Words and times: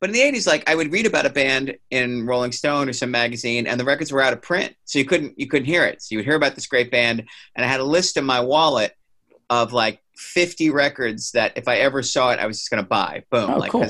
But 0.00 0.10
in 0.10 0.14
the 0.14 0.20
80s, 0.20 0.46
like 0.46 0.68
I 0.70 0.74
would 0.76 0.92
read 0.92 1.06
about 1.06 1.26
a 1.26 1.30
band 1.30 1.76
in 1.90 2.24
Rolling 2.24 2.52
Stone 2.52 2.88
or 2.88 2.92
some 2.92 3.10
magazine, 3.10 3.66
and 3.66 3.80
the 3.80 3.84
records 3.84 4.12
were 4.12 4.22
out 4.22 4.32
of 4.32 4.40
print, 4.40 4.74
so 4.84 4.98
you 4.98 5.04
couldn't 5.04 5.34
you 5.38 5.48
couldn't 5.48 5.66
hear 5.66 5.84
it. 5.84 6.00
So 6.02 6.08
you 6.12 6.18
would 6.18 6.24
hear 6.24 6.36
about 6.36 6.54
this 6.54 6.66
great 6.68 6.90
band, 6.90 7.24
and 7.56 7.64
I 7.64 7.68
had 7.68 7.80
a 7.80 7.84
list 7.84 8.16
in 8.16 8.24
my 8.24 8.38
wallet 8.40 8.92
of 9.50 9.72
like 9.72 10.00
50 10.16 10.70
records 10.70 11.32
that 11.32 11.52
if 11.56 11.66
I 11.68 11.76
ever 11.78 12.02
saw 12.02 12.30
it, 12.30 12.38
I 12.38 12.46
was 12.46 12.58
just 12.58 12.70
gonna 12.70 12.82
buy. 12.84 13.24
Boom, 13.30 13.50
Oh, 13.50 13.58
like 13.58 13.72
cool. 13.72 13.88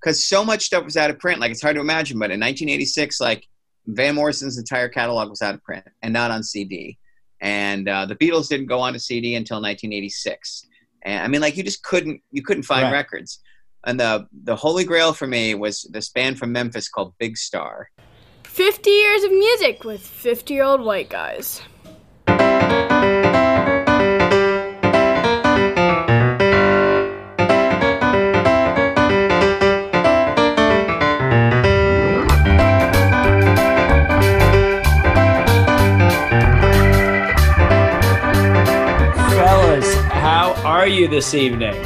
because 0.00 0.24
so 0.24 0.44
much 0.44 0.62
stuff 0.64 0.84
was 0.84 0.96
out 0.96 1.10
of 1.10 1.18
print. 1.18 1.40
Like 1.40 1.50
it's 1.50 1.60
hard 1.62 1.74
to 1.76 1.80
imagine, 1.82 2.18
but 2.18 2.30
in 2.30 2.40
1986, 2.40 3.20
like 3.20 3.46
Van 3.86 4.14
Morrison's 4.14 4.56
entire 4.56 4.88
catalog 4.88 5.28
was 5.28 5.42
out 5.42 5.54
of 5.54 5.62
print 5.62 5.84
and 6.00 6.12
not 6.14 6.30
on 6.30 6.42
CD, 6.42 6.96
and 7.42 7.86
uh, 7.86 8.06
the 8.06 8.16
Beatles 8.16 8.48
didn't 8.48 8.66
go 8.66 8.80
on 8.80 8.94
to 8.94 8.98
CD 8.98 9.34
until 9.34 9.56
1986. 9.56 10.66
And 11.02 11.22
I 11.24 11.28
mean, 11.28 11.42
like 11.42 11.56
you 11.58 11.62
just 11.62 11.82
couldn't 11.82 12.22
you 12.30 12.42
couldn't 12.42 12.62
find 12.62 12.84
Right. 12.84 12.92
records. 12.92 13.40
And 13.84 13.98
the 13.98 14.26
the 14.44 14.56
holy 14.56 14.84
grail 14.84 15.12
for 15.12 15.26
me 15.26 15.54
was 15.54 15.82
this 15.90 16.08
band 16.10 16.38
from 16.38 16.52
Memphis 16.52 16.88
called 16.88 17.14
Big 17.18 17.36
Star. 17.36 17.90
50 18.44 18.90
years 18.90 19.24
of 19.24 19.30
music 19.30 19.84
with 19.84 20.02
50 20.02 20.52
year 20.52 20.64
old 20.64 20.82
white 20.82 21.08
guys. 21.08 21.62
Fellas, 39.38 39.94
how 40.10 40.52
are 40.66 40.86
you 40.86 41.08
this 41.08 41.32
evening? 41.32 41.82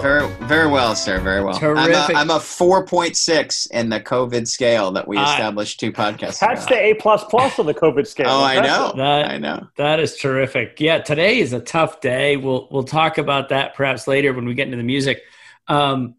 Very 0.00 0.28
very 0.46 0.66
well, 0.68 0.94
sir. 0.94 1.18
Very 1.20 1.42
well. 1.42 1.58
Terrific. 1.58 2.10
I'm 2.10 2.16
a, 2.16 2.20
I'm 2.20 2.30
a 2.30 2.38
4.6 2.38 3.70
in 3.70 3.88
the 3.88 4.00
COVID 4.00 4.46
scale 4.46 4.92
that 4.92 5.08
we 5.08 5.16
I- 5.16 5.30
established 5.32 5.80
two 5.80 5.92
podcasts 5.92 6.38
That's 6.40 6.66
ago. 6.66 6.74
the 6.74 6.80
A 6.82 6.94
plus 6.94 7.24
plus 7.24 7.58
on 7.58 7.66
the 7.66 7.74
COVID 7.74 8.06
scale. 8.06 8.28
oh, 8.28 8.44
I 8.44 8.60
know. 8.60 8.92
That- 8.96 9.30
I 9.30 9.38
know. 9.38 9.66
That 9.76 9.98
is 10.00 10.16
terrific. 10.16 10.80
Yeah, 10.80 10.98
today 10.98 11.38
is 11.40 11.52
a 11.52 11.60
tough 11.60 12.00
day. 12.00 12.36
We'll 12.36 12.68
we'll 12.70 12.84
talk 12.84 13.18
about 13.18 13.48
that 13.48 13.74
perhaps 13.74 14.06
later 14.06 14.32
when 14.32 14.44
we 14.46 14.54
get 14.54 14.66
into 14.66 14.76
the 14.76 14.82
music. 14.84 15.22
Um, 15.66 16.14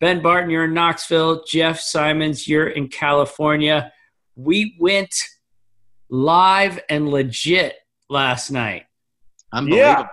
ben 0.00 0.22
Barton, 0.22 0.50
you're 0.50 0.64
in 0.64 0.74
Knoxville. 0.74 1.44
Jeff 1.44 1.80
Simons, 1.80 2.46
you're 2.46 2.68
in 2.68 2.88
California. 2.88 3.92
We 4.36 4.76
went 4.78 5.14
live 6.08 6.78
and 6.88 7.08
legit 7.08 7.74
last 8.08 8.50
night, 8.50 8.84
Unbelievable. 9.52 10.06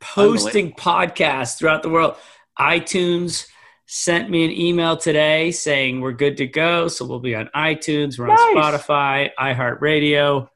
posting 0.00 0.72
podcasts 0.72 1.56
throughout 1.58 1.82
the 1.82 1.88
world. 1.88 2.16
iTunes 2.58 3.46
sent 3.86 4.30
me 4.30 4.44
an 4.44 4.50
email 4.52 4.96
today 4.96 5.50
saying 5.50 6.00
we're 6.00 6.12
good 6.12 6.36
to 6.38 6.46
go. 6.46 6.88
So 6.88 7.04
we'll 7.04 7.20
be 7.20 7.34
on 7.34 7.48
iTunes, 7.54 8.18
we're 8.18 8.30
on 8.30 8.36
Nice. 8.36 8.54
Spotify, 8.88 9.30
iHeartRadio. 9.38 10.48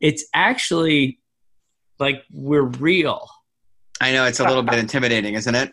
It's 0.00 0.24
actually 0.34 1.18
like 1.98 2.22
we're 2.32 2.62
real. 2.62 3.28
I 4.00 4.12
know 4.12 4.24
it's 4.26 4.40
a 4.40 4.44
little 4.44 4.62
bit 4.62 4.78
intimidating, 4.78 5.34
isn't 5.34 5.54
it? 5.54 5.72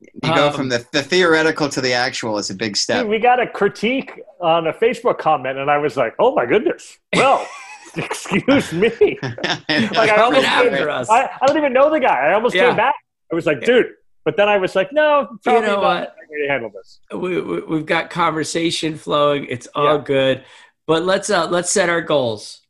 You 0.00 0.34
go 0.34 0.48
Um, 0.48 0.52
from 0.52 0.68
the, 0.68 0.86
the 0.92 1.02
theoretical 1.02 1.68
to 1.70 1.80
the 1.80 1.92
actual 1.94 2.36
is 2.38 2.50
a 2.50 2.54
big 2.54 2.76
step. 2.76 3.02
Dude, 3.02 3.10
we 3.10 3.18
got 3.18 3.40
a 3.40 3.46
critique 3.46 4.12
on 4.40 4.66
a 4.66 4.72
Facebook 4.72 5.18
comment, 5.18 5.58
and 5.58 5.70
I 5.70 5.78
was 5.78 5.96
like, 5.96 6.14
"Oh 6.18 6.34
my 6.34 6.44
goodness!" 6.44 6.98
Well, 7.14 7.46
excuse 7.96 8.72
me. 8.74 9.18
Like 9.22 10.10
I, 10.10 10.16
almost 10.22 10.46
came- 10.46 10.88
us. 10.88 11.08
I, 11.08 11.24
I 11.40 11.46
don't 11.46 11.56
even 11.56 11.72
know 11.72 11.90
the 11.90 11.98
guy. 12.00 12.28
I 12.28 12.34
almost 12.34 12.54
Yeah. 12.54 12.68
came 12.68 12.76
back. 12.76 12.94
I 13.32 13.34
was 13.34 13.46
like, 13.46 13.62
"Dude," 13.64 13.86
but 14.26 14.36
then 14.36 14.48
I 14.50 14.58
was 14.58 14.74
like, 14.74 14.92
"No, 14.92 15.38
probably 15.42 15.62
know 15.62 15.76
not 15.76 15.82
what? 15.82 16.16
the 16.28 16.36
to 16.44 16.48
handle 16.52 16.70
this." 16.70 17.00
we, 17.14 17.40
we, 17.40 17.60
we've 17.62 17.86
got 17.86 18.10
conversation 18.10 18.98
flowing. 18.98 19.46
It's 19.48 19.68
all 19.74 19.96
Yeah. 19.96 20.02
good. 20.04 20.44
But 20.86 21.04
let's 21.04 21.30
uh, 21.30 21.48
let's 21.48 21.70
set 21.70 21.88
our 21.88 22.02
goals. 22.02 22.60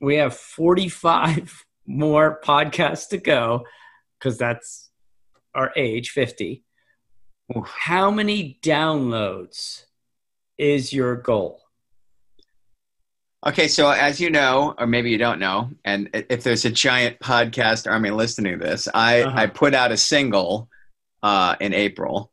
We 0.00 0.16
have 0.16 0.36
45 0.36 1.64
more 1.86 2.40
podcasts 2.44 3.08
to 3.10 3.18
go 3.18 3.64
because 4.18 4.36
that's 4.36 4.90
our 5.54 5.72
age, 5.76 6.10
50. 6.10 6.64
Oof. 7.56 7.66
How 7.68 8.10
many 8.10 8.58
downloads 8.62 9.84
is 10.58 10.92
your 10.92 11.16
goal? 11.16 11.60
Okay, 13.44 13.66
so 13.66 13.90
as 13.90 14.20
you 14.20 14.30
know, 14.30 14.74
or 14.78 14.86
maybe 14.86 15.10
you 15.10 15.18
don't 15.18 15.40
know, 15.40 15.68
and 15.84 16.08
if 16.12 16.44
there's 16.44 16.64
a 16.64 16.70
giant 16.70 17.18
podcast 17.18 17.90
army 17.90 18.10
listening 18.10 18.58
to 18.58 18.64
this, 18.64 18.86
I, 18.94 19.22
Uh-huh. 19.22 19.36
I 19.40 19.46
put 19.48 19.74
out 19.74 19.90
a 19.90 19.96
single 19.96 20.68
uh, 21.22 21.56
in 21.60 21.72
April, 21.74 22.32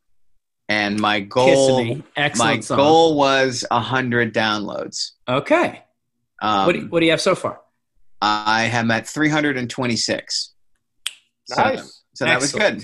and 0.68 1.00
my 1.00 1.20
goal. 1.20 2.02
Excellent 2.16 2.38
my 2.38 2.60
song. 2.62 2.78
goal 2.78 3.18
was 3.18 3.66
hundred 3.72 4.34
downloads. 4.34 5.12
Okay. 5.28 5.84
Um, 6.42 6.66
what, 6.66 6.72
do 6.74 6.80
you, 6.80 6.88
what 6.88 7.00
do 7.02 7.06
you 7.06 7.12
have 7.12 7.22
so 7.22 7.36
far? 7.36 7.60
I 8.22 8.64
am 8.66 8.92
at 8.92 9.08
326. 9.08 10.54
So- 11.46 11.62
Nice. 11.62 12.04
So, 12.16 12.26
that 12.26 12.36
was 12.40 12.54
Excellent. 12.54 12.80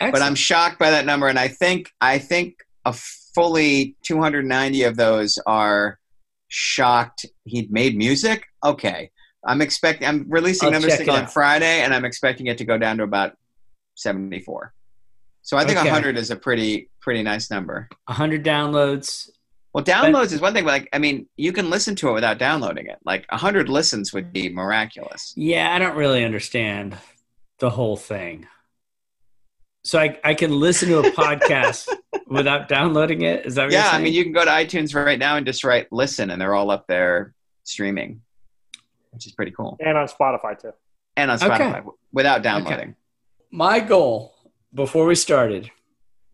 good. 0.00 0.12
But 0.12 0.22
I'm 0.22 0.34
shocked 0.36 0.78
by 0.78 0.90
that 0.90 1.06
number, 1.06 1.26
and 1.26 1.38
I 1.38 1.48
think 1.48 1.90
I 2.00 2.18
think 2.18 2.56
a 2.84 2.92
fully 2.92 3.96
290 4.04 4.82
of 4.84 4.96
those 4.96 5.38
are 5.46 5.98
shocked 6.48 7.26
he'd 7.44 7.72
made 7.72 7.96
music. 7.96 8.44
Okay, 8.64 9.10
I'm 9.44 9.60
expecting. 9.62 10.06
I'm 10.06 10.26
releasing 10.28 10.66
I'll 10.66 10.74
another 10.74 10.88
check 10.88 10.98
single 10.98 11.16
on. 11.16 11.26
Friday, 11.26 11.80
and 11.80 11.92
I'm 11.94 12.04
expecting 12.04 12.46
it 12.46 12.58
to 12.58 12.64
go 12.64 12.78
down 12.78 12.98
to 12.98 13.02
about 13.04 13.36
74. 13.96 14.72
So 15.46 15.56
I 15.56 15.64
think 15.64 15.78
Okay. 15.78 15.88
100 15.88 16.18
is 16.18 16.32
a 16.32 16.36
pretty 16.36 16.90
pretty 17.00 17.22
nice 17.22 17.52
number. 17.52 17.88
100 18.06 18.44
downloads. 18.44 19.30
Well, 19.72 19.84
downloads 19.84 20.32
is 20.32 20.40
one 20.40 20.52
thing, 20.54 20.64
but 20.64 20.70
like 20.72 20.88
I 20.92 20.98
mean, 20.98 21.28
you 21.36 21.52
can 21.52 21.70
listen 21.70 21.94
to 21.96 22.08
it 22.08 22.12
without 22.14 22.38
downloading 22.38 22.86
it. 22.88 22.98
Like 23.04 23.30
100 23.30 23.68
listens 23.68 24.12
would 24.12 24.32
be 24.32 24.48
miraculous. 24.48 25.32
Yeah, 25.36 25.72
I 25.72 25.78
don't 25.78 25.96
really 25.96 26.24
understand 26.24 26.96
the 27.60 27.70
whole 27.70 27.96
thing. 27.96 28.48
So 29.84 30.00
I, 30.00 30.18
I 30.24 30.34
can 30.34 30.50
listen 30.50 30.88
to 30.88 30.98
a 30.98 31.10
podcast 31.12 31.88
without 32.26 32.66
downloading 32.68 33.22
it. 33.22 33.46
Is 33.46 33.54
that 33.54 33.66
what 33.66 33.72
you're 33.72 33.80
Yeah, 33.80 33.90
I 33.92 34.00
mean, 34.02 34.14
you 34.14 34.24
can 34.24 34.32
go 34.32 34.44
to 34.44 34.50
iTunes 34.50 34.96
right 34.96 35.18
now 35.18 35.36
and 35.36 35.46
just 35.46 35.62
write 35.62 35.86
"listen," 35.92 36.32
and 36.32 36.42
they're 36.42 36.56
all 36.56 36.72
up 36.72 36.88
there 36.88 37.34
streaming, 37.62 38.20
which 39.12 39.26
is 39.26 39.32
pretty 39.32 39.52
cool. 39.52 39.76
And 39.78 39.96
on 39.96 40.08
Spotify 40.08 40.60
too. 40.60 40.72
And 41.16 41.30
on 41.30 41.38
Spotify 41.38 41.74
w- 41.74 41.96
without 42.12 42.42
downloading. 42.42 42.96
My 43.52 43.78
goal 43.78 44.34
before 44.76 45.06
we 45.06 45.14
started 45.14 45.70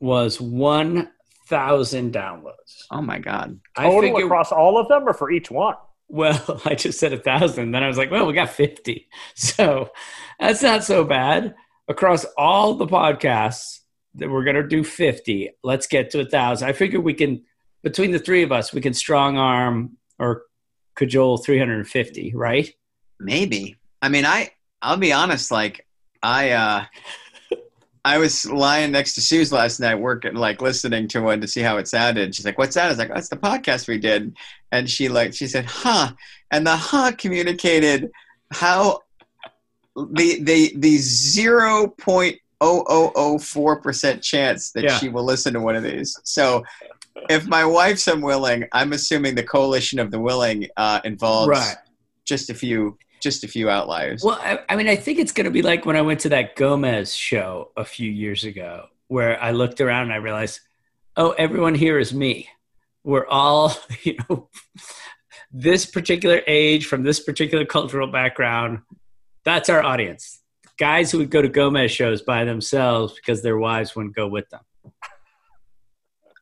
was 0.00 0.41
1,000 0.41 2.12
downloads. 2.12 2.83
Oh 2.91 3.00
my 3.00 3.19
god! 3.19 3.59
I 3.77 3.85
Total 3.85 4.03
figured, 4.03 4.25
across 4.25 4.53
all 4.53 4.77
of 4.79 4.89
them, 4.89 5.09
or 5.09 5.15
for 5.15 5.31
each 5.31 5.50
one? 5.50 5.77
well, 6.12 6.61
I 6.65 6.75
just 6.75 7.00
said 7.00 7.12
a 7.12 7.19
thousand. 7.19 7.73
Then 7.73 7.83
I 7.83 7.89
was 7.89 7.97
like, 7.97 8.11
well, 8.11 8.27
we 8.27 8.35
got 8.35 8.50
50. 8.50 9.09
So 9.35 9.91
that's 10.39 10.62
not 10.62 10.85
so 10.85 11.05
bad. 11.05 11.55
Across 11.89 12.27
all 12.37 12.75
the 12.75 12.87
podcasts 12.87 13.81
that 14.17 14.31
we're 14.31 14.44
going 14.44 14.56
to 14.56 14.67
do 14.67 14.85
50, 14.85 15.50
let's 15.65 15.87
get 15.87 16.11
to 16.11 16.21
a 16.21 16.25
thousand. 16.25 16.69
I 16.69 16.73
figure 16.75 17.00
we 17.00 17.15
can, 17.15 17.44
between 17.83 18.11
the 18.11 18.19
three 18.19 18.43
of 18.43 18.53
us, 18.53 18.73
we 18.73 18.83
can 18.83 18.93
strong 18.93 19.39
arm 19.39 19.97
or 20.19 20.43
cajole 20.97 21.39
350, 21.39 22.33
right? 22.35 22.71
Maybe. 23.19 23.77
I 24.00 24.09
mean, 24.09 24.27
I 24.27 24.50
I'll 24.83 24.97
be 24.97 25.12
honest. 25.12 25.50
Like 25.50 25.87
I 26.23 26.50
uh 26.50 26.85
I 28.05 28.19
was 28.19 28.45
lying 28.51 28.91
next 28.93 29.15
to 29.15 29.21
Sue's 29.23 29.53
last 29.53 29.79
night, 29.79 29.95
working 29.95 30.35
like 30.35 30.61
listening 30.61 31.07
to 31.09 31.21
one 31.21 31.41
to 31.41 31.47
see 31.49 31.61
how 31.61 31.77
it 31.79 31.87
sounded. 31.87 32.35
She's 32.35 32.45
like, 32.45 32.59
"What's 32.59 32.75
that?" 32.75 32.87
I 32.87 32.89
was 32.89 32.99
like, 32.99 33.11
oh, 33.11 33.15
"That's 33.15 33.29
the 33.29 33.37
podcast 33.37 33.87
we 33.87 33.99
did," 33.99 34.37
and 34.73 34.91
she 34.91 35.09
like 35.09 35.35
she 35.35 35.47
said, 35.47 35.67
"Huh," 35.67 36.13
and 36.51 36.67
the 36.67 36.77
"huh" 36.77 37.13
communicated 37.17 38.11
how 38.53 39.01
the 39.95 40.43
the 40.43 40.73
the 40.77 40.97
zero 40.99 41.89
point 41.89 42.39
oh 42.61 42.85
oh 42.89 43.13
oh 43.15 43.39
four 43.39 43.81
percent 43.81 44.23
chance 44.23 44.73
that 44.73 44.85
Yeah. 44.85 44.99
she 44.99 45.09
will 45.09 45.25
listen 45.25 45.53
to 45.55 45.61
one 45.61 45.77
of 45.77 45.83
these. 45.83 46.19
So. 46.25 46.65
If 47.29 47.47
my 47.47 47.63
wife's 47.65 48.09
unwilling, 48.09 48.65
I'm 48.73 48.95
assuming 48.95 49.35
the 49.35 49.43
coalition 49.43 49.99
of 49.99 50.11
the 50.11 50.19
willing 50.19 50.67
uh, 50.79 51.03
involves 51.05 51.51
Right. 51.51 51.77
just 52.25 52.49
a 52.49 52.55
few, 52.55 52.97
just 53.23 53.45
a 53.45 53.49
few 53.49 53.71
outliers. 53.71 54.23
Well, 54.25 54.39
I, 54.43 54.59
I 54.69 54.77
mean, 54.77 54.89
I 54.89 54.97
think 54.97 55.19
it's 55.19 55.33
going 55.33 55.45
to 55.45 55.51
be 55.51 55.63
like 55.63 55.87
when 55.87 55.97
I 55.97 56.03
went 56.03 56.21
to 56.21 56.29
that 56.31 56.57
Gomez 56.57 57.15
show 57.15 57.71
a 57.77 57.85
few 57.85 58.11
years 58.11 58.45
ago, 58.45 58.87
where 59.09 59.41
I 59.41 59.53
looked 59.53 59.81
around 59.81 60.05
and 60.05 60.13
I 60.13 60.17
realized, 60.17 60.61
oh, 61.17 61.31
everyone 61.33 61.75
here 61.75 61.99
is 61.99 62.13
me. 62.13 62.49
We're 63.05 63.27
all, 63.27 63.75
you 64.03 64.17
know, 64.29 64.49
this 65.53 65.87
particular 65.87 66.43
age 66.47 66.87
from 66.87 67.03
this 67.03 67.21
particular 67.21 67.65
cultural 67.65 68.09
background. 68.09 68.81
That's 69.45 69.69
our 69.69 69.83
audience. 69.83 70.41
Guys 70.79 71.13
who 71.13 71.19
would 71.19 71.31
go 71.31 71.43
to 71.43 71.49
Gomez 71.49 71.93
shows 71.93 72.23
by 72.23 72.45
themselves 72.45 73.15
because 73.15 73.43
their 73.43 73.59
wives 73.59 73.95
wouldn't 73.95 74.17
go 74.17 74.27
with 74.27 74.49
them. 74.51 74.63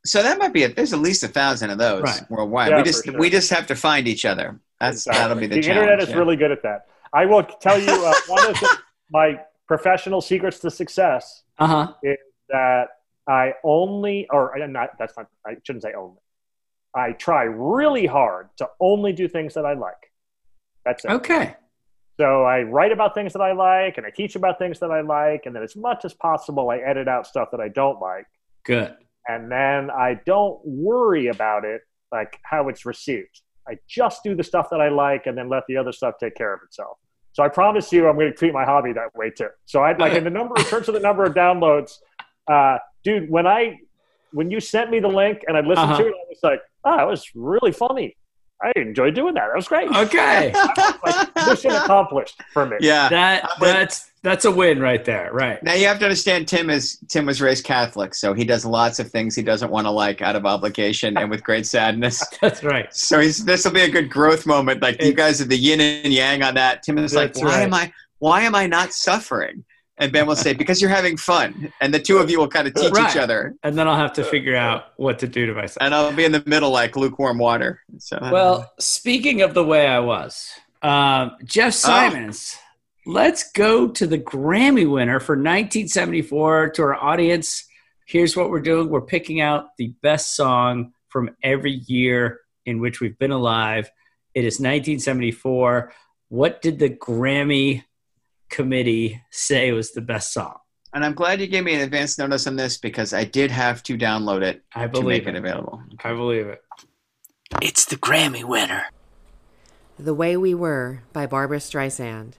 So 0.05 0.23
that 0.23 0.38
might 0.38 0.55
be 0.55 0.62
it. 0.62 0.76
There's 0.76 0.94
at 0.94 1.00
least 1.00 1.23
a 1.25 1.29
thousand 1.29 1.71
of 1.71 1.79
those 1.79 2.03
Right. 2.03 2.23
worldwide. 2.31 2.71
Yeah, 2.71 2.79
we 2.79 2.83
just 2.85 3.05
sure. 3.05 3.19
we 3.19 3.29
just 3.29 3.50
have 3.50 3.67
to 3.67 3.75
find 3.75 4.09
each 4.09 4.25
other. 4.25 4.59
That's 4.81 5.05
that'll 5.05 5.37
be 5.37 5.47
the, 5.47 5.56
the 5.56 5.62
challenge. 5.62 5.82
internet 5.82 6.03
is 6.03 6.11
yeah. 6.11 6.17
really 6.17 6.37
good 6.37 6.50
at 6.50 6.62
that. 6.62 6.87
I 7.12 7.27
will 7.27 7.43
tell 7.43 7.79
you 7.79 7.93
uh, 7.93 8.15
one 8.29 8.50
of 8.50 8.61
the, 8.61 8.79
my 9.11 9.41
professional 9.69 10.21
secrets 10.21 10.59
to 10.61 10.71
success 10.71 11.43
Uh 11.59 11.67
huh. 11.67 11.93
that 12.49 12.87
I 13.29 13.53
only, 13.62 14.27
or 14.31 14.61
I'm 14.61 14.73
not, 14.73 14.91
that's 14.99 15.17
not, 15.17 15.27
I 15.47 15.56
shouldn't 15.62 15.82
say 15.82 15.93
only. 15.93 16.19
I 16.94 17.12
try 17.12 17.44
really 17.44 18.06
hard 18.06 18.49
to 18.56 18.69
only 18.81 19.12
do 19.12 19.29
things 19.29 19.55
that 19.55 19.65
I 19.65 19.75
like. 19.75 20.11
That's 20.85 21.05
it. 21.05 21.11
Okay. 21.12 21.55
So 22.19 22.43
I 22.43 22.62
write 22.62 22.91
about 22.93 23.15
things 23.15 23.33
that 23.35 23.41
I 23.41 23.53
like 23.53 23.97
and 23.97 24.06
I 24.06 24.11
teach 24.11 24.35
about 24.35 24.59
things 24.59 24.81
that 24.81 24.91
I 24.91 25.00
like. 25.03 25.47
And 25.47 25.55
then 25.55 25.62
as 25.62 25.76
much 25.76 26.05
as 26.05 26.15
possible, 26.15 26.69
I 26.71 26.79
edit 26.79 27.06
out 27.06 27.26
stuff 27.26 27.49
that 27.53 27.61
I 27.61 27.69
don't 27.69 28.00
like. 28.00 28.26
Good. 28.65 28.97
And 29.29 29.50
then 29.50 29.91
I 29.91 30.21
don't 30.26 30.61
worry 30.65 31.29
about 31.29 31.65
it, 31.65 31.83
like 32.11 32.38
how 32.43 32.69
it's 32.69 32.85
received. 32.85 33.41
I 33.69 33.79
just 33.89 34.23
do 34.25 34.35
the 34.35 34.43
stuff 34.45 34.69
that 34.71 34.81
I 34.81 34.89
like 34.89 35.27
and 35.27 35.37
then 35.37 35.49
let 35.49 35.65
the 35.69 35.77
other 35.77 35.93
stuff 35.93 36.15
take 36.19 36.35
care 36.35 36.53
of 36.55 36.61
itself. 36.65 36.99
So 37.33 37.43
I 37.45 37.49
promise 37.49 37.93
you, 37.93 38.09
I'm 38.09 38.17
going 38.17 38.27
to 38.31 38.37
treat 38.37 38.53
my 38.53 38.65
hobby 38.65 38.93
that 38.95 39.15
way 39.15 39.31
too. 39.31 39.49
So 39.65 39.81
I 39.83 39.97
like 39.97 40.15
in 40.15 40.25
the 40.25 40.31
number 40.31 40.55
in 40.59 40.65
terms 40.65 40.89
of 40.89 40.95
the 40.95 41.01
number 41.01 41.25
of 41.25 41.35
downloads, 41.35 41.99
uh, 42.51 42.79
dude. 43.05 43.31
When 43.31 43.47
I 43.47 43.79
when 44.33 44.51
you 44.51 44.61
sent 44.61 44.91
me 44.91 45.01
the 45.01 45.09
link 45.09 45.43
and 45.47 45.57
I 45.57 45.61
listened 45.61 45.91
Uh-huh. 45.93 45.99
to 46.03 46.07
it, 46.09 46.15
I 46.15 46.25
was 46.29 46.39
like, 46.43 46.61
oh, 46.85 46.97
that 46.97 47.07
was 47.07 47.31
really 47.35 47.73
funny. 47.73 48.17
I 48.62 48.73
enjoyed 48.77 49.15
doing 49.15 49.35
that. 49.35 49.47
That 49.49 49.57
was 49.57 49.69
great. 49.69 49.91
Okay. 49.91 50.53
Like, 51.03 51.35
mission 51.49 51.71
accomplished 51.71 52.43
for 52.53 52.67
me. 52.67 52.77
yeah. 52.81 53.09
That 53.09 53.45
uh, 53.45 53.49
that's 53.61 54.11
that's 54.23 54.45
a 54.45 54.51
win 54.51 54.81
right 54.81 55.03
there. 55.05 55.31
Right. 55.33 55.62
Now 55.62 55.73
you 55.73 55.87
have 55.87 55.99
to 56.01 56.05
understand 56.05 56.47
Tim 56.47 56.69
is 56.69 56.99
Tim 57.09 57.25
was 57.25 57.41
raised 57.41 57.65
Catholic, 57.65 58.15
so 58.15 58.35
he 58.35 58.45
does 58.45 58.67
lots 58.67 58.99
of 58.99 59.11
things 59.11 59.35
he 59.35 59.43
doesn't 59.43 59.71
want 59.71 59.87
to 59.87 59.91
like 59.91 60.21
out 60.21 60.37
of 60.37 60.45
obligation 60.45 61.17
and 61.17 61.31
with 61.31 61.43
great 61.43 61.67
sadness. 61.67 62.23
That's 62.43 62.62
right. 62.62 62.95
So 62.95 63.21
he's 63.21 63.45
this 63.45 63.65
will 63.65 63.73
be 63.73 63.81
a 63.81 63.89
good 63.89 64.11
growth 64.11 64.47
moment. 64.47 64.83
Like 64.83 65.03
you 65.03 65.15
guys 65.15 65.41
are 65.41 65.47
the 65.47 65.57
yin 65.57 65.81
and 65.81 66.12
yang 66.12 66.43
on 66.43 66.55
that. 66.55 66.83
Tim 66.83 66.99
is 66.99 67.15
like, 67.15 67.35
why 67.37 67.45
right. 67.45 67.62
am 67.62 67.75
I 67.75 67.93
why 68.19 68.43
am 68.43 68.55
I 68.55 68.67
not 68.67 68.93
suffering? 68.93 69.65
And 70.00 70.11
Ben 70.11 70.26
will 70.26 70.35
say, 70.35 70.55
because 70.55 70.81
you're 70.81 70.91
having 70.91 71.19
fun. 71.19 71.70
And 71.82 71.93
the 71.93 72.00
two 72.00 72.17
of 72.17 72.31
you 72.31 72.38
will 72.38 72.49
kind 72.49 72.67
of 72.67 72.75
teach 72.75 72.91
Right. 72.91 73.11
each 73.11 73.17
other. 73.19 73.55
And 73.62 73.76
then 73.76 73.87
I'll 73.87 73.97
have 73.97 74.14
to 74.14 74.25
figure 74.25 74.56
out 74.56 74.87
what 74.97 75.19
to 75.19 75.29
do 75.29 75.44
to 75.47 75.52
myself. 75.55 75.76
And 75.82 75.94
I'll 75.94 76.11
be 76.12 76.25
in 76.25 76.32
the 76.32 76.43
middle 76.47 76.70
like 76.70 76.97
lukewarm 76.97 77.37
water. 77.37 77.81
So 77.99 78.19
Well, 78.20 78.73
speaking 78.79 79.43
of 79.43 79.52
the 79.52 79.62
way 79.62 79.87
I 79.87 79.99
was, 79.99 80.49
um, 80.81 81.37
Jeff 81.44 81.75
Simons, 81.75 82.56
let's 83.05 83.52
go 83.52 83.88
to 83.88 84.06
the 84.06 84.19
Grammy 84.19 84.91
winner 84.91 85.20
for 85.20 85.37
1974 85.37 86.70
to 86.70 86.82
our 86.82 86.94
audience. 86.94 87.67
Here's 88.06 88.35
what 88.35 88.49
we're 88.50 88.61
doing 88.61 88.88
we're 88.88 89.02
picking 89.02 89.43
out 89.43 89.76
the 89.76 89.88
best 90.02 90.35
song 90.35 90.93
from 91.08 91.31
every 91.43 91.82
year 91.87 92.41
in 92.64 92.81
which 92.81 93.00
we've 93.00 93.19
been 93.19 93.32
alive. 93.32 93.91
It 94.35 94.44
is 94.44 94.55
1974. 94.55 95.93
What 96.29 96.62
did 96.62 96.79
the 96.79 96.88
Grammy 96.88 97.85
committee 98.50 99.23
say 99.31 99.73
was 99.73 99.93
the 99.93 100.00
best 100.00 100.32
song? 100.32 100.56
and 100.93 101.05
I'm 101.05 101.14
glad 101.14 101.41
you 101.41 101.47
gave 101.47 101.62
me 101.62 101.75
an 101.75 101.82
advance 101.82 102.19
notice 102.19 102.49
on 102.49 102.56
this 102.56 102.76
because 102.76 103.14
I 103.14 103.23
did 103.23 103.52
have 103.52 103.81
to 103.85 103.97
download 103.97 104.43
it 104.43 104.64
I 104.75 104.82
to 104.82 104.88
believe 104.88 105.25
make 105.25 105.29
it 105.29 105.37
it. 105.37 105.38
available. 105.38 105.81
I 106.02 106.12
believe 106.12 106.49
it. 106.49 106.61
It's 107.62 107.85
the 107.85 107.97
Grammy 107.97 108.43
winner. 108.43 108.87
The 110.00 110.14
Way 110.14 110.37
We 110.37 110.52
Were 110.55 111.02
by 111.12 111.26
Barbra 111.26 111.58
Streisand. 111.58 112.32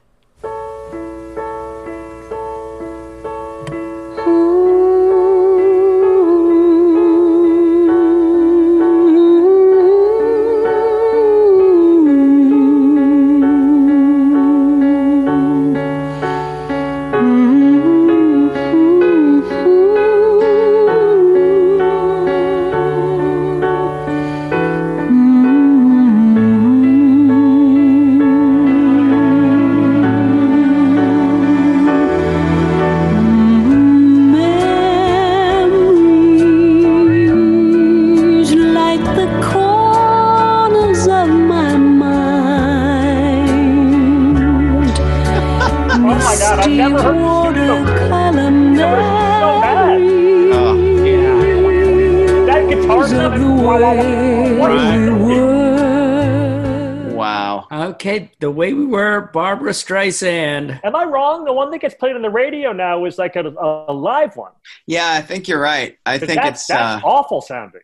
Barbra 59.71 60.03
Streisand. 60.03 60.79
Am 60.83 60.95
I 60.95 61.03
wrong? 61.05 61.45
The 61.45 61.53
one 61.53 61.71
that 61.71 61.79
gets 61.79 61.95
played 61.95 62.15
on 62.15 62.21
the 62.21 62.29
radio 62.29 62.73
now 62.73 63.05
is 63.05 63.17
like 63.17 63.35
a, 63.35 63.47
a 63.47 63.93
live 63.93 64.35
one. 64.35 64.51
Yeah, 64.85 65.11
I 65.13 65.21
think 65.21 65.47
you're 65.47 65.61
right. 65.61 65.97
I 66.05 66.17
think 66.17 66.33
that's, 66.33 66.61
it's 66.61 66.67
that's 66.67 67.03
uh, 67.03 67.07
awful 67.07 67.41
sounding. 67.41 67.81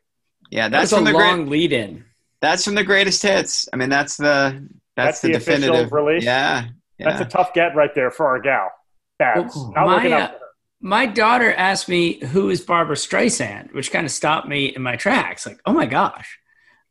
yeah, 0.50 0.70
That's 0.70 0.92
that's 0.92 0.94
a 0.94 0.96
from 0.96 1.06
the 1.06 1.14
long 1.14 1.46
great, 1.46 1.50
lead 1.50 1.74
in. 1.74 2.06
that's 2.42 2.66
from 2.66 2.76
the 2.76 2.84
greatest 2.84 3.22
hits. 3.22 3.68
I 3.72 3.78
mean, 3.78 3.90
that's 3.90 4.18
the 4.18 4.68
That's 4.96 5.22
that's, 5.22 5.22
the, 5.22 5.28
the 5.30 5.34
definitive 5.40 5.92
release? 5.92 6.24
Yeah, 6.24 6.68
yeah. 6.98 7.10
That's 7.10 7.22
a 7.22 7.26
tough 7.26 7.54
get 7.54 7.76
right 7.76 7.94
there 7.96 8.12
for 8.12 8.28
our 8.28 8.40
gal. 8.40 8.70
Babs. 9.20 9.56
Well, 9.56 9.72
my, 9.74 9.84
uh, 9.84 10.18
up. 10.20 10.32
for 10.32 10.38
her. 10.38 10.40
My 10.80 11.06
daughter 11.08 11.52
asked 11.54 11.90
me 11.90 12.24
who 12.26 12.50
is 12.50 12.62
Barbra 12.62 12.96
Streisand, 12.96 13.74
which 13.74 13.92
kind 13.92 14.06
of 14.06 14.12
stopped 14.12 14.48
me 14.48 14.68
in 14.68 14.84
my 14.84 14.96
tracks. 14.96 15.46
Like, 15.46 15.60
oh 15.66 15.74
my 15.74 15.88
gosh, 15.88 16.38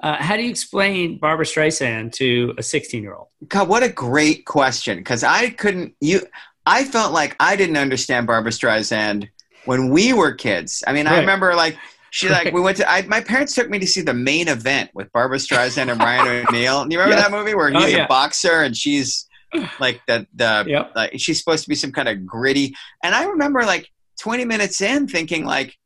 uh, 0.03 0.17
how 0.17 0.37
do 0.37 0.43
you 0.43 0.51
explain 0.51 1.19
Barbra 1.19 1.45
Streisand 1.47 2.13
to 2.13 2.55
a 2.59 2.63
16 2.63 3.03
year 3.03 3.15
old? 3.15 3.29
God, 3.49 3.69
what 3.69 3.83
a 3.83 3.89
great 3.89 4.45
question. 4.45 4.99
Because 4.99 5.25
I 5.25 5.51
couldn't 5.51 5.95
you. 6.01 6.21
I 6.67 6.85
felt 6.85 7.13
like 7.13 7.37
I 7.41 7.57
didn't 7.57 7.77
understand 7.77 8.27
Barbra 8.27 8.51
Streisand 8.53 9.29
when 9.65 9.91
we 9.91 10.13
were 10.13 10.33
kids. 10.33 10.83
I 10.87 10.93
mean, 10.93 11.07
I 11.07 11.21
remember 11.21 11.55
like 11.55 11.77
she 12.11 12.29
like 12.29 12.53
we 12.53 12.61
went 12.61 12.77
to. 12.79 12.91
I, 12.91 13.03
my 13.03 13.21
parents 13.21 13.55
took 13.55 13.71
me 13.71 13.79
to 13.79 13.87
see 13.87 14.01
the 14.03 14.15
main 14.15 14.49
event 14.49 14.91
with 14.95 15.11
Barbra 15.13 15.39
Streisand 15.39 15.91
and 15.91 16.01
Ryan 16.01 16.47
O'Neal. 16.49 16.83
And 16.83 16.93
you 16.93 16.99
remember 16.99 17.17
Yeah. 17.21 17.29
that 17.29 17.37
movie 17.37 17.55
where 17.55 17.75
Oh, 17.75 17.81
he's 17.81 17.93
yeah. 17.95 18.05
a 18.05 18.09
boxer 18.09 18.63
and 18.63 18.77
she's 18.77 19.27
like 19.81 20.01
the 20.07 20.27
the 20.35 20.65
Yep. 20.67 20.93
like 20.95 21.13
she's 21.19 21.39
supposed 21.39 21.63
to 21.65 21.69
be 21.69 21.75
some 21.75 21.93
kind 21.93 22.09
of 22.09 22.27
gritty. 22.27 22.75
And 23.03 23.15
I 23.15 23.25
remember 23.27 23.63
like 23.65 23.89
20 24.21 24.45
minutes 24.45 24.81
in 24.81 25.07
thinking 25.09 25.45
like, 25.45 25.77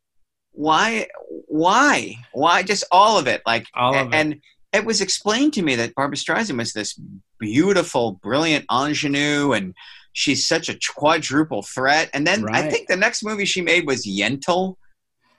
why, 0.53 1.07
why, 1.47 2.15
why? 2.33 2.63
Just 2.63 2.83
all 2.91 3.17
of 3.17 3.27
it. 3.27 3.41
Like, 3.45 3.67
All 3.73 3.95
of 3.95 4.07
it. 4.07 4.15
and 4.15 4.41
it 4.73 4.85
was 4.85 5.01
explained 5.01 5.53
to 5.53 5.61
me 5.61 5.75
that 5.75 5.95
Barbra 5.95 6.17
Streisand 6.17 6.57
was 6.57 6.73
this 6.73 6.99
beautiful, 7.39 8.13
brilliant 8.23 8.65
ingenue, 8.71 9.53
and 9.53 9.73
she's 10.13 10.45
such 10.45 10.69
a 10.69 10.77
quadruple 10.95 11.61
threat. 11.63 12.09
And 12.13 12.25
then 12.25 12.45
I 12.49 12.69
think 12.69 12.87
the 12.87 12.95
next 12.95 13.23
movie 13.23 13.45
she 13.45 13.61
made 13.61 13.85
was 13.87 14.05
Yentl. 14.05 14.75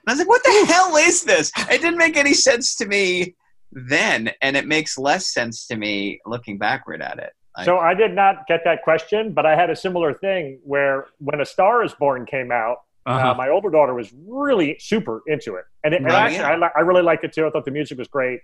And 0.05 0.09
I 0.09 0.11
was 0.11 0.19
like, 0.19 0.27
what 0.29 0.43
the 0.43 0.65
hell 0.67 0.95
is 0.97 1.23
this? 1.23 1.51
It 1.57 1.81
didn't 1.81 1.97
make 1.97 2.17
any 2.17 2.33
sense 2.33 2.75
to 2.77 2.85
me 2.85 3.35
then, 3.71 4.31
and 4.41 4.55
it 4.57 4.67
makes 4.67 4.97
less 4.97 5.27
sense 5.33 5.65
to 5.67 5.75
me 5.75 6.19
looking 6.25 6.57
backward 6.57 7.01
at 7.01 7.17
it. 7.19 7.31
Like, 7.57 7.65
So 7.65 7.77
I 7.79 7.93
did 7.93 8.13
not 8.13 8.45
get 8.47 8.61
that 8.65 8.83
question, 8.83 9.31
but 9.33 9.45
I 9.45 9.55
had 9.55 9.69
a 9.69 9.75
similar 9.75 10.13
thing 10.13 10.59
where 10.63 11.05
when 11.19 11.39
A 11.39 11.45
Star 11.45 11.83
is 11.83 11.93
Born 11.93 12.25
came 12.25 12.51
out, 12.51 12.77
Uh-huh. 13.05 13.31
Uh, 13.31 13.33
my 13.35 13.49
older 13.49 13.69
daughter 13.69 13.93
was 13.93 14.13
really 14.27 14.77
super 14.79 15.21
into 15.27 15.55
it, 15.55 15.65
and, 15.83 15.93
it, 15.93 15.97
and 15.97 16.05
Right. 16.05 16.31
actually, 16.31 16.45
I, 16.45 16.55
li- 16.55 16.73
I 16.75 16.79
really 16.81 17.01
liked 17.01 17.23
it 17.25 17.33
too. 17.33 17.45
I 17.45 17.49
thought 17.49 17.65
the 17.65 17.71
music 17.71 17.97
was 17.97 18.07
great, 18.07 18.39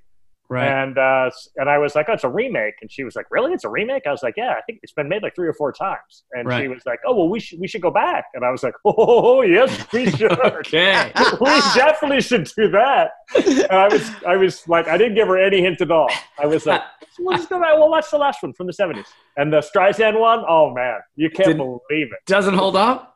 right. 0.49 0.67
and 0.67 0.97
uh, 0.97 1.29
and 1.55 1.69
I 1.69 1.77
was 1.77 1.95
like, 1.95 2.07
"Oh, 2.09 2.13
it's 2.13 2.25
a 2.25 2.29
remake," 2.29 2.73
and 2.81 2.91
she 2.91 3.03
was 3.05 3.15
like, 3.15 3.27
"Really? 3.31 3.53
It's 3.53 3.63
a 3.63 3.69
remake?" 3.69 4.03
I 4.05 4.11
was 4.11 4.21
like, 4.21 4.33
"Yeah, 4.35 4.51
I 4.57 4.61
think 4.65 4.79
it's 4.83 4.91
been 4.91 5.07
made 5.07 5.23
like 5.23 5.33
three 5.35 5.47
or 5.47 5.53
four 5.53 5.71
times," 5.71 6.23
and 6.33 6.51
she 6.61 6.67
was 6.67 6.81
like, 6.85 6.99
"Oh, 7.07 7.15
well, 7.15 7.29
we 7.29 7.39
should 7.39 7.59
we 7.61 7.67
should 7.69 7.81
go 7.81 7.89
back," 7.91 8.25
and 8.33 8.43
I 8.43 8.51
was 8.51 8.61
like, 8.63 8.73
"Oh, 8.85 9.41
yes, 9.43 9.71
we 9.93 10.09
should." 10.17 10.31
okay. 10.39 11.11
we 11.39 11.59
definitely 11.75 12.19
should 12.21 12.43
do 12.57 12.69
that. 12.71 13.11
And 13.37 13.71
I 13.71 13.87
was, 13.87 14.11
I 14.27 14.35
was 14.35 14.67
like, 14.67 14.87
I 14.89 14.97
didn't 14.97 15.15
give 15.15 15.27
her 15.29 15.37
any 15.37 15.61
hint 15.61 15.79
at 15.81 15.89
all. 15.91 16.09
I 16.37 16.47
was 16.47 16.65
like, 16.65 16.81
we'll 17.19 17.37
just 17.37 17.47
go 17.49 17.59
back. 17.61 17.75
We'll 17.75 17.89
watch 17.89 18.09
the 18.11 18.17
last 18.17 18.43
one 18.43 18.51
from 18.53 18.67
the 18.67 18.73
'70s, 18.73 19.05
and 19.37 19.53
the 19.53 19.59
Streisand 19.61 20.19
one. 20.19 20.43
Oh 20.49 20.73
man, 20.73 20.97
you 21.15 21.29
can't 21.29 21.47
Did- 21.49 21.57
believe 21.57 22.07
it. 22.11 22.19
Doesn't 22.25 22.55
hold 22.55 22.75
up. 22.75 23.08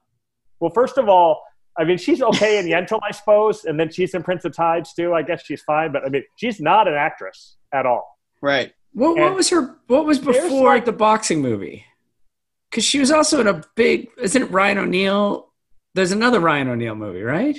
Well, 0.59 0.71
first 0.71 0.97
of 0.97 1.09
all, 1.09 1.41
I 1.77 1.83
mean, 1.83 1.97
she's 1.97 2.21
okay 2.21 2.59
in 2.59 2.65
Yentl, 2.67 2.99
I 3.03 3.11
suppose, 3.11 3.65
and 3.65 3.79
then 3.79 3.91
she's 3.91 4.13
in 4.13 4.21
Prince 4.23 4.45
of 4.45 4.55
Tides 4.55 4.93
too. 4.93 5.13
I 5.13 5.23
guess 5.23 5.43
she's 5.43 5.61
fine, 5.63 5.91
but 5.91 6.05
I 6.05 6.09
mean, 6.09 6.23
she's 6.35 6.59
not 6.59 6.87
an 6.87 6.93
actress 6.93 7.57
at 7.73 7.85
all. 7.85 8.17
Right. 8.41 8.73
What, 8.93 9.17
what 9.17 9.33
was 9.35 9.49
her? 9.49 9.75
What 9.87 10.05
was 10.05 10.19
before 10.19 10.75
like- 10.75 10.85
the 10.85 10.91
boxing 10.91 11.41
movie? 11.41 11.85
Because 12.69 12.83
she 12.85 12.99
was 12.99 13.11
also 13.11 13.39
in 13.41 13.47
a 13.47 13.61
big. 13.75 14.09
Isn't 14.19 14.41
it 14.43 14.51
Ryan 14.51 14.77
O'Neal? 14.79 15.51
There's 15.95 16.11
another 16.11 16.39
Ryan 16.39 16.69
O'Neal 16.69 16.95
movie, 16.95 17.21
right? 17.21 17.57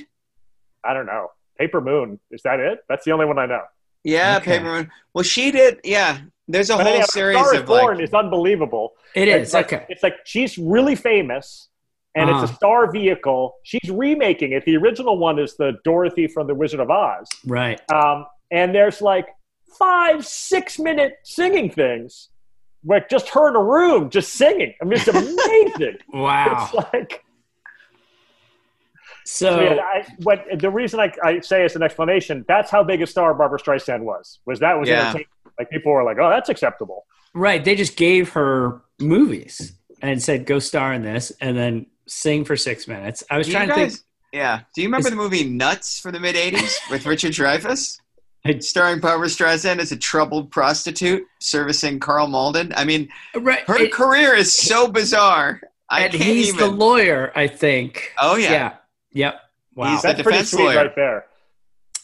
I 0.85 0.93
don't 0.93 1.07
know. 1.07 1.29
Paper 1.59 1.81
Moon 1.81 2.19
is 2.33 2.43
that 2.43 2.59
it? 2.61 2.81
That's 2.89 3.05
the 3.05 3.13
only 3.13 3.27
one 3.27 3.39
I 3.39 3.47
know. 3.47 3.63
Yeah, 4.03 4.37
Okay. 4.39 4.59
Paper 4.59 4.65
Moon. 4.65 4.91
Well, 5.15 5.23
she 5.25 5.51
did. 5.53 5.81
Yeah, 5.85 6.19
there's 6.49 6.69
a 6.71 6.77
But 6.77 6.83
whole 6.85 6.93
anyhow, 6.95 7.07
series 7.11 7.39
Star 7.39 7.55
is 7.55 7.61
of 7.61 7.67
Born 7.67 7.97
like. 7.97 8.05
is 8.09 8.13
unbelievable. 8.13 8.93
It 9.15 9.29
It's 9.29 9.55
like, 9.55 9.73
okay. 9.73 9.87
It's 9.89 10.03
like 10.03 10.17
she's 10.25 10.59
really 10.59 10.95
famous, 10.97 11.69
and 12.15 12.31
it's 12.31 12.37
Uh-huh. 12.37 12.45
a 12.53 12.55
star 12.57 12.91
vehicle. 12.93 13.55
She's 13.65 13.91
remaking 13.91 14.53
it. 14.53 14.65
The 14.65 14.77
original 14.77 15.19
one 15.19 15.39
is 15.39 15.57
the 15.57 15.73
Dorothy 15.85 16.27
from 16.27 16.47
The 16.47 16.55
Wizard 16.55 16.81
of 16.81 16.91
Oz. 16.91 17.29
Right. 17.47 17.81
Um, 17.91 18.27
and 18.51 18.75
there's 18.75 19.01
like 19.03 19.27
five, 19.79 20.25
six 20.27 20.79
minute 20.79 21.15
singing 21.25 21.71
things, 21.71 22.29
like 22.85 23.09
just 23.09 23.29
her 23.31 23.49
in 23.49 23.57
a 23.57 23.63
room 23.63 24.11
just 24.11 24.35
singing. 24.35 24.75
I 24.81 24.85
mean, 24.85 24.95
it's 24.95 25.09
amazing. 25.79 25.99
Wow. 26.13 26.71
It's 26.73 26.93
like 26.93 27.25
So 29.27 29.61
yeah, 29.61 29.77
I, 29.83 30.07
what 30.23 30.45
the 30.59 30.71
reason 30.71 31.01
I, 31.01 31.11
I 31.23 31.41
say 31.41 31.65
as 31.65 31.77
an 31.77 31.83
explanation, 31.83 32.45
that's 32.47 32.71
how 32.71 32.85
big 32.85 33.01
a 33.03 33.07
star 33.07 33.33
Barbra 33.35 33.59
Streisand 33.59 34.01
was. 34.03 34.39
Was 34.47 34.61
that 34.61 34.79
was 34.79 34.89
Yeah. 34.89 35.01
entertaining. 35.01 35.27
Like 35.59 35.71
people 35.71 35.93
were 35.93 36.05
like, 36.05 36.19
oh, 36.21 36.29
that's 36.31 36.49
acceptable. 36.49 37.07
right, 37.33 37.65
they 37.65 37.75
just 37.75 37.97
gave 37.97 38.31
her 38.35 38.83
movies 39.01 39.73
and 40.03 40.23
said 40.23 40.47
go 40.47 40.59
star 40.59 40.93
in 40.93 41.03
this, 41.03 41.33
and 41.41 41.57
then 41.57 41.87
sing 42.07 42.45
for 42.45 42.57
six 42.57 42.87
minutes. 42.89 43.23
I 43.31 43.39
was 43.39 43.47
Do 43.47 43.53
you 43.53 43.57
trying 43.59 43.69
to 43.69 43.75
guys- 43.75 43.93
think. 43.97 44.05
Yeah. 44.33 44.61
Do 44.75 44.83
you 44.83 44.89
remember 44.89 45.09
Is- 45.09 45.13
the 45.13 45.17
movie 45.17 45.45
Nuts 45.45 46.01
from 46.01 46.13
the 46.13 46.21
mid 46.21 46.35
'80s 46.37 46.77
with 46.91 47.07
Richard 47.07 47.33
Dreyfuss, 47.33 47.99
starring 48.61 49.01
Barbra 49.01 49.29
Streisand 49.29 49.79
as 49.79 49.93
a 49.93 49.97
troubled 49.97 50.51
prostitute 50.51 51.25
servicing 51.41 52.01
Karl 52.01 52.27
Malden? 52.27 52.73
I 52.77 52.85
mean, 52.85 53.09
Right. 53.35 53.61
her 53.69 53.79
it- 53.79 53.93
career 53.93 54.35
is 54.35 54.55
so 54.55 54.89
bizarre. 54.89 55.61
I 55.89 56.05
and 56.07 56.15
he's 56.15 56.49
even. 56.49 56.61
the 56.61 56.67
lawyer, 56.75 57.31
I 57.37 57.47
think. 57.47 58.13
oh 58.19 58.37
yeah. 58.37 58.51
Yeah. 58.53 58.73
Yep. 59.13 59.41
Wow. 59.77 59.91
He's 59.93 60.03
the 60.03 60.09
That's 60.09 60.23
pretty 60.23 60.31
defense 60.39 60.51
sweet 60.51 60.65
lawyer. 60.65 60.77
right 60.77 60.97
there. 60.97 61.27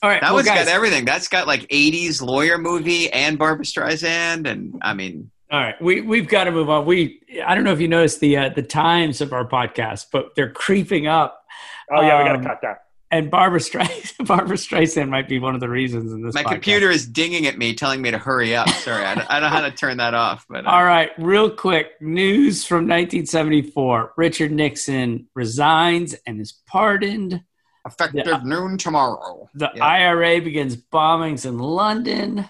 All 0.03 0.09
right. 0.11 0.21
That 0.21 0.29
well, 0.29 0.35
one's 0.35 0.47
guys, 0.49 0.67
got 0.67 0.75
everything. 0.75 1.05
That's 1.05 1.29
got 1.29 1.47
like 1.49 1.63
'80s 1.69 2.23
lawyer 2.23 2.59
movie 2.59 3.11
and 3.13 3.39
Barbra 3.39 3.65
Streisand, 3.65 4.47
and 4.49 4.79
I 4.83 4.95
mean, 4.95 5.31
All 5.51 5.59
right, 5.61 5.81
we 5.83 6.01
we've 6.01 6.29
got 6.29 6.45
to 6.45 6.53
move 6.53 6.71
on. 6.71 6.87
We 6.87 7.21
I 7.45 7.55
don't 7.55 7.65
know 7.65 7.73
if 7.73 7.81
you 7.81 7.89
noticed 7.89 8.21
the 8.21 8.37
uh, 8.37 8.49
the 8.51 8.63
times 8.63 9.21
of 9.21 9.33
our 9.33 9.45
podcast, 9.49 10.07
but 10.13 10.35
they're 10.37 10.53
creeping 10.53 11.07
up. 11.09 11.45
Oh 11.91 12.01
yeah, 12.01 12.19
we 12.23 12.29
got 12.29 12.37
Um, 12.37 12.43
to 12.43 12.49
cut 12.49 12.63
down. 12.63 12.77
And 13.13 13.29
Barbra 13.29 13.59
Streisand, 13.59 14.25
Barbra 14.29 14.57
Streisand 14.57 15.09
might 15.09 15.29
be 15.29 15.41
one 15.41 15.57
of 15.57 15.61
the 15.61 15.69
reasons 15.69 16.13
in 16.13 16.23
this. 16.23 16.33
my 16.33 16.45
podcast. 16.45 16.51
computer 16.53 16.91
is 16.91 17.05
dinging 17.09 17.47
at 17.47 17.59
me, 17.59 17.75
telling 17.75 18.01
me 18.01 18.13
to 18.13 18.19
hurry 18.19 18.55
up. 18.55 18.69
Sorry, 18.69 19.05
I 19.05 19.17
don't, 19.17 19.29
I 19.29 19.41
don't 19.41 19.51
know 19.51 19.57
how 19.57 19.63
to 19.63 19.73
turn 19.73 19.97
that 19.97 20.15
off. 20.15 20.47
But 20.49 20.65
uh, 20.65 20.71
All 20.71 20.85
right, 20.85 21.11
real 21.19 21.51
quick 21.51 22.01
news 22.01 22.65
from 22.65 22.87
1974: 22.87 24.13
Richard 24.17 24.53
Nixon 24.53 25.27
resigns 25.35 26.15
and 26.27 26.41
is 26.41 26.53
pardoned. 26.69 27.43
effective 27.85 28.23
Yeah. 28.27 28.41
noon 28.45 28.79
tomorrow. 28.79 29.49
The 29.55 29.71
Yeah. 29.75 29.85
IRA 29.85 30.41
begins 30.41 30.77
bombings 30.77 31.45
in 31.45 31.59
London. 31.59 32.49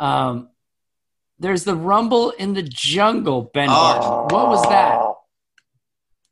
Um, 0.00 0.48
there's 1.38 1.64
the 1.64 1.74
rumble 1.74 2.30
in 2.30 2.54
the 2.54 2.62
jungle. 2.62 3.50
Ben, 3.54 3.68
Barton. 3.68 4.36
what 4.36 4.48
was 4.48 4.62
that? 4.68 4.94
Oh. 4.94 5.18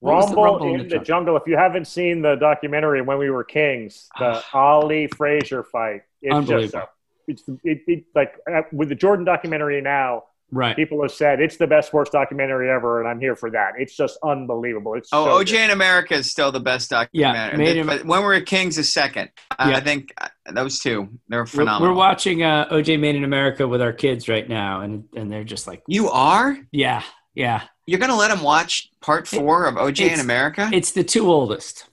Was 0.01 0.27
Rumble, 0.27 0.43
Rumble 0.43 0.75
in 0.75 0.89
the 0.89 0.99
jungle. 0.99 1.37
If 1.37 1.45
you 1.47 1.57
haven't 1.57 1.87
seen 1.87 2.23
the 2.23 2.35
documentary 2.35 3.03
"When 3.03 3.19
We 3.19 3.31
Were 3.31 3.45
Kings," 3.45 4.09
the 4.19 4.43
Ali 4.53 5.07
Frazier 5.07 5.63
fight, 5.63 6.03
it's 6.21 6.35
just 6.35 6.51
Unbelievable. 6.51 6.89
it's 7.29 7.43
it, 7.63 7.83
it, 7.87 8.05
like 8.13 8.35
uh, 8.53 8.63
with 8.73 8.89
the 8.89 8.97
Jordan 8.97 9.25
documentary 9.25 9.81
now. 9.81 10.25
Right. 10.55 10.77
People 10.77 11.01
have 11.01 11.11
said 11.13 11.41
it's 11.41 11.57
the 11.57 11.67
best 11.67 11.89
sports 11.89 12.11
documentary 12.11 12.71
ever, 12.71 13.01
and 13.01 13.09
I'm 13.09 13.19
here 13.19 13.35
for 13.35 13.51
that. 13.53 13.73
It's 13.79 13.97
just 13.97 14.19
unbelievable. 14.23 14.93
It's 14.95 15.09
Oh, 15.11 15.25
so 15.39 15.43
OJ 15.43 15.53
good. 15.53 15.61
in 15.65 15.71
America 15.71 16.15
is 16.15 16.31
still 16.31 16.53
the 16.53 16.61
best 16.61 16.93
Yeah, 17.13 17.33
documentary. 17.33 17.59
made 17.59 17.77
him- 18.01 18.07
when 18.07 18.21
we 18.21 18.27
were 18.27 18.41
Kings 18.43 18.77
is 18.77 18.93
second. 18.93 19.31
Uh, 19.51 19.69
Yeah. 19.71 19.77
I 19.79 19.81
think 19.81 20.13
uh, 20.21 20.29
those 20.53 20.79
two 20.79 21.09
they're 21.29 21.41
We're, 21.41 21.47
phenomenal. 21.47 21.89
we're 21.95 21.97
watching 21.99 22.43
uh, 22.43 22.67
OJ 22.71 23.01
Made 23.01 23.17
in 23.17 23.25
America 23.25 23.67
with 23.67 23.81
our 23.81 23.95
kids 23.95 24.29
right 24.29 24.47
now, 24.47 24.83
and 24.83 25.05
and 25.17 25.33
they're 25.33 25.43
just 25.45 25.67
like, 25.67 25.83
you 25.89 26.11
are? 26.11 26.59
yeah, 26.71 27.03
yeah. 27.35 27.63
You're 27.87 27.99
gonna 27.99 28.15
let 28.17 28.29
them 28.29 28.43
watch 28.43 28.91
part 29.01 29.27
four 29.27 29.65
of 29.67 29.77
OJ 29.77 30.13
in 30.13 30.21
America? 30.21 30.69
It's 30.73 30.93
the 30.93 31.03
two 31.03 31.29
oldest. 31.31 31.87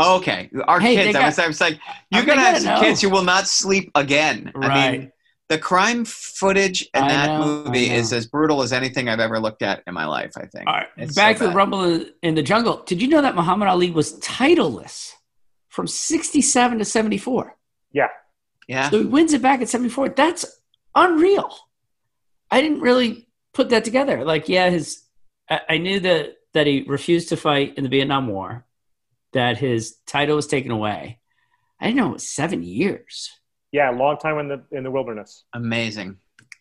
Oh, 0.00 0.16
okay, 0.18 0.48
our 0.68 0.78
Hey, 0.78 0.94
they 0.94 1.04
kids. 1.06 1.16
I 1.16 1.20
got- 1.20 1.26
was, 1.26 1.38
I 1.40 1.46
was 1.48 1.60
like, 1.60 1.80
you're 2.10 2.20
mean, 2.22 2.28
gonna 2.36 2.40
have 2.42 2.58
some 2.62 2.74
know. 2.74 2.80
kids 2.82 3.00
who 3.00 3.08
will 3.10 3.24
not 3.24 3.48
sleep 3.48 3.90
again. 3.96 4.52
I 4.54 4.58
Right. 4.68 4.92
mean, 5.00 5.12
the 5.48 5.58
crime 5.58 6.04
footage 6.04 6.82
in 6.94 7.02
I 7.04 7.08
that 7.08 7.26
know, 7.40 7.64
movie 7.64 7.90
is 7.90 8.12
as 8.12 8.26
brutal 8.26 8.62
as 8.62 8.72
anything 8.72 9.08
I've 9.08 9.20
ever 9.20 9.40
looked 9.40 9.62
at 9.62 9.82
in 9.86 9.94
my 9.94 10.04
life. 10.06 10.32
I 10.36 10.46
think. 10.46 10.66
All 10.66 10.74
right, 10.74 10.86
It's 10.96 11.14
back 11.14 11.38
so 11.38 11.44
to 11.46 11.50
the. 11.50 11.56
Rumble 11.56 11.84
in- 11.84 12.10
in 12.22 12.34
the 12.34 12.42
Jungle. 12.42 12.82
Did 12.84 13.00
you 13.00 13.08
know 13.08 13.22
that 13.22 13.34
Muhammad 13.34 13.68
Ali 13.68 13.90
was 13.90 14.18
titleless 14.20 15.12
from 15.68 15.86
67 15.86 16.78
to 16.78 16.84
74? 16.84 17.56
yeah. 17.92 18.08
Yeah. 18.66 18.90
So 18.90 18.98
he 18.98 19.06
wins 19.06 19.32
it 19.32 19.40
back 19.40 19.62
at 19.62 19.68
74. 19.70 20.10
That's 20.10 20.44
unreal. 20.94 21.56
I 22.50 22.60
didn't 22.60 22.80
really 22.80 23.26
put 23.54 23.70
that 23.70 23.82
together. 23.84 24.26
Like, 24.26 24.46
yeah, 24.50 24.68
his 24.68 25.04
I, 25.48 25.60
I 25.70 25.78
knew 25.78 26.00
that 26.00 26.34
that 26.52 26.66
he 26.66 26.82
refused 26.86 27.30
to 27.30 27.36
fight 27.38 27.78
in 27.78 27.84
the 27.84 27.88
Vietnam 27.90 28.26
War, 28.26 28.66
that 29.32 29.56
his 29.56 29.96
title 30.06 30.36
was 30.36 30.46
taken 30.46 30.70
away. 30.70 31.18
I 31.80 31.86
didn't 31.86 31.96
know 31.96 32.10
it 32.10 32.12
was 32.14 32.28
seven 32.28 32.62
years. 32.62 33.30
Yeah, 33.72 33.90
long 33.90 34.16
time 34.18 34.38
in 34.38 34.48
the 34.48 34.62
in 34.70 34.82
the 34.84 34.90
wilderness. 34.90 35.44
Amazing. 35.52 36.16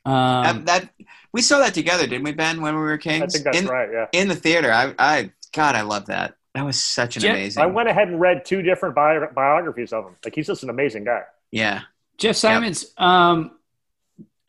Um, 0.05 0.63
that, 0.63 0.65
that 0.65 0.89
we 1.33 1.41
saw 1.41 1.59
that 1.59 1.73
together, 1.73 2.07
didn't 2.07 2.23
we, 2.23 2.31
Ben? 2.31 2.61
When 2.61 2.75
we 2.75 2.81
were 2.81 2.97
Kings. 2.97 3.23
I 3.23 3.27
think 3.27 3.43
that's 3.43 3.57
in, 3.59 3.65
right. 3.67 3.89
Yeah. 3.91 4.07
in 4.13 4.27
the 4.29 4.35
theater. 4.35 4.71
I, 4.71 4.93
I, 4.97 5.31
God, 5.53 5.75
I 5.75 5.81
love 5.81 6.05
that. 6.05 6.35
That 6.55 6.65
was 6.65 6.81
such 6.81 7.17
an 7.17 7.23
Jeff- 7.23 7.31
amazing. 7.35 7.61
I 7.61 7.65
went 7.65 7.89
ahead 7.89 8.07
and 8.07 8.19
read 8.19 8.45
two 8.45 8.61
different 8.61 8.95
bi- 8.95 9.27
biographies 9.35 9.91
of 9.91 10.05
him. 10.05 10.15
Like 10.23 10.33
he's 10.33 10.47
just 10.47 10.63
an 10.63 10.69
amazing 10.69 11.03
guy. 11.03 11.23
yeah. 11.51 11.81
Jeff 12.17 12.35
Simons, 12.35 12.93
um, 12.97 13.51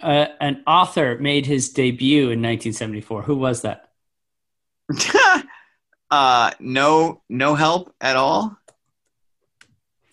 uh, 0.00 0.26
an 0.40 0.62
author, 0.66 1.18
made 1.18 1.44
his 1.44 1.68
debut 1.68 2.30
in 2.30 2.40
1974. 2.40 3.22
Who 3.22 3.36
was 3.36 3.60
that? 3.60 3.90
uh, 6.10 6.52
no, 6.60 7.20
no 7.28 7.54
help 7.56 7.94
at 8.00 8.16
all. 8.16 8.56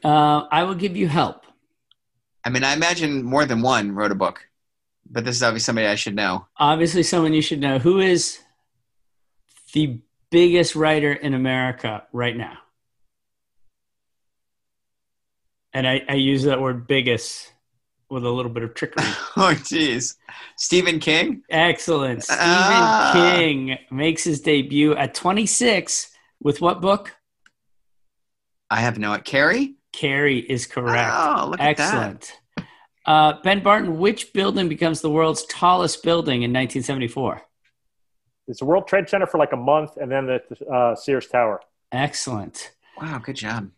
Uh, 0.03 0.47
I 0.51 0.63
will 0.63 0.75
give 0.75 0.97
you 0.97 1.07
help. 1.07 1.44
I 2.45 2.49
mean, 2.49 2.63
I 2.63 2.73
imagine 2.73 3.23
more 3.23 3.45
than 3.45 3.61
one 3.63 3.93
wrote 3.93 4.11
a 4.11 4.15
book, 4.15 4.47
but 5.09 5.25
this 5.25 5.35
is 5.35 5.43
obviously 5.43 5.65
somebody 5.65 5.87
I 5.87 5.95
should 5.95 6.15
know. 6.15 6.45
Obviously, 6.57 7.01
someone 7.01 7.33
you 7.33 7.41
should 7.41 7.59
know. 7.59 7.79
Who 7.79 7.99
is 7.99 8.39
the 9.73 9.99
biggest 10.29 10.75
writer 10.75 11.11
in 11.11 11.33
America 11.33 12.03
right 12.13 12.37
now? 12.37 12.59
And 15.73 15.87
I, 15.87 16.03
I 16.07 16.13
use 16.13 16.43
that 16.43 16.61
word 16.61 16.87
biggest 16.87 17.51
with 18.09 18.23
a 18.23 18.29
little 18.29 18.51
bit 18.51 18.63
of 18.63 18.75
trickery. 18.75 19.03
oh, 19.37 19.53
jeez. 19.57 20.15
Stephen 20.55 20.99
King. 20.99 21.41
Excellent. 21.49 22.23
Stephen 22.23 22.39
Ah. 22.41 23.11
King 23.13 23.77
makes 23.91 24.23
his 24.23 24.39
debut 24.39 24.95
at 24.95 25.15
26 25.15 26.11
with 26.39 26.61
what 26.61 26.79
book? 26.79 27.15
I 28.69 28.81
have 28.81 28.99
no. 28.99 29.13
At 29.13 29.25
Carrie. 29.25 29.75
Carrie 29.99 30.39
is 30.39 30.65
correct. 30.65 31.13
Oh, 31.15 31.47
look 31.51 31.59
at 31.59 31.77
that. 31.77 31.79
Excellent. 31.79 32.39
Uh, 33.05 33.33
ben 33.43 33.61
Barton, 33.63 33.97
which 33.99 34.33
building 34.33 34.67
becomes 34.67 35.01
the 35.01 35.09
world's 35.09 35.45
tallest 35.45 36.03
building 36.03 36.41
in 36.41 36.51
1974? 36.51 37.41
It's 38.47 38.59
the 38.59 38.65
World 38.65 38.87
Trade 38.87 39.07
Center 39.09 39.25
for 39.27 39.37
like 39.37 39.53
a 39.53 39.57
month, 39.57 39.97
and 39.97 40.11
then 40.11 40.25
the 40.27 40.41
uh, 40.71 40.95
Sears 40.95 41.27
Tower. 41.27 41.61
Excellent. 41.91 42.71
Wow, 42.99 43.19
good 43.19 43.35
job. 43.35 43.69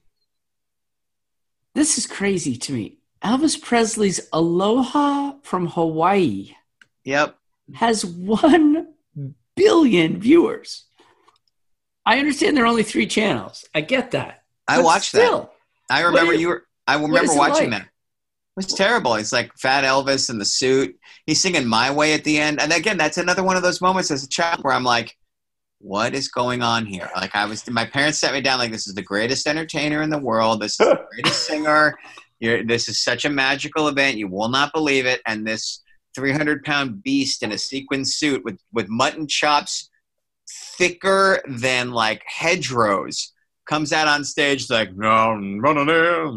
This 1.75 1.97
is 1.97 2.07
crazy 2.07 2.55
to 2.57 2.74
me. 2.74 2.97
Elvis 3.24 3.62
Presley's 3.62 4.27
Aloha 4.33 5.33
from 5.43 5.67
Hawaii 5.67 6.55
Yep. 7.03 7.36
has 7.75 8.05
1 8.05 8.88
billion 9.55 10.19
viewers. 10.19 10.86
I 12.05 12.19
understand 12.19 12.55
there 12.55 12.63
are 12.63 12.67
only 12.67 12.83
three 12.83 13.07
channels. 13.07 13.65
I 13.75 13.81
get 13.81 14.12
that. 14.12 14.43
I 14.67 14.77
But 14.77 14.86
watched 14.86 15.09
still, 15.09 15.41
that. 15.41 15.51
I 15.89 16.01
remember 16.01 16.34
is- 16.34 16.41
you 16.41 16.48
were. 16.50 16.63
I 16.88 16.96
remember 16.96 17.36
watching 17.36 17.72
like? 17.72 17.82
that. 17.82 17.88
It 17.88 18.65
was 18.65 18.74
terrible. 18.74 19.15
It's 19.15 19.34
like 19.34 19.51
Fat 19.58 19.84
Elvis 19.84 20.29
in 20.29 20.39
the 20.39 20.46
suit. 20.46 20.98
He's 21.25 21.41
singing 21.41 21.67
"My 21.67 21.91
Way" 21.91 22.13
at 22.13 22.24
the 22.24 22.38
end, 22.38 22.62
and 22.62 22.72
again, 22.72 22.98
that's 22.98 23.17
another 23.17 23.44
one 23.44 23.58
of 23.58 23.63
those 23.63 23.82
moments 23.82 24.10
as 24.10 24.24
a 24.24 24.29
child 24.29 24.63
where 24.63 24.74
I'm 24.74 24.84
like, 24.84 25.15
"What 25.79 26.15
is 26.15 26.27
going 26.27 26.62
on 26.62 26.86
here?" 26.86 27.10
Like 27.15 27.36
I 27.36 27.46
was, 27.46 27.70
my 27.70 27.86
parents 27.86 28.20
sat 28.20 28.34
me 28.34 28.41
down 28.41 28.60
like, 28.60 28.72
"This 28.72 28.88
is 28.88 28.96
the 28.96 29.01
greatest 29.01 29.48
entertainer 29.48 30.01
in 30.01 30.10
the 30.10 30.17
world. 30.17 30.62
This 30.62 30.79
is 30.79 30.88
the 30.88 31.06
greatest 31.12 31.46
singer. 31.46 31.98
You're, 32.39 32.63
this 32.63 32.88
is 32.88 33.03
such 33.03 33.25
a 33.25 33.29
magical 33.29 33.88
event. 33.89 34.17
You 34.17 34.27
will 34.27 34.50
not 34.50 34.74
believe 34.74 35.06
it." 35.06 35.22
And 35.25 35.46
this 35.46 35.84
300 36.15 36.63
pound 36.63 37.03
beast 37.03 37.44
in 37.44 37.51
a 37.51 37.58
sequin 37.58 38.03
suit 38.03 38.44
with 38.44 38.60
with 38.74 38.89
mutton 38.89 39.27
chops 39.27 39.89
thicker 40.50 41.41
than 41.48 41.91
like 41.91 42.24
hedgerows 42.25 43.34
comes 43.67 43.91
out 43.91 44.07
on 44.07 44.24
stage 44.24 44.69
like 44.69 44.95
no 44.95 45.36
none 45.36 45.77
of 45.77 45.88
this 45.88 46.36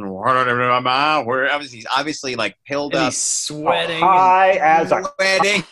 where 1.26 1.50
obviously 1.52 1.78
he's 1.78 1.86
obviously 1.96 2.34
like 2.36 2.56
pilled 2.66 2.92
and 2.94 3.02
up 3.02 3.06
he's 3.12 3.22
sweating. 3.22 4.00
High 4.00 4.52
as 4.54 4.90
a 4.92 5.02
sweating 5.16 5.62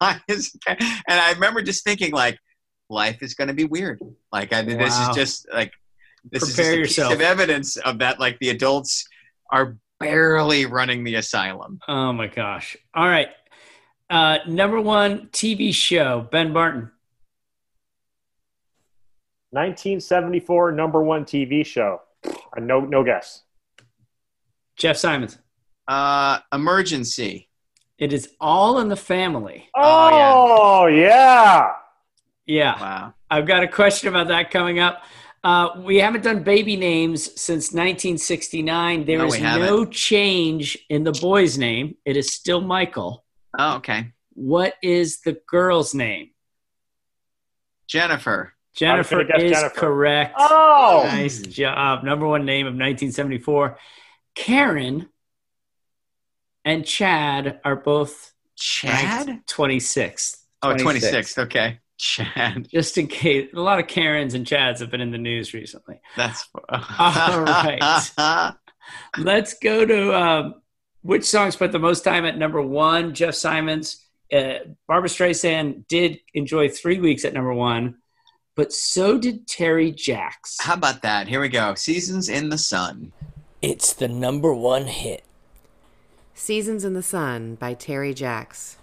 and 0.00 1.20
I 1.20 1.32
remember 1.32 1.62
just 1.62 1.82
thinking 1.84 2.12
like 2.12 2.38
life 2.90 3.22
is 3.22 3.34
going 3.34 3.48
to 3.48 3.54
be 3.54 3.64
weird 3.64 4.00
like 4.32 4.52
I, 4.52 4.62
this 4.62 4.98
Wow. 4.98 5.10
is 5.10 5.16
just 5.16 5.46
like 5.52 5.72
this 6.30 6.44
Prepare 6.44 6.80
is 6.80 6.88
just 6.88 6.98
yourself. 6.98 7.10
piece 7.10 7.14
of 7.16 7.20
evidence 7.22 7.76
of 7.78 7.98
that 8.00 8.20
like 8.20 8.38
the 8.40 8.50
adults 8.50 9.06
are 9.50 9.76
barely 10.00 10.66
running 10.66 11.04
the 11.04 11.14
asylum 11.16 11.78
Oh 11.88 12.12
my 12.12 12.26
gosh! 12.28 12.76
All 12.94 13.08
right, 13.08 13.28
uh, 14.10 14.38
number 14.46 14.80
one 14.80 15.28
TV 15.32 15.72
show, 15.74 16.28
Ben 16.30 16.52
Barton. 16.52 16.90
1974 19.50 20.72
number 20.72 21.02
one 21.02 21.24
TV 21.24 21.64
show. 21.64 22.00
Uh, 22.26 22.60
no, 22.60 22.80
no 22.80 23.02
guess. 23.04 23.42
Jeff 24.76 24.96
Simons. 24.96 25.38
uh 25.88 26.38
emergency 26.52 27.48
It 27.98 28.12
is 28.12 28.30
all 28.40 28.78
in 28.80 28.88
the 28.88 28.96
family. 28.96 29.68
Oh, 29.74 30.82
Oh, 30.82 30.86
yeah. 30.86 31.72
Yeah, 32.46 32.80
wow 32.80 33.14
I've 33.30 33.46
got 33.46 33.62
a 33.62 33.68
question 33.68 34.08
about 34.08 34.28
that 34.28 34.50
coming 34.50 34.78
up. 34.80 35.02
Uh, 35.44 35.68
we 35.84 35.98
haven't 35.98 36.24
done 36.24 36.42
baby 36.42 36.76
names 36.76 37.24
since 37.40 37.66
1969. 37.72 39.04
There 39.04 39.18
No, 39.18 39.26
is 39.26 39.36
haven't. 39.36 39.66
no 39.66 39.84
change 39.84 40.76
in 40.88 41.04
the 41.04 41.12
boy's 41.12 41.56
name. 41.58 41.94
It 42.04 42.16
is 42.16 42.32
still 42.32 42.60
Michael. 42.60 43.24
oh 43.58 43.76
okay 43.76 44.12
What 44.34 44.74
is 44.82 45.20
the 45.20 45.40
girl's 45.48 45.94
name? 45.94 46.30
Jennifer 47.86 48.54
Jennifer 48.78 49.24
guess 49.24 49.42
is 49.42 49.50
Jennifer. 49.52 49.74
correct. 49.74 50.34
Oh, 50.38 51.02
Nice 51.06 51.40
job. 51.42 52.04
Number 52.04 52.26
one 52.26 52.44
name 52.44 52.66
of 52.66 52.72
1974. 52.74 53.78
Karen 54.34 55.08
and 56.64 56.84
Chad 56.86 57.60
are 57.64 57.76
both 57.76 58.32
Chad 58.56 59.26
ranked 59.28 59.52
26th. 59.54 60.36
oh 60.62 60.74
26th 60.74 61.38
okay 61.38 61.78
Chad 61.96 62.68
Just 62.70 62.96
in 62.98 63.08
case, 63.08 63.48
a 63.54 63.60
lot 63.60 63.80
of 63.80 63.88
Karens 63.88 64.34
and 64.34 64.46
Chads 64.46 64.78
have 64.78 64.90
been 64.90 65.00
in 65.00 65.10
the 65.10 65.18
news 65.18 65.52
recently. 65.54 66.00
That's 66.16 66.46
All 66.68 67.40
right. 67.42 68.54
Let's 69.18 69.54
go 69.54 69.84
to 69.84 70.14
um, 70.16 70.54
which 71.02 71.24
song 71.24 71.50
spent 71.50 71.72
the 71.72 71.80
most 71.80 72.04
time 72.04 72.24
at 72.24 72.38
number 72.38 72.62
one. 72.62 73.14
Jeff 73.14 73.34
Simons, 73.34 74.06
uh, 74.32 74.58
Barbra 74.86 75.08
Streisand 75.08 75.88
did 75.88 76.20
enjoy 76.34 76.68
three 76.68 77.00
weeks 77.00 77.24
at 77.24 77.34
number 77.34 77.52
one, 77.52 77.96
but 78.58 78.72
so 78.72 79.16
did 79.16 79.46
Terry 79.46 79.92
Jacks. 79.92 80.56
How 80.60 80.74
about 80.74 81.02
that? 81.02 81.28
Here 81.28 81.40
we 81.40 81.48
go. 81.48 81.76
Seasons 81.76 82.28
in 82.28 82.48
the 82.48 82.58
Sun. 82.58 83.12
It's 83.62 83.92
the 83.92 84.08
number 84.08 84.52
one 84.52 84.88
hit. 84.88 85.22
Seasons 86.34 86.84
in 86.84 86.92
the 86.92 87.02
Sun 87.02 87.54
by 87.54 87.74
Terry 87.74 88.12
Jacks. 88.12 88.78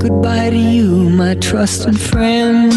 Goodbye 0.00 0.50
to 0.50 0.56
you, 0.56 1.10
my 1.10 1.36
trusted 1.36 2.00
friend. 2.00 2.72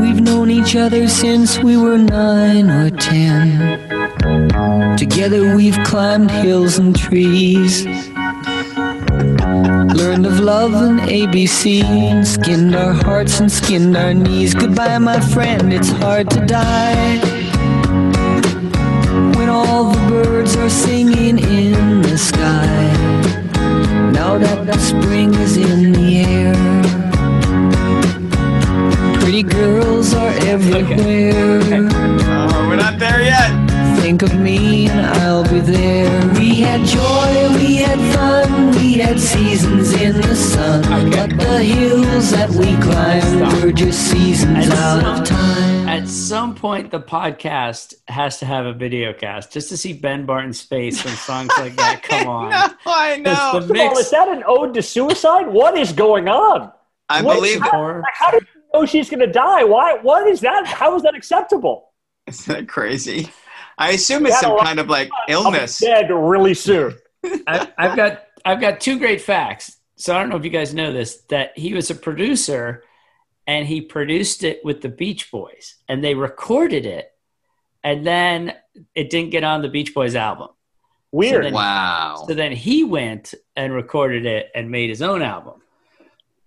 We've 0.00 0.20
known 0.20 0.48
each 0.48 0.76
other 0.76 1.08
since 1.08 1.58
we 1.58 1.76
were 1.76 1.98
nine 1.98 2.70
or 2.70 2.88
ten. 2.90 4.01
Together 4.96 5.56
we've 5.56 5.78
climbed 5.84 6.30
hills 6.30 6.78
and 6.78 6.96
trees. 6.96 7.84
Learned 9.96 10.26
of 10.26 10.38
love 10.40 10.74
and 10.74 11.00
ABC, 11.00 12.24
skinned 12.24 12.74
our 12.74 12.92
hearts 12.92 13.40
and 13.40 13.50
skinned 13.50 13.96
our 13.96 14.14
knees. 14.14 14.54
Goodbye, 14.54 14.98
my 14.98 15.18
friend, 15.18 15.72
it's 15.72 15.90
hard 15.90 16.30
to 16.30 16.46
die. 16.46 17.18
When 19.36 19.48
all 19.48 19.90
the 19.92 19.98
birds 20.08 20.56
are 20.56 20.70
singing 20.70 21.38
in 21.38 22.02
the 22.02 22.16
sky. 22.16 22.92
Now 24.12 24.38
that 24.38 24.66
the 24.66 24.78
spring 24.78 25.34
is 25.34 25.56
in 25.56 25.92
the 25.92 26.20
air, 26.20 26.54
pretty 29.20 29.42
girls 29.42 30.14
are 30.14 30.32
everywhere. 30.46 31.88
Oh, 31.90 32.66
we're 32.68 32.76
not 32.76 32.98
there 32.98 33.22
yet. 33.22 33.61
Think 34.02 34.22
of 34.22 34.34
me 34.38 34.88
and 34.88 35.06
I'll 35.06 35.44
be 35.44 35.60
there. 35.60 36.28
We 36.34 36.56
had 36.60 36.84
joy, 36.84 37.56
we 37.56 37.76
had 37.76 37.98
fun, 38.14 38.72
we 38.72 38.94
had 38.94 39.18
seasons 39.20 39.92
in 39.94 40.20
the 40.20 40.34
sun. 40.34 40.82
But 41.10 41.30
the 41.38 41.62
hills 41.62 42.30
that 42.32 42.50
we 42.50 42.74
climbed 42.82 43.62
were 43.62 43.70
just 43.72 44.10
seasons 44.10 44.66
At 44.68 44.72
out 44.76 45.02
some, 45.02 45.20
of 45.22 45.28
time. 45.28 45.88
at 45.88 46.08
some 46.08 46.54
point, 46.56 46.90
the 46.90 47.00
podcast 47.00 47.94
has 48.08 48.38
to 48.40 48.44
have 48.44 48.66
a 48.66 48.72
video 48.72 49.12
cast 49.12 49.52
just 49.52 49.68
to 49.68 49.76
see 49.76 49.92
Ben 49.92 50.26
Barton's 50.26 50.60
face 50.60 51.04
when 51.04 51.14
songs 51.14 51.50
like 51.58 51.76
that 51.76 52.02
come 52.08 52.26
on. 52.26 52.50
No, 52.50 52.68
I 52.86 53.18
know. 53.18 53.30
It's 53.30 53.40
First 53.52 53.68
the 53.68 53.74
of 53.74 53.80
all, 53.80 53.88
mix. 53.90 54.00
is 54.00 54.10
that 54.10 54.28
an 54.28 54.42
ode 54.46 54.74
to 54.74 54.82
suicide? 54.82 55.46
What 55.46 55.78
is 55.78 55.92
going 55.92 56.28
on? 56.28 56.72
I 57.08 57.22
What- 57.22 57.36
believe 57.36 57.62
Or- 57.72 58.02
How 58.12 58.32
did 58.32 58.42
you 58.52 58.62
know 58.74 58.84
she's 58.84 59.08
going 59.08 59.20
to 59.20 59.28
die? 59.32 59.62
Why? 59.62 59.94
What 60.02 60.26
is 60.26 60.40
that? 60.40 60.66
How 60.66 60.96
is 60.96 61.02
that 61.04 61.14
acceptable? 61.14 61.90
Isn't 62.26 62.52
that 62.52 62.68
crazy? 62.68 63.28
I 63.78 63.92
assume 63.92 64.26
it's 64.26 64.40
some 64.40 64.58
kind 64.58 64.78
of 64.78 64.88
like 64.88 65.10
I'll 65.12 65.26
be 65.26 65.32
illness. 65.32 65.78
dead 65.78 66.10
really 66.10 66.54
soon. 66.54 66.94
I, 67.46 67.68
I've 67.78 67.96
got 67.96 68.24
I've 68.44 68.60
got 68.60 68.80
two 68.80 68.98
great 68.98 69.20
facts. 69.20 69.76
So 69.96 70.14
I 70.16 70.20
don't 70.20 70.30
know 70.30 70.36
if 70.36 70.44
you 70.44 70.50
guys 70.50 70.74
know 70.74 70.92
this 70.92 71.22
that 71.30 71.56
he 71.56 71.74
was 71.74 71.90
a 71.90 71.94
producer 71.94 72.82
and 73.46 73.66
he 73.66 73.80
produced 73.80 74.44
it 74.44 74.64
with 74.64 74.80
the 74.82 74.88
Beach 74.88 75.30
Boys 75.30 75.76
and 75.88 76.02
they 76.02 76.14
recorded 76.14 76.86
it 76.86 77.12
and 77.84 78.06
then 78.06 78.54
it 78.94 79.10
didn't 79.10 79.30
get 79.30 79.44
on 79.44 79.62
the 79.62 79.68
Beach 79.68 79.94
Boys 79.94 80.14
album. 80.14 80.48
Weird. 81.10 81.44
then- 81.44 81.54
Wow. 81.54 82.24
So 82.26 82.34
then 82.34 82.52
he 82.52 82.84
went 82.84 83.34
and 83.56 83.72
recorded 83.72 84.26
it 84.26 84.50
and 84.54 84.70
made 84.70 84.90
his 84.90 85.02
own 85.02 85.22
album. 85.22 85.61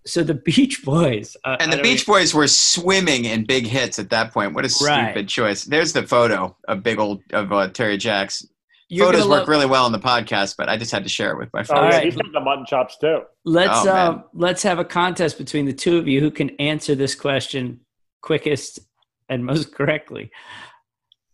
So 0.08 0.24
the 0.24 0.36
Beach 0.36 0.84
Boys 0.86 1.36
uh, 1.44 1.58
And 1.60 1.72
the 1.72 1.78
don't 1.78 1.84
Beach 1.84 2.06
Boys 2.06 2.34
were 2.34 2.48
swimming 2.48 3.26
in 3.26 3.44
big 3.46 3.65
hits 3.65 3.98
at 4.00 4.10
that 4.12 4.32
point. 4.34 4.54
What 4.54 4.63
a 4.65 4.70
Right. 4.86 5.10
stupid 5.12 5.28
choice. 5.28 5.63
There's 5.63 5.94
the 5.94 6.04
photo 6.04 6.56
of 6.68 6.84
big 6.84 7.00
old 7.00 7.22
of 7.34 7.52
uh, 7.52 7.70
Terry 7.70 7.98
Jacks. 7.98 8.46
You're 8.88 9.08
Photos 9.08 9.22
work 9.28 9.39
love- 9.39 9.48
really 9.48 9.65
well 9.65 9.84
on 9.86 9.91
the 9.91 10.00
podcast, 10.00 10.58
but 10.58 10.70
I 10.70 10.78
just 10.78 10.91
had 10.91 11.02
to 11.04 11.10
share 11.10 11.32
it 11.32 11.39
with 11.39 11.52
my 11.54 11.62
Oh, 11.62 11.63
friends. 11.63 11.80
All 11.82 11.89
yeah, 11.89 11.96
right. 11.98 12.06
he's 12.06 12.15
got 12.15 12.32
the 12.32 12.39
mutton 12.39 12.65
chops 12.68 12.98
too. 13.00 13.22
Let's 13.44 13.84
Oh, 13.84 13.89
uh, 13.89 14.22
let's 14.36 14.62
have 14.62 14.78
a 14.78 14.86
contest 14.86 15.39
between 15.39 15.65
the 15.65 15.74
two 15.74 15.98
of 15.98 16.08
you 16.08 16.20
who 16.20 16.30
can 16.30 16.52
answer 16.60 16.94
this 16.94 17.15
question 17.15 17.80
quickest 18.22 18.80
and 19.28 19.44
most 19.44 19.74
correctly. 19.74 20.30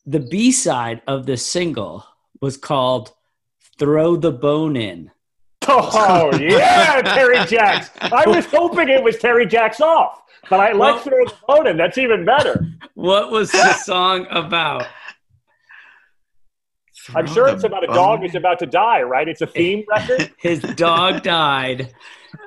The 0.05 0.21
B 0.21 0.53
side 0.53 1.01
of 1.07 1.25
this 1.25 1.45
single 1.45 2.05
was 2.39 2.55
called 2.55 3.11
"Throw 3.77 4.15
the 4.15 4.31
Bone 4.31 4.77
In." 4.77 5.11
Oh 5.67 6.35
yeah, 6.39 7.01
Terry 7.01 7.43
Jacks. 7.45 7.91
I 8.01 8.23
was 8.27 8.45
hoping 8.47 8.89
it 8.89 9.03
was 9.03 9.17
Terry 9.17 9.45
Jacks 9.45 9.79
off, 9.79 10.21
but 10.49 10.59
I 10.59 10.71
like 10.71 10.95
Well- 10.95 10.99
throwing 10.99 11.25
the 11.25 11.33
phone 11.47 11.67
in. 11.67 11.77
That's 11.77 11.97
even 11.97 12.25
better. 12.25 12.65
What 12.95 13.31
was 13.31 13.51
the 13.51 13.73
song 13.83 14.25
about? 14.31 14.87
I'm 17.15 17.25
sure 17.27 17.47
it's 17.47 17.63
about 17.63 17.83
a 17.83 17.87
dog 17.87 18.19
who's 18.21 18.35
about 18.35 18.59
to 18.59 18.67
die, 18.67 19.01
right? 19.01 19.27
It's 19.27 19.41
a 19.41 19.47
theme 19.47 19.83
record. 19.89 20.31
His 20.37 20.61
dog 20.61 21.23
died, 21.23 21.91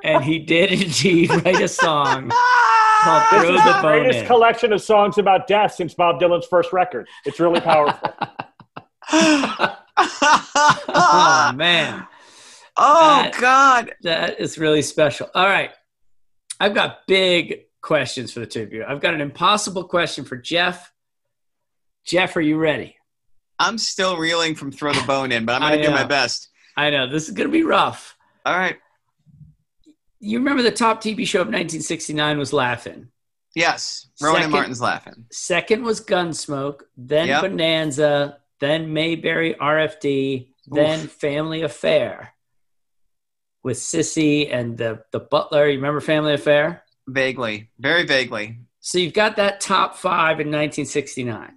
and 0.05 0.23
he 0.25 0.39
did 0.39 0.71
indeed 0.73 1.31
write 1.45 1.61
a 1.61 1.67
song 1.69 2.31
called 3.03 3.23
This 3.33 3.43
"Throw 3.43 3.55
is 3.55 3.65
the 3.65 3.73
the 3.73 3.73
Bone 3.75 3.83
greatest 3.83 4.19
In." 4.21 4.27
collection 4.27 4.73
of 4.73 4.81
songs 4.81 5.19
about 5.19 5.47
death 5.49 5.75
since 5.75 5.95
Bob 5.95 6.21
Dylan's 6.21 6.47
first 6.47 6.73
record. 6.73 7.09
It's 7.25 7.41
really 7.41 7.61
powerful. 7.61 8.11
oh 9.97 11.53
man, 11.57 12.07
oh 12.77 13.23
That- 13.23 13.41
God. 13.41 13.93
that 14.03 14.41
is 14.41 14.59
really 14.59 14.83
special. 14.83 15.29
All 15.35 15.47
right, 15.47 15.71
I've 16.61 16.75
got 16.75 17.07
big 17.07 17.63
questions 17.81 18.33
for 18.33 18.41
the 18.41 18.47
two 18.47 18.63
of 18.63 18.73
you. 18.73 18.85
I've 18.87 19.01
got 19.01 19.15
an 19.15 19.21
impossible 19.21 19.85
question 19.85 20.25
for 20.25 20.37
Jeff. 20.37 20.93
Jeff, 22.07 22.37
are 22.37 22.41
you 22.41 22.57
ready? 22.59 22.97
I'm 23.59 23.79
still 23.79 24.17
reeling 24.17 24.55
from 24.55 24.73
throw 24.73 24.93
the 24.93 25.07
bone 25.07 25.33
in, 25.33 25.45
but 25.45 25.63
I'm 25.63 25.73
gonna 25.73 25.83
do 25.83 25.91
my 25.91 26.05
best. 26.05 26.49
I 26.77 26.91
know 26.91 27.07
this 27.09 27.29
is 27.29 27.35
going 27.35 27.49
to 27.49 27.53
be 27.53 27.63
rough. 27.63 28.17
All 28.45 28.59
right. 28.59 28.77
you 30.19 30.39
remember 30.39 30.63
the 30.63 30.71
top 30.73 31.01
TV 31.03 31.27
show 31.27 31.41
of 31.41 31.47
1969 31.49 32.37
was 32.39 32.53
Laugh-In. 32.53 33.11
Yes, 33.55 34.09
Rowan 34.21 34.35
Second- 34.37 34.45
and 34.45 34.53
Martin's 34.53 34.81
Laugh-In. 34.81 35.27
Second 35.31 35.85
was 35.85 36.01
Gunsmoke, 36.01 36.81
then 36.97 37.29
Yep. 37.29 37.43
Bonanza, 37.43 38.39
then 38.59 38.93
Mayberry 38.93 39.55
RFD, 39.55 40.49
then 40.67 41.07
Family 41.07 41.63
Affair 41.63 42.34
with 43.65 43.77
Sissy 43.79 44.55
and 44.55 44.79
the 44.79 45.03
the 45.11 45.19
butler. 45.21 45.67
You 45.67 45.77
remember 45.79 46.01
Family 46.01 46.35
Affair? 46.35 46.85
Vaguely, 47.09 47.71
very 47.81 48.05
vaguely. 48.05 48.59
So 48.81 48.99
you've 48.99 49.13
got 49.15 49.37
that 49.37 49.61
top 49.61 49.97
five 49.97 50.39
in 50.41 50.49
1969. 50.49 51.55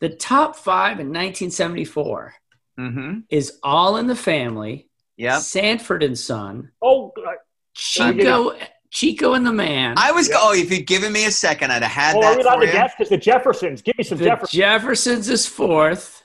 The 0.00 0.08
top 0.10 0.54
five 0.56 1.00
in 1.00 1.08
1974 1.08 2.34
Mm-hmm. 2.80 3.18
is 3.28 3.58
All 3.62 3.98
in 3.98 4.06
the 4.06 4.16
Family, 4.16 4.88
Yep. 5.18 5.42
Sanford 5.42 6.02
and 6.02 6.18
Son, 6.18 6.70
Oh, 6.80 7.12
uh, 7.18 7.32
Chico, 7.74 8.54
Chico 8.90 9.34
and 9.34 9.44
the 9.46 9.52
Man, 9.52 9.94
I 9.98 10.10
was. 10.12 10.30
Oh, 10.34 10.54
if 10.54 10.70
you'd 10.70 10.86
given 10.86 11.12
me 11.12 11.26
a 11.26 11.30
second, 11.30 11.70
I'd 11.70 11.82
have 11.82 11.92
had 11.92 12.16
oh 12.16 12.20
that 12.22 12.32
are 12.32 12.36
we 12.36 12.42
allowed 12.42 12.54
for 12.54 12.60
to 12.60 12.66
you. 12.66 12.72
guess? 12.72 12.92
Because 12.96 13.10
the 13.10 13.18
Jeffersons. 13.18 13.82
Give 13.82 13.96
me 13.98 14.04
some 14.04 14.16
The 14.18 14.24
Jeffersons. 14.24 14.50
Jeffersons 14.58 15.28
is 15.28 15.46
fourth, 15.46 16.22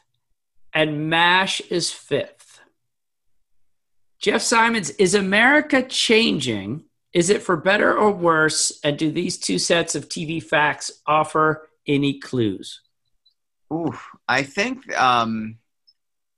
and 0.74 1.10
MASH 1.10 1.62
is 1.70 1.92
fifth. 1.92 2.37
Jeff 4.20 4.42
Simons, 4.42 4.90
is 4.92 5.14
America 5.16 5.84
changing? 5.84 6.84
Is 7.14 7.30
it 7.30 7.42
for 7.42 7.58
better 7.58 7.98
or 7.98 8.12
worse? 8.12 8.80
And 8.84 8.98
do 8.98 9.12
these 9.12 9.38
two 9.38 9.60
sets 9.60 9.96
of 9.96 10.10
TV 10.10 10.42
facts 10.42 10.92
offer 11.06 11.68
any 11.88 12.20
clues? 12.20 12.82
Ooh, 13.72 13.94
I 14.28 14.44
think 14.44 14.96
um, 14.98 15.58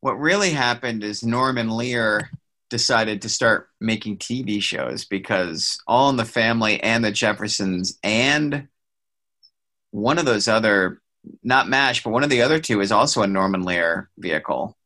what 0.01 0.13
really 0.13 0.49
happened 0.49 1.03
is 1.03 1.23
Norman 1.23 1.69
Lear 1.69 2.29
decided 2.69 3.21
to 3.21 3.29
start 3.29 3.69
making 3.79 4.17
TV 4.17 4.61
shows 4.61 5.05
because 5.05 5.79
All 5.87 6.09
in 6.09 6.17
the 6.17 6.25
Family 6.25 6.81
and 6.81 7.03
the 7.03 7.11
Jeffersons 7.11 7.97
and 8.03 8.67
one 9.91 10.19
of 10.19 10.25
those 10.25 10.47
other, 10.47 11.01
not 11.43 11.67
MASH, 11.67 12.03
but 12.03 12.11
one 12.11 12.23
of 12.23 12.29
the 12.29 12.41
other 12.41 12.59
two 12.59 12.81
is 12.81 12.91
also 12.91 13.21
a 13.21 13.27
Norman 13.27 13.63
Lear 13.63 14.09
vehicle. 14.17 14.77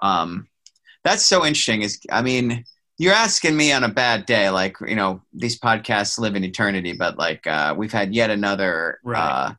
Um, 0.00 0.47
that's 1.08 1.26
so 1.26 1.44
interesting. 1.44 1.82
Is 1.82 1.98
I 2.10 2.22
mean, 2.22 2.64
you're 2.98 3.14
asking 3.14 3.56
me 3.56 3.72
on 3.72 3.84
a 3.84 3.88
bad 3.88 4.26
day, 4.26 4.50
like 4.50 4.76
you 4.86 4.96
know, 4.96 5.22
these 5.32 5.58
podcasts 5.58 6.18
live 6.18 6.36
in 6.36 6.44
eternity, 6.44 6.92
but 6.92 7.18
like 7.18 7.46
uh, 7.46 7.74
we've 7.76 7.92
had 7.92 8.14
yet 8.14 8.30
another. 8.30 8.98
Right. 9.02 9.20
Uh, 9.20 9.54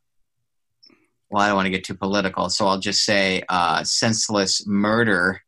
well, 1.30 1.44
I 1.44 1.48
don't 1.48 1.56
want 1.56 1.68
to 1.68 1.72
get 1.72 1.84
too 1.84 1.96
political, 1.96 2.50
so 2.50 2.68
I'll 2.68 2.80
just 2.80 3.06
say 3.06 3.44
uh, 3.50 3.84
senseless 3.84 4.66
murder 4.66 5.42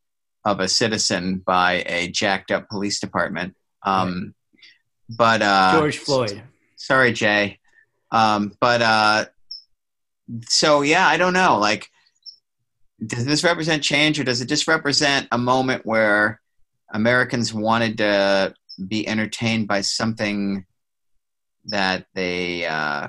of 0.44 0.60
a 0.60 0.68
citizen 0.68 1.38
by 1.44 1.82
a 1.86 2.08
jacked 2.08 2.50
up 2.50 2.68
police 2.68 3.00
department. 3.00 3.56
Um, 3.84 4.34
But 5.08 5.42
uh, 5.42 5.72
George 5.78 5.98
Floyd. 5.98 6.42
Sorry, 6.76 7.12
Jay. 7.12 7.58
Um, 8.10 8.52
but 8.60 8.82
uh, 8.82 9.24
so 10.48 10.82
yeah, 10.82 11.06
I 11.06 11.16
don't 11.16 11.32
know. 11.32 11.58
Like, 11.58 11.88
does 13.06 13.24
this 13.24 13.44
represent 13.44 13.82
change, 13.82 14.18
or 14.18 14.24
does 14.24 14.40
it 14.40 14.48
just 14.48 14.68
represent 14.68 15.28
a 15.32 15.38
moment 15.38 15.84
where 15.84 16.40
Americans 16.92 17.52
wanted 17.52 17.98
to 17.98 18.54
be 18.88 19.06
entertained 19.06 19.68
by 19.68 19.80
something 19.80 20.64
that 21.66 22.06
they 22.14 22.66
uh, 22.66 23.08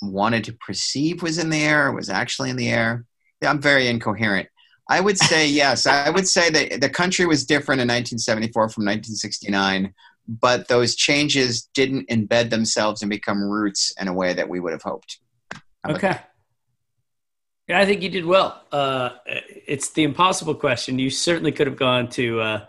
wanted 0.00 0.44
to 0.44 0.52
perceive 0.54 1.22
was 1.22 1.38
in 1.38 1.50
the 1.50 1.62
air, 1.62 1.88
or 1.88 1.92
was 1.92 2.10
actually 2.10 2.50
in 2.50 2.56
the 2.56 2.70
air? 2.70 3.04
I'm 3.42 3.60
very 3.60 3.88
incoherent. 3.88 4.48
I 4.88 5.00
would 5.00 5.18
say 5.18 5.48
yes. 5.48 5.86
I 5.86 6.10
would 6.10 6.28
say 6.28 6.50
that 6.50 6.80
the 6.80 6.90
country 6.90 7.26
was 7.26 7.44
different 7.44 7.80
in 7.80 7.88
1974 7.88 8.52
from 8.68 8.84
1969 8.84 9.92
but 10.28 10.68
those 10.68 10.94
changes 10.94 11.68
didn't 11.74 12.08
embed 12.08 12.50
themselves 12.50 13.02
and 13.02 13.10
become 13.10 13.42
roots 13.42 13.92
in 14.00 14.08
a 14.08 14.12
way 14.12 14.32
that 14.32 14.48
we 14.48 14.60
would 14.60 14.72
have 14.72 14.82
hoped. 14.82 15.18
Okay. 15.88 16.18
Yeah, 17.68 17.80
I 17.80 17.86
think 17.86 18.02
you 18.02 18.08
did 18.08 18.24
well. 18.26 18.60
Uh, 18.72 19.10
it's 19.26 19.90
the 19.90 20.02
impossible 20.02 20.54
question. 20.54 20.98
You 20.98 21.10
certainly 21.10 21.52
could 21.52 21.66
have 21.66 21.76
gone 21.76 22.08
to 22.10 22.40
uh, 22.40 22.66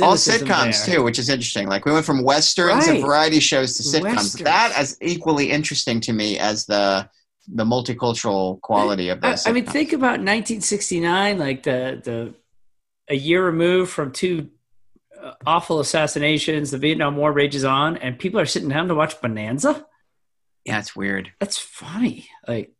All 0.00 0.14
sitcoms 0.14 0.86
there. 0.86 0.96
too, 0.96 1.02
which 1.02 1.18
is 1.18 1.28
interesting. 1.28 1.68
Like 1.68 1.84
we 1.84 1.92
went 1.92 2.06
from 2.06 2.22
westerns 2.22 2.86
and 2.86 3.02
variety 3.02 3.40
shows 3.40 3.76
to 3.78 3.82
sitcoms. 3.82 4.02
Westerns. 4.16 4.44
That 4.44 4.72
as 4.76 4.96
equally 5.02 5.50
interesting 5.50 6.00
to 6.02 6.12
me 6.12 6.38
as 6.38 6.66
the 6.66 7.08
the 7.52 7.64
multicultural 7.64 8.60
quality 8.60 9.08
of 9.08 9.18
I. 9.24 9.36
I 9.44 9.52
mean, 9.52 9.66
think 9.66 9.92
about 9.92 10.20
1969, 10.20 11.38
like 11.38 11.64
the 11.64 12.00
the 12.02 12.34
a 13.08 13.16
year 13.16 13.44
removed 13.44 13.90
from 13.90 14.12
two 14.12 14.50
uh, 15.20 15.32
awful 15.44 15.80
assassinations. 15.80 16.70
The 16.70 16.78
Vietnam 16.78 17.16
War 17.16 17.32
rages 17.32 17.64
on, 17.64 17.96
and 17.96 18.18
people 18.18 18.38
are 18.38 18.46
sitting 18.46 18.68
down 18.68 18.86
to 18.88 18.94
watch 18.94 19.20
Bonanza. 19.20 19.84
yeah, 20.64 20.78
it's 20.78 20.94
weird. 20.94 21.32
That's 21.40 21.58
funny. 21.58 22.28
Like, 22.46 22.72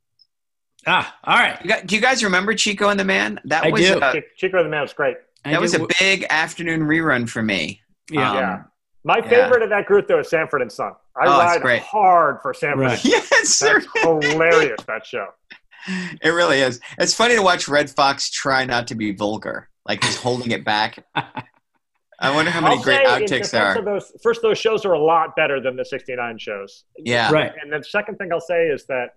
ah, 0.86 1.16
all 1.24 1.36
right. 1.36 1.58
You 1.62 1.68
got, 1.68 1.86
do 1.86 1.94
you 1.96 2.00
guys 2.02 2.22
remember 2.24 2.54
Chico 2.54 2.88
and 2.88 2.98
the 2.98 3.04
Man? 3.04 3.40
That 3.44 3.64
I 3.64 3.70
was 3.70 3.80
do. 3.80 3.98
A, 4.00 4.22
Chico 4.36 4.58
and 4.58 4.66
the 4.66 4.70
Man 4.70 4.82
was 4.82 4.92
great. 4.92 5.16
That 5.44 5.60
was 5.60 5.74
a 5.74 5.86
big 5.98 6.24
afternoon 6.30 6.82
rerun 6.82 7.28
for 7.28 7.42
me. 7.42 7.80
yeah. 8.10 8.30
Um, 8.30 8.36
Yeah. 8.36 8.62
My 9.04 9.16
yeah. 9.18 9.28
favorite 9.28 9.62
of 9.62 9.70
that 9.70 9.86
group 9.86 10.06
though 10.06 10.20
is 10.20 10.30
Sanford 10.30 10.62
and 10.62 10.70
Son. 10.70 10.92
I 11.20 11.26
Oh, 11.26 11.38
ride 11.38 11.60
great. 11.60 11.82
hard 11.82 12.38
for 12.40 12.54
Sanford. 12.54 12.86
Right. 12.86 13.04
and 13.04 13.48
Son. 13.48 13.82
Yes, 13.82 13.86
That's 14.04 14.26
hilarious. 14.26 14.80
That 14.86 15.04
show. 15.06 15.26
It 16.22 16.28
really 16.28 16.60
is. 16.60 16.78
It's 16.98 17.12
funny 17.12 17.34
to 17.34 17.42
watch 17.42 17.66
Redd 17.66 17.90
Foxx 17.90 18.30
try 18.30 18.64
not 18.64 18.86
to 18.86 18.94
be 18.94 19.10
vulgar, 19.12 19.68
like 19.84 20.04
he's 20.04 20.16
holding 20.16 20.52
it 20.52 20.64
back. 20.64 21.04
I 21.16 22.32
wonder 22.32 22.52
how 22.52 22.60
many 22.60 22.76
I'll 22.76 22.82
great 22.84 23.04
outtakes 23.04 23.50
there 23.50 23.64
are. 23.64 23.82
those, 23.82 24.12
first, 24.22 24.42
those 24.42 24.58
shows 24.58 24.84
are 24.84 24.92
a 24.92 24.98
lot 25.02 25.34
better 25.34 25.60
than 25.60 25.74
the 25.74 25.84
'69 25.84 26.38
shows. 26.38 26.84
Yeah. 26.98 27.32
Right. 27.32 27.50
And 27.60 27.72
the 27.72 27.82
second 27.82 28.14
thing 28.18 28.28
I'll 28.32 28.40
say 28.40 28.68
is 28.68 28.86
that 28.86 29.14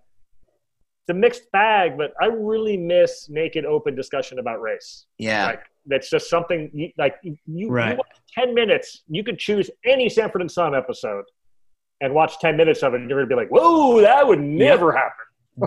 it's 1.08 1.16
a 1.16 1.18
mixed 1.18 1.50
bag, 1.52 1.96
but 1.96 2.12
I 2.20 2.26
really 2.26 2.76
miss 2.76 3.28
naked, 3.28 3.64
open 3.64 3.94
discussion 3.94 4.38
about 4.40 4.60
race. 4.60 5.06
Yeah. 5.18 5.46
Like 5.46 5.60
that's 5.86 6.10
just 6.10 6.28
something 6.28 6.68
you, 6.74 6.90
like 6.98 7.14
you, 7.22 7.36
you 7.46 7.70
Right. 7.70 7.96
watch 7.96 8.08
ten 8.36 8.54
minutes. 8.54 9.04
You 9.08 9.22
could 9.22 9.38
choose 9.38 9.70
any 9.84 10.08
Sanford 10.08 10.40
and 10.40 10.50
Son 10.50 10.74
episode 10.74 11.24
and 12.00 12.12
watch 12.12 12.38
ten 12.40 12.56
minutes 12.56 12.82
of 12.82 12.94
it, 12.94 13.00
and 13.02 13.08
you're 13.08 13.20
gonna 13.20 13.28
be 13.28 13.36
like, 13.36 13.50
"Whoa, 13.50 14.00
that 14.00 14.26
would 14.26 14.40
never 14.40 14.90
happen." 14.92 15.12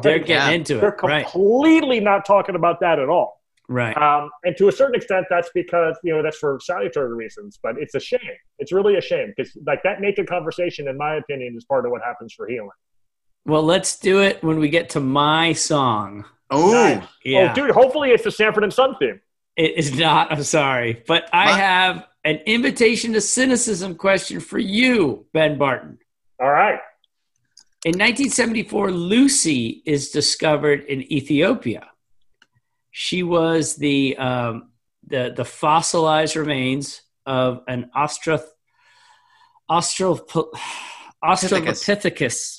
They're 0.03 0.19
getting 0.19 0.27
Yeah. 0.35 0.49
into 0.49 0.77
it. 0.77 0.81
They're 0.81 0.89
it. 0.89 1.01
Right. 1.03 1.25
completely 1.25 1.99
not 2.01 2.25
talking 2.25 2.55
about 2.55 2.81
that 2.81 2.99
at 2.99 3.07
all. 3.09 3.41
Right. 3.69 3.95
Um, 3.97 4.29
and 4.43 4.57
to 4.57 4.67
a 4.67 4.71
certain 4.71 4.95
extent, 4.95 5.27
that's 5.29 5.49
because 5.53 5.97
you 6.03 6.13
know 6.13 6.21
that's 6.21 6.37
for 6.37 6.59
salutary 6.61 7.15
reasons. 7.15 7.57
But 7.63 7.77
it's 7.79 7.95
a 7.95 7.99
shame. 7.99 8.19
It's 8.57 8.71
really 8.73 8.97
a 8.97 9.01
shame 9.01 9.31
because 9.35 9.55
like 9.65 9.83
that 9.83 10.01
naked 10.01 10.27
conversation, 10.27 10.87
in 10.89 10.97
my 10.97 11.15
opinion, 11.15 11.55
is 11.55 11.63
part 11.63 11.85
of 11.85 11.91
what 11.91 12.01
happens 12.03 12.33
for 12.33 12.45
healing. 12.47 12.69
Well, 13.49 13.63
let's 13.63 13.97
do 13.97 14.21
it 14.21 14.43
when 14.43 14.59
we 14.59 14.69
get 14.69 14.91
to 14.91 14.99
my 14.99 15.53
song. 15.53 16.25
Oh, 16.51 16.71
Nice. 16.71 17.03
Yeah. 17.23 17.51
Oh, 17.51 17.55
dude! 17.55 17.71
Hopefully, 17.71 18.11
it's 18.11 18.23
the 18.23 18.31
Sanford 18.31 18.63
and 18.63 18.73
Son 18.73 18.95
theme. 18.99 19.19
It 19.55 19.75
is 19.75 19.97
not. 19.97 20.31
I'm 20.31 20.43
sorry. 20.43 21.03
But 21.07 21.29
I 21.33 21.51
have 21.51 22.05
an 22.23 22.37
invitation 22.45 23.13
to 23.13 23.21
cynicism 23.21 23.95
question 23.95 24.39
for 24.39 24.59
you, 24.59 25.25
Ben 25.33 25.57
Barton. 25.57 25.97
All 26.39 26.49
right. 26.49 26.79
In 27.85 27.91
1974, 27.91 28.91
Lucy 28.91 29.81
is 29.85 30.11
discovered 30.11 30.83
in 30.85 31.11
Ethiopia. 31.11 31.89
She 32.91 33.23
was 33.23 33.75
the 33.77 34.15
um, 34.17 34.69
the, 35.07 35.33
the 35.35 35.45
fossilized 35.45 36.35
remains 36.35 37.01
of 37.25 37.63
an 37.67 37.89
Australopithecus. 37.95 38.43
Austral, 39.69 40.17
Australopithecus. 41.23 42.58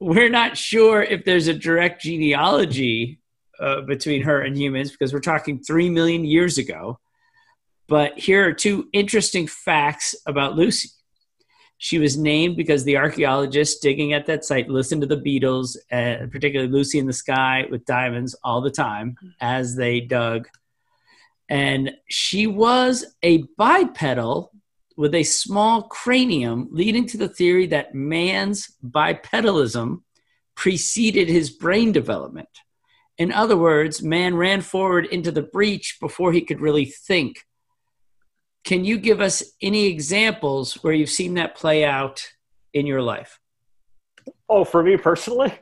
We're 0.00 0.30
not 0.30 0.56
sure 0.56 1.02
if 1.02 1.24
there's 1.24 1.48
a 1.48 1.54
direct 1.54 2.02
genealogy 2.02 3.20
uh, 3.60 3.82
between 3.82 4.22
her 4.22 4.40
and 4.40 4.56
humans 4.56 4.90
because 4.90 5.12
we're 5.12 5.20
talking 5.20 5.62
three 5.62 5.90
million 5.90 6.24
years 6.24 6.56
ago. 6.56 6.98
But 7.86 8.18
here 8.18 8.46
are 8.46 8.52
two 8.52 8.88
interesting 8.92 9.46
facts 9.46 10.14
about 10.26 10.56
Lucy. 10.56 10.88
She 11.76 11.98
was 11.98 12.16
named 12.16 12.56
because 12.56 12.84
the 12.84 12.96
archaeologists 12.96 13.80
digging 13.80 14.12
at 14.12 14.26
that 14.26 14.44
site 14.44 14.68
listened 14.68 15.02
to 15.02 15.06
the 15.06 15.16
Beatles, 15.16 15.76
uh, 15.90 16.26
particularly 16.30 16.70
Lucy 16.70 16.98
in 16.98 17.06
the 17.06 17.12
Sky 17.12 17.66
with 17.70 17.84
Diamonds, 17.84 18.34
all 18.44 18.60
the 18.60 18.70
time 18.70 19.16
as 19.40 19.76
they 19.76 20.00
dug. 20.00 20.46
And 21.48 21.92
she 22.08 22.46
was 22.46 23.04
a 23.22 23.44
bipedal 23.58 24.49
with 25.00 25.14
a 25.14 25.22
small 25.22 25.84
cranium, 25.84 26.68
leading 26.70 27.06
to 27.06 27.16
the 27.16 27.26
theory 27.26 27.66
that 27.66 27.94
man's 27.94 28.76
bipedalism 28.86 30.02
preceded 30.54 31.26
his 31.26 31.48
brain 31.48 31.90
development. 31.90 32.50
In 33.16 33.32
other 33.32 33.56
words, 33.56 34.02
man 34.02 34.34
ran 34.34 34.60
forward 34.60 35.06
into 35.06 35.32
the 35.32 35.40
breach 35.40 35.96
before 36.02 36.32
he 36.32 36.42
could 36.42 36.60
really 36.60 36.84
think. 36.84 37.46
Can 38.62 38.84
you 38.84 38.98
give 38.98 39.22
us 39.22 39.42
any 39.62 39.86
examples 39.86 40.74
where 40.84 40.92
you've 40.92 41.08
seen 41.08 41.32
that 41.34 41.56
play 41.56 41.82
out 41.82 42.28
in 42.74 42.84
your 42.84 43.00
life 43.00 43.40
Oh, 44.50 44.64
for 44.64 44.82
me 44.82 44.98
personally, 44.98 45.54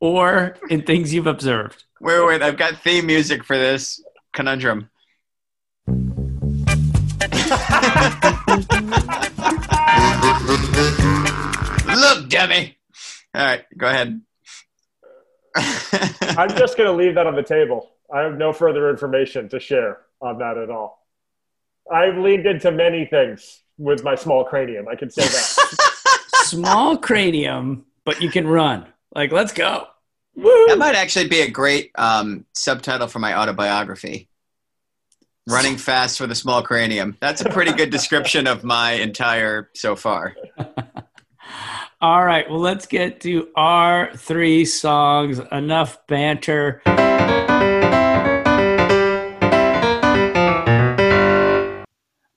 or 0.00 0.58
in 0.68 0.82
things 0.82 1.14
you've 1.14 1.26
observed? 1.26 1.84
wait, 1.98 2.26
wait! 2.26 2.42
I've 2.42 2.58
got 2.58 2.76
theme 2.76 3.06
music 3.06 3.42
for 3.42 3.56
this 3.56 4.04
conundrum. 4.34 4.90
Look, 11.94 12.28
dummy. 12.28 12.76
All 13.34 13.44
right, 13.44 13.64
go 13.76 13.88
ahead. 13.88 14.20
I'm 15.56 16.50
just 16.50 16.76
going 16.76 16.88
to 16.88 16.92
leave 16.92 17.16
that 17.16 17.26
on 17.26 17.34
the 17.34 17.42
table. 17.42 17.90
I 18.12 18.20
have 18.20 18.36
no 18.36 18.52
further 18.52 18.90
information 18.90 19.48
to 19.48 19.58
share 19.58 20.02
on 20.20 20.38
that 20.38 20.56
at 20.56 20.70
all. 20.70 21.04
I've 21.92 22.16
leaned 22.16 22.46
into 22.46 22.70
many 22.70 23.06
things 23.06 23.62
with 23.76 24.04
my 24.04 24.14
small 24.14 24.44
cranium. 24.44 24.86
I 24.88 24.94
can 24.94 25.10
say 25.10 25.22
that. 25.22 26.20
small 26.44 26.96
cranium, 26.96 27.86
but 28.04 28.22
you 28.22 28.30
can 28.30 28.46
run. 28.46 28.86
Like, 29.14 29.32
let's 29.32 29.52
go. 29.52 29.86
Woo! 30.36 30.66
That 30.68 30.78
might 30.78 30.94
actually 30.94 31.28
be 31.28 31.40
a 31.40 31.50
great 31.50 31.90
um, 31.96 32.44
subtitle 32.52 33.08
for 33.08 33.18
my 33.18 33.36
autobiography. 33.38 34.28
Running 35.46 35.76
fast 35.76 36.20
with 36.20 36.30
a 36.30 36.34
small 36.34 36.62
cranium. 36.62 37.16
That's 37.20 37.42
a 37.42 37.50
pretty 37.50 37.72
good 37.72 37.90
description 37.90 38.46
of 38.46 38.64
my 38.64 38.92
entire 38.92 39.70
so 39.74 39.94
far. 39.94 40.34
All 42.00 42.24
right, 42.24 42.48
well, 42.48 42.60
let's 42.60 42.86
get 42.86 43.20
to 43.20 43.48
our 43.54 44.14
three 44.16 44.64
songs. 44.64 45.40
Enough 45.52 46.06
banter. 46.06 46.80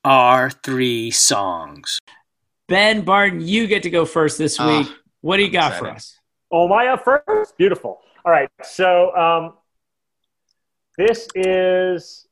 Our 0.03 0.49
three 0.49 1.11
songs. 1.11 1.99
Ben 2.69 3.01
Barton, 3.01 3.41
you 3.41 3.67
get 3.67 3.83
to 3.83 3.89
go 3.89 4.05
first 4.05 4.37
this 4.37 4.57
Ah, 4.59 4.79
week. 4.79 4.87
what 5.21 5.37
do 5.37 5.43
you 5.43 5.51
got 5.51 5.73
for 5.73 5.89
us? 5.89 6.17
Oh, 6.51 6.67
my 6.67 6.87
up 6.87 7.03
first? 7.03 7.57
Beautiful. 7.57 7.99
All 8.23 8.31
right. 8.31 8.49
So 8.63 9.13
um, 9.17 9.53
this 10.97 11.27
is 11.35 12.26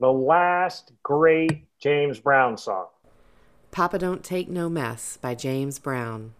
the 0.00 0.12
last 0.12 0.92
great 1.02 1.64
James 1.80 2.18
Brown 2.20 2.56
song. 2.56 2.86
Papa 3.70 3.98
Don't 3.98 4.22
Take 4.24 4.48
No 4.48 4.68
Mess 4.68 5.18
by 5.20 5.34
James 5.34 5.78
Brown. 5.78 6.34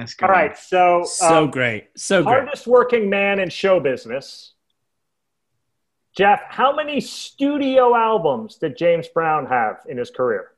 That's 0.00 0.14
good. 0.14 0.26
All 0.26 0.32
right. 0.32 0.56
So, 0.56 1.04
So 1.04 1.44
um, 1.44 1.50
great. 1.50 1.88
So 1.96 2.22
great. 2.22 2.32
hardest 2.32 2.66
working 2.66 3.10
man 3.10 3.38
in 3.38 3.50
show 3.50 3.78
business. 3.80 4.54
Jeff, 6.16 6.40
how 6.48 6.74
many 6.74 7.00
studio 7.00 7.94
albums 7.94 8.56
did 8.56 8.76
James 8.76 9.06
Brown 9.08 9.46
have 9.46 9.76
in 9.88 9.96
his 9.98 10.10
career? 10.10 10.52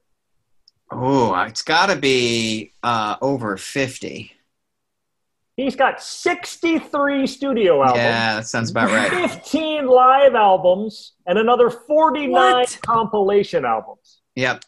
Oh, 0.91 1.35
it's 1.43 1.63
got 1.63 1.87
to 1.91 1.97
be 1.97 2.73
uh, 2.83 3.17
over 3.21 3.57
50. 3.57 4.33
He's 5.57 5.77
got 5.77 6.03
63 6.03 7.27
studio 7.27 7.83
albums. 7.83 7.99
Yeah, 7.99 8.37
that 8.37 8.47
sounds 8.47 8.71
about 8.71 8.91
right. 8.91 9.31
15 9.31 9.87
live 9.87 10.35
albums 10.35 11.13
and 11.27 11.39
another 11.39 11.69
49 11.69 12.31
What? 12.31 12.79
compilation 12.83 13.65
albums. 13.65 14.21
Yep. 14.37 14.63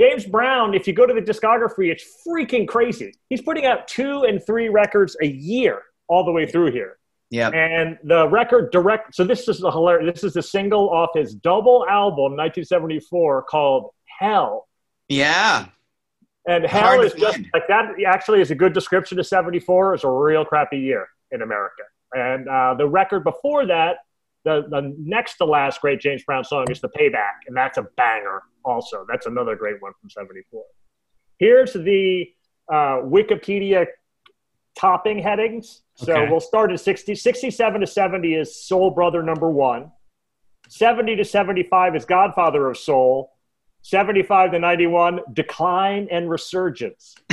James 0.00 0.24
Brown, 0.24 0.72
if 0.72 0.86
you 0.86 0.94
go 0.94 1.04
to 1.04 1.12
the 1.12 1.20
discography, 1.20 1.92
it's 1.92 2.04
freaking 2.26 2.66
crazy. 2.66 3.12
He's 3.28 3.42
putting 3.42 3.66
out 3.66 3.86
two 3.86 4.22
and 4.22 4.44
three 4.44 4.70
records 4.70 5.14
a 5.20 5.26
year 5.26 5.82
all 6.08 6.24
the 6.24 6.32
way 6.32 6.46
through 6.46 6.72
here. 6.72 6.96
Yeah. 7.28 7.50
And 7.50 7.98
the 8.02 8.26
record 8.26 8.72
direct, 8.72 9.14
so 9.14 9.24
this 9.24 9.46
is 9.46 9.62
a 9.62 9.70
hilarious, 9.70 10.14
this 10.14 10.24
is 10.24 10.36
a 10.36 10.42
single 10.42 10.88
off 10.88 11.10
his 11.14 11.34
double 11.34 11.86
album, 11.86 12.34
1974, 12.36 13.42
called 13.42 13.90
Hell. 14.18 14.66
Yeah. 15.08 15.66
And 16.46 16.64
Hell 16.64 16.96
to 16.96 17.02
is 17.02 17.12
just 17.12 17.38
like 17.52 17.68
that, 17.68 17.90
actually, 18.06 18.40
is 18.40 18.50
a 18.50 18.54
good 18.54 18.72
description 18.72 19.18
of 19.18 19.26
74. 19.26 19.94
It's 19.94 20.04
a 20.04 20.10
real 20.10 20.46
crappy 20.46 20.78
year 20.78 21.08
in 21.30 21.42
America. 21.42 21.82
And 22.14 22.48
uh, 22.48 22.74
the 22.74 22.88
record 22.88 23.22
before 23.22 23.66
that, 23.66 23.98
the, 24.44 24.62
the 24.70 24.94
next 24.98 25.36
to 25.36 25.44
last 25.44 25.80
great 25.80 26.00
James 26.00 26.22
Brown 26.24 26.44
song 26.44 26.66
is 26.70 26.80
The 26.80 26.88
Payback, 26.88 27.46
and 27.46 27.56
that's 27.56 27.78
a 27.78 27.86
banger 27.96 28.42
also. 28.64 29.04
That's 29.08 29.26
another 29.26 29.54
great 29.56 29.80
one 29.80 29.92
from 30.00 30.10
74. 30.10 30.62
Here's 31.38 31.72
the 31.72 32.26
uh, 32.70 33.02
Wikipedia 33.04 33.86
topping 34.78 35.18
headings. 35.18 35.82
So 35.96 36.12
Okay. 36.14 36.30
we'll 36.30 36.40
start 36.40 36.70
at 36.72 36.80
60. 36.80 37.14
67 37.14 37.80
to 37.80 37.86
70 37.86 38.34
is 38.34 38.64
Soul 38.64 38.90
Brother 38.90 39.22
number 39.22 39.50
one. 39.50 39.90
70 40.68 41.16
to 41.16 41.24
75 41.24 41.96
is 41.96 42.04
Godfather 42.04 42.68
of 42.68 42.78
Soul. 42.78 43.32
75 43.82 44.52
to 44.52 44.58
91, 44.58 45.20
Decline 45.32 46.06
and 46.10 46.28
Resurgence. 46.30 47.14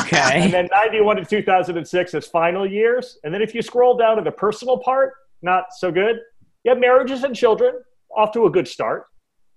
Okay. 0.00 0.42
And 0.42 0.52
then 0.52 0.68
91 0.70 1.16
to 1.16 1.24
2006 1.24 2.14
is 2.14 2.26
Final 2.26 2.66
Years. 2.70 3.18
And 3.24 3.32
then 3.32 3.40
if 3.40 3.54
you 3.54 3.62
scroll 3.62 3.96
down 3.96 4.16
to 4.16 4.22
the 4.22 4.30
personal 4.30 4.78
part, 4.78 5.14
not 5.42 5.64
so 5.76 5.90
good. 5.92 6.16
You 6.64 6.70
have 6.70 6.78
marriages 6.78 7.24
and 7.24 7.34
children, 7.34 7.74
off 8.16 8.32
to 8.32 8.46
a 8.46 8.50
good 8.50 8.66
start. 8.68 9.06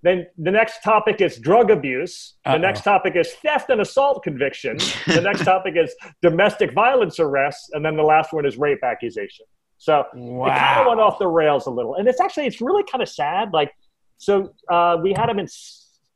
Then 0.04 0.26
the 0.38 0.50
next 0.52 0.82
topic 0.84 1.22
is 1.22 1.38
drug 1.38 1.70
abuse. 1.70 2.36
The 2.46 2.52
Uh-oh. 2.54 2.58
next 2.58 2.82
topic 2.84 3.16
is 3.16 3.32
theft 3.34 3.70
and 3.70 3.82
assault 3.82 4.24
conviction. 4.24 4.78
the 5.06 5.22
next 5.30 5.44
topic 5.46 5.76
is 5.78 5.94
domestic 6.22 6.74
violence 6.74 7.20
arrests. 7.20 7.70
And 7.74 7.86
then 7.86 7.96
the 7.96 8.04
last 8.04 8.34
one 8.34 8.46
is 8.46 8.58
rape 8.58 8.84
accusation. 8.84 9.46
So 9.78 10.00
it 10.02 10.14
kind 10.14 10.80
of 10.82 10.88
went 10.88 11.00
off 11.00 11.20
the 11.20 11.28
rails 11.28 11.68
a 11.68 11.70
little. 11.72 11.96
And 11.96 12.08
it's 12.08 12.20
actually, 12.20 12.48
it's 12.48 12.62
really 12.62 12.84
kind 12.84 13.02
of 13.04 13.10
sad. 13.10 13.50
Like, 13.54 13.72
so 14.18 14.54
uh, 14.70 14.98
we 15.02 15.14
had 15.14 15.30
him 15.30 15.38
in 15.40 15.48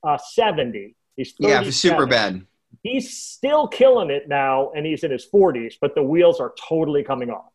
uh, 0.08 0.18
70. 0.18 0.96
He's 1.16 1.34
Yeah, 1.40 1.64
super 1.70 2.06
bad. 2.08 2.46
he's 2.84 3.16
still 3.18 3.68
killing 3.68 4.10
it 4.10 4.28
now 4.28 4.72
and 4.76 4.86
he's 4.86 5.04
in 5.04 5.10
his 5.12 5.26
40s 5.34 5.76
but 5.80 5.96
the 5.96 6.04
wheels 6.04 6.40
are 6.42 6.54
totally 6.70 7.04
coming 7.04 7.30
off 7.30 7.52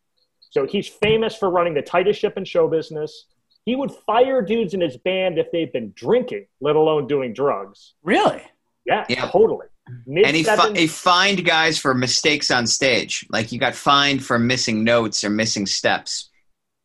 so 0.50 0.66
he's 0.66 0.86
famous 0.88 1.34
for 1.36 1.48
running 1.50 1.74
the 1.74 1.82
tightest 1.82 2.20
ship 2.20 2.36
in 2.36 2.44
show 2.44 2.68
business 2.68 3.26
he 3.66 3.76
would 3.76 3.90
fire 4.06 4.42
dudes 4.42 4.74
in 4.74 4.80
his 4.80 4.96
band 4.98 5.38
if 5.38 5.50
they've 5.52 5.72
been 5.72 5.92
drinking 5.94 6.46
let 6.60 6.76
alone 6.76 7.06
doing 7.06 7.32
drugs 7.32 7.94
Really? 8.02 8.42
yeah, 8.86 9.04
Yeah. 9.08 9.28
totally 9.30 9.66
Mid 10.06 10.24
And 10.24 10.36
he, 10.36 10.44
fi- 10.44 10.72
he 10.72 10.86
fined 10.86 11.44
guys 11.44 11.76
for 11.76 11.94
mistakes 11.94 12.52
on 12.52 12.64
stage. 12.68 13.26
Like 13.28 13.50
you 13.50 13.58
got 13.58 13.74
fined 13.74 14.24
for 14.24 14.38
missing 14.38 14.84
notes 14.84 15.24
or 15.24 15.30
missing 15.30 15.66
steps. 15.66 16.30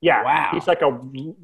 yeah 0.02 0.24
Wow. 0.24 0.50
he's 0.54 0.68
like 0.68 0.82
a, 0.82 0.90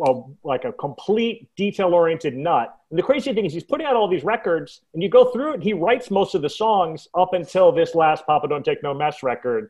a 0.07 0.21
like 0.43 0.65
a 0.65 0.71
complete 0.73 1.49
detail 1.55 1.93
oriented 1.93 2.35
nut 2.35 2.75
and 2.89 2.97
the 2.99 3.03
crazy 3.03 3.31
thing 3.33 3.45
is 3.45 3.53
he's 3.53 3.63
putting 3.63 3.85
out 3.85 3.95
all 3.95 4.07
these 4.07 4.23
records 4.23 4.81
and 4.93 5.01
you 5.03 5.09
go 5.09 5.25
through 5.31 5.53
it 5.53 5.61
he 5.63 5.73
writes 5.73 6.09
most 6.09 6.33
of 6.35 6.41
the 6.41 6.49
songs 6.49 7.07
up 7.15 7.33
until 7.33 7.71
this 7.71 7.93
last 7.95 8.25
papa 8.25 8.47
don't 8.47 8.65
take 8.65 8.81
no 8.83 8.93
mess 8.93 9.21
record 9.23 9.69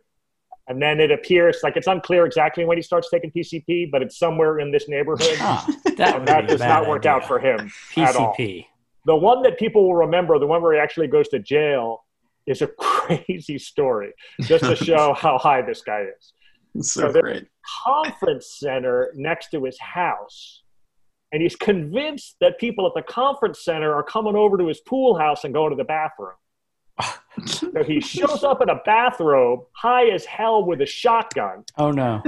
and 0.71 0.81
then 0.81 0.99
it 1.01 1.11
appears 1.11 1.57
like 1.63 1.75
it's 1.75 1.87
unclear 1.87 2.25
exactly 2.25 2.63
when 2.65 2.77
he 2.77 2.81
starts 2.81 3.09
taking 3.11 3.29
PCP, 3.31 3.91
but 3.91 4.01
it's 4.01 4.17
somewhere 4.17 4.59
in 4.59 4.71
this 4.71 4.87
neighborhood. 4.87 5.37
Huh. 5.37 5.69
That, 5.97 6.15
and 6.15 6.27
that 6.27 6.37
would 6.37 6.47
be 6.47 6.53
a 6.53 6.57
does 6.57 6.59
not 6.61 6.87
work 6.87 7.01
idea. 7.01 7.11
out 7.11 7.27
for 7.27 7.39
him. 7.39 7.69
PCP. 7.93 8.65
The 9.05 9.15
one 9.15 9.43
that 9.43 9.59
people 9.59 9.83
will 9.85 9.95
remember, 9.95 10.39
the 10.39 10.47
one 10.47 10.61
where 10.61 10.73
he 10.73 10.79
actually 10.79 11.07
goes 11.07 11.27
to 11.29 11.39
jail, 11.39 12.05
is 12.47 12.61
a 12.61 12.67
crazy 12.79 13.57
story, 13.59 14.13
just 14.41 14.63
to 14.63 14.75
show 14.75 15.13
how 15.17 15.37
high 15.37 15.61
this 15.61 15.81
guy 15.81 16.03
is. 16.17 16.33
It's 16.75 16.91
So 16.93 17.01
so 17.01 17.11
there- 17.11 17.21
great. 17.21 17.47
Conference 17.83 18.55
center 18.59 19.11
next 19.15 19.49
to 19.51 19.63
his 19.65 19.77
house, 19.79 20.63
and 21.31 21.41
he's 21.41 21.55
convinced 21.55 22.37
that 22.41 22.59
people 22.59 22.87
at 22.87 22.93
the 22.95 23.03
conference 23.03 23.63
center 23.63 23.93
are 23.93 24.03
coming 24.03 24.35
over 24.35 24.57
to 24.57 24.67
his 24.67 24.79
pool 24.79 25.17
house 25.19 25.43
and 25.43 25.53
going 25.53 25.69
to 25.69 25.75
the 25.75 25.83
bathroom. 25.83 26.31
So 27.45 27.83
he 27.83 27.99
shows 27.99 28.43
up 28.43 28.61
in 28.61 28.69
a 28.69 28.81
bathrobe, 28.85 29.65
high 29.73 30.09
as 30.09 30.25
hell, 30.25 30.65
with 30.65 30.81
a 30.81 30.85
shotgun. 30.85 31.63
Oh 31.77 31.91
no. 31.91 32.21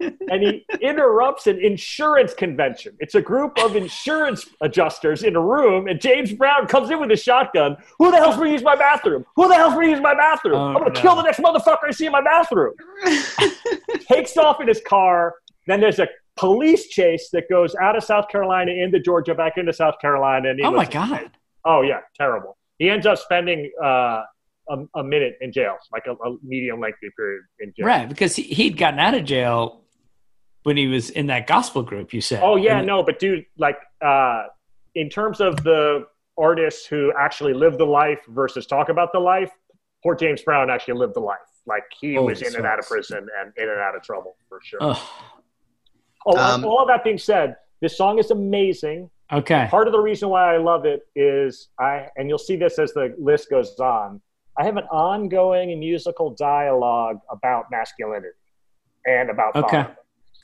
and 0.00 0.42
he 0.42 0.66
interrupts 0.80 1.46
an 1.46 1.58
insurance 1.58 2.34
convention. 2.34 2.96
It's 3.00 3.14
a 3.14 3.22
group 3.22 3.58
of 3.62 3.76
insurance 3.76 4.48
adjusters 4.60 5.22
in 5.22 5.36
a 5.36 5.40
room, 5.40 5.88
and 5.88 6.00
James 6.00 6.32
Brown 6.32 6.66
comes 6.66 6.90
in 6.90 7.00
with 7.00 7.10
a 7.10 7.16
shotgun. 7.16 7.76
Who 7.98 8.10
the 8.10 8.16
hell's 8.18 8.36
going 8.36 8.48
to 8.48 8.52
use 8.52 8.62
my 8.62 8.76
bathroom? 8.76 9.24
Who 9.36 9.48
the 9.48 9.54
hell's 9.54 9.74
going 9.74 9.86
to 9.86 9.92
use 9.92 10.00
my 10.00 10.14
bathroom? 10.14 10.54
Oh, 10.54 10.68
I'm 10.68 10.74
going 10.74 10.92
to 10.92 10.94
no. 10.94 11.00
kill 11.00 11.16
the 11.16 11.22
next 11.22 11.40
motherfucker 11.40 11.88
I 11.88 11.90
see 11.90 12.06
in 12.06 12.12
my 12.12 12.22
bathroom. 12.22 12.74
Takes 14.08 14.36
off 14.36 14.60
in 14.60 14.68
his 14.68 14.80
car. 14.86 15.36
Then 15.66 15.80
there's 15.80 15.98
a 15.98 16.08
police 16.36 16.88
chase 16.88 17.30
that 17.32 17.48
goes 17.48 17.74
out 17.76 17.96
of 17.96 18.04
South 18.04 18.28
Carolina 18.28 18.72
into 18.72 19.00
Georgia, 19.00 19.34
back 19.34 19.54
into 19.56 19.72
South 19.72 19.98
Carolina. 20.00 20.50
And 20.50 20.58
he 20.58 20.64
Oh 20.64 20.72
my 20.72 20.84
God. 20.84 21.30
Oh 21.64 21.82
yeah, 21.82 22.00
terrible. 22.16 22.57
He 22.78 22.88
ends 22.90 23.06
up 23.06 23.18
spending 23.18 23.70
uh, 23.82 24.22
a, 24.70 24.76
a 24.96 25.02
minute 25.04 25.36
in 25.40 25.52
jail, 25.52 25.76
like 25.92 26.06
a, 26.06 26.12
a 26.12 26.36
medium 26.42 26.80
lengthy 26.80 27.08
period 27.16 27.42
in 27.60 27.72
jail. 27.76 27.86
Right, 27.86 28.08
because 28.08 28.36
he, 28.36 28.42
he'd 28.44 28.76
gotten 28.76 28.98
out 29.00 29.14
of 29.14 29.24
jail 29.24 29.82
when 30.62 30.76
he 30.76 30.86
was 30.86 31.10
in 31.10 31.26
that 31.26 31.46
gospel 31.46 31.82
group. 31.82 32.12
You 32.12 32.20
said. 32.20 32.40
Oh 32.42 32.56
yeah, 32.56 32.78
And- 32.78 32.86
no, 32.86 33.02
but 33.02 33.18
dude, 33.18 33.46
like 33.56 33.78
uh, 34.00 34.44
in 34.94 35.08
terms 35.10 35.40
of 35.40 35.56
the 35.64 36.06
artists 36.36 36.86
who 36.86 37.12
actually 37.18 37.52
live 37.54 37.78
the 37.78 37.86
life 37.86 38.20
versus 38.28 38.66
talk 38.66 38.88
about 38.90 39.12
the 39.12 39.18
life, 39.18 39.50
poor 40.02 40.14
James 40.14 40.42
Brown 40.42 40.70
actually 40.70 40.94
lived 40.94 41.14
the 41.14 41.20
life. 41.20 41.38
Like 41.66 41.82
he 42.00 42.14
Holy 42.14 42.28
was 42.32 42.42
in 42.42 42.54
and 42.54 42.64
out 42.64 42.78
of 42.78 42.86
prison 42.86 43.26
and 43.40 43.52
in 43.56 43.68
and 43.68 43.80
out 43.80 43.94
of 43.96 44.02
trouble 44.02 44.36
for 44.48 44.60
sure. 44.62 44.78
Ugh. 44.82 44.98
oh, 46.26 46.36
Um, 46.38 46.64
all 46.64 46.80
of 46.80 46.88
that 46.88 47.02
being 47.04 47.18
said, 47.18 47.56
this 47.80 47.96
song 47.96 48.18
is 48.18 48.30
amazing. 48.30 49.10
Okay. 49.32 49.66
Part 49.70 49.86
of 49.88 49.92
the 49.92 50.00
reason 50.00 50.28
why 50.28 50.54
I 50.54 50.58
love 50.58 50.84
it 50.84 51.06
is 51.14 51.68
I, 51.78 52.08
and 52.16 52.28
you'll 52.28 52.38
see 52.38 52.56
this 52.56 52.78
as 52.78 52.92
the 52.92 53.14
list 53.18 53.50
goes 53.50 53.78
on. 53.78 54.20
I 54.58 54.64
have 54.64 54.76
an 54.76 54.84
ongoing 54.90 55.78
musical 55.78 56.30
dialogue 56.30 57.20
about 57.30 57.66
masculinity 57.70 58.28
and 59.06 59.30
about 59.30 59.54
Okay. 59.56 59.68
fatherhood. 59.82 59.96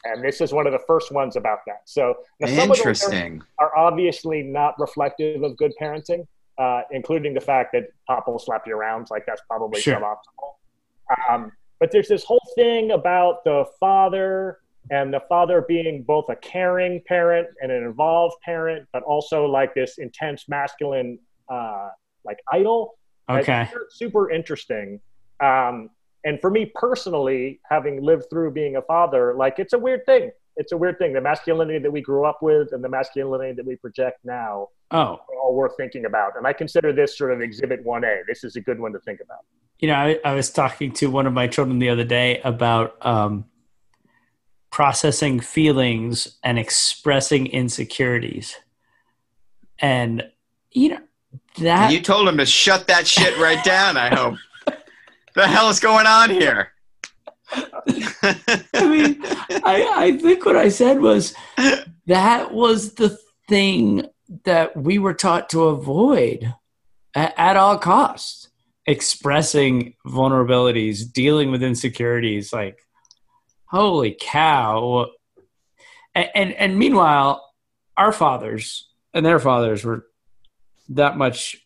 and 0.04 0.22
this 0.22 0.40
is 0.40 0.52
one 0.52 0.66
of 0.66 0.72
the 0.72 0.78
first 0.86 1.10
ones 1.12 1.34
about 1.36 1.58
that. 1.66 1.80
So 1.86 2.14
now 2.40 2.46
some 2.48 2.58
of 2.70 2.76
the 2.76 2.82
Interesting. 2.82 3.42
are 3.58 3.76
obviously 3.76 4.42
not 4.42 4.78
reflective 4.78 5.42
of 5.42 5.56
good 5.56 5.72
parenting, 5.80 6.26
uh, 6.58 6.82
including 6.90 7.32
the 7.34 7.40
fact 7.40 7.72
that 7.72 7.84
Pop 8.06 8.28
will 8.28 8.38
slap 8.38 8.66
you 8.66 8.76
around. 8.76 9.08
Like 9.10 9.24
that's 9.26 9.40
probably 9.48 9.80
Sure. 9.80 9.96
suboptimal. 9.96 11.30
Um, 11.30 11.52
but 11.80 11.90
there's 11.90 12.08
this 12.08 12.22
whole 12.24 12.40
thing 12.54 12.92
about 12.92 13.44
the 13.44 13.64
father 13.80 14.58
and 14.90 15.12
the 15.12 15.20
father 15.28 15.64
being 15.66 16.02
both 16.02 16.28
a 16.28 16.36
caring 16.36 17.00
parent 17.06 17.48
and 17.60 17.72
an 17.72 17.82
involved 17.84 18.36
parent, 18.44 18.86
but 18.92 19.02
also 19.04 19.46
like 19.46 19.74
this 19.74 19.98
intense 19.98 20.48
masculine, 20.48 21.18
uh, 21.48 21.88
like 22.24 22.38
idol. 22.52 22.98
Okay. 23.30 23.68
super- 23.90 24.30
interesting. 24.30 25.00
Um, 25.40 25.90
and 26.24 26.40
for 26.40 26.50
me 26.50 26.70
personally, 26.74 27.60
having 27.68 28.02
lived 28.02 28.26
through 28.30 28.52
being 28.52 28.76
a 28.76 28.82
father, 28.82 29.34
like 29.34 29.58
it's 29.58 29.72
a 29.72 29.78
weird 29.78 30.04
thing. 30.06 30.30
It's 30.56 30.72
a 30.72 30.76
weird 30.76 30.98
thing. 30.98 31.12
The 31.12 31.20
masculinity 31.20 31.78
that 31.80 31.90
we 31.90 32.00
grew 32.00 32.24
up 32.24 32.40
with 32.40 32.68
and 32.72 32.82
the 32.84 32.88
masculinity 32.88 33.52
that 33.54 33.66
we 33.66 33.76
project 33.76 34.20
now 34.24 34.68
Oh, 34.90 35.18
are 35.28 35.36
all 35.42 35.54
worth 35.54 35.72
thinking 35.76 36.04
about. 36.04 36.36
And 36.36 36.46
I 36.46 36.52
consider 36.52 36.92
this 36.92 37.18
sort 37.18 37.32
of 37.32 37.40
exhibit 37.40 37.84
1A. 37.84 38.22
This 38.28 38.44
is 38.44 38.54
a 38.56 38.60
good 38.60 38.78
one 38.78 38.92
to 38.92 39.00
think 39.00 39.20
about. 39.20 39.40
you 39.80 39.88
know, 39.88 39.94
I, 39.94 40.18
I 40.24 40.34
was 40.34 40.50
talking 40.50 40.92
to 40.92 41.10
one 41.10 41.26
of 41.26 41.32
my 41.32 41.48
children 41.48 41.78
the 41.80 41.88
other 41.88 42.04
day 42.04 42.40
about 42.42 43.04
um, 43.04 43.46
processing 44.74 45.38
feelings 45.38 46.36
and 46.42 46.58
expressing 46.58 47.46
insecurities, 47.46 48.56
and 49.78 50.24
you 50.72 50.88
know 50.88 50.98
that 51.60 51.92
you 51.92 52.00
told 52.00 52.26
him 52.26 52.38
to 52.38 52.44
shut 52.44 52.88
that 52.88 53.06
shit 53.06 53.38
right 53.38 53.62
down. 53.62 53.96
I 53.96 54.12
hope. 54.12 54.34
the 55.36 55.46
hell 55.46 55.68
is 55.68 55.78
going 55.78 56.06
on 56.06 56.28
here? 56.28 56.72
I 57.52 58.62
mean, 58.74 59.20
I, 59.62 59.92
I 59.94 60.18
think 60.20 60.44
what 60.44 60.56
I 60.56 60.70
said 60.70 61.00
was 61.00 61.36
that 62.06 62.52
was 62.52 62.94
the 62.94 63.16
thing 63.48 64.08
that 64.42 64.76
we 64.76 64.98
were 64.98 65.14
taught 65.14 65.50
to 65.50 65.64
avoid 65.66 66.52
at, 67.14 67.32
at 67.36 67.56
all 67.56 67.78
costs. 67.78 68.48
Expressing 68.86 69.94
vulnerabilities, 70.04 71.10
dealing 71.10 71.52
with 71.52 71.62
insecurities, 71.62 72.52
like 72.52 72.83
holy 73.74 74.16
cow! 74.18 75.06
And 76.14 76.28
and, 76.34 76.52
and 76.52 76.78
meanwhile, 76.78 77.52
our 77.96 78.12
fathers 78.12 78.88
and 79.12 79.26
their 79.26 79.38
fathers 79.40 79.84
were 79.84 80.06
that 80.90 81.16
much 81.16 81.56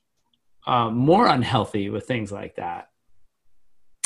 um, 0.66 0.96
more 0.96 1.26
unhealthy 1.26 1.90
with 1.90 2.06
things 2.06 2.32
like 2.32 2.56
that, 2.56 2.88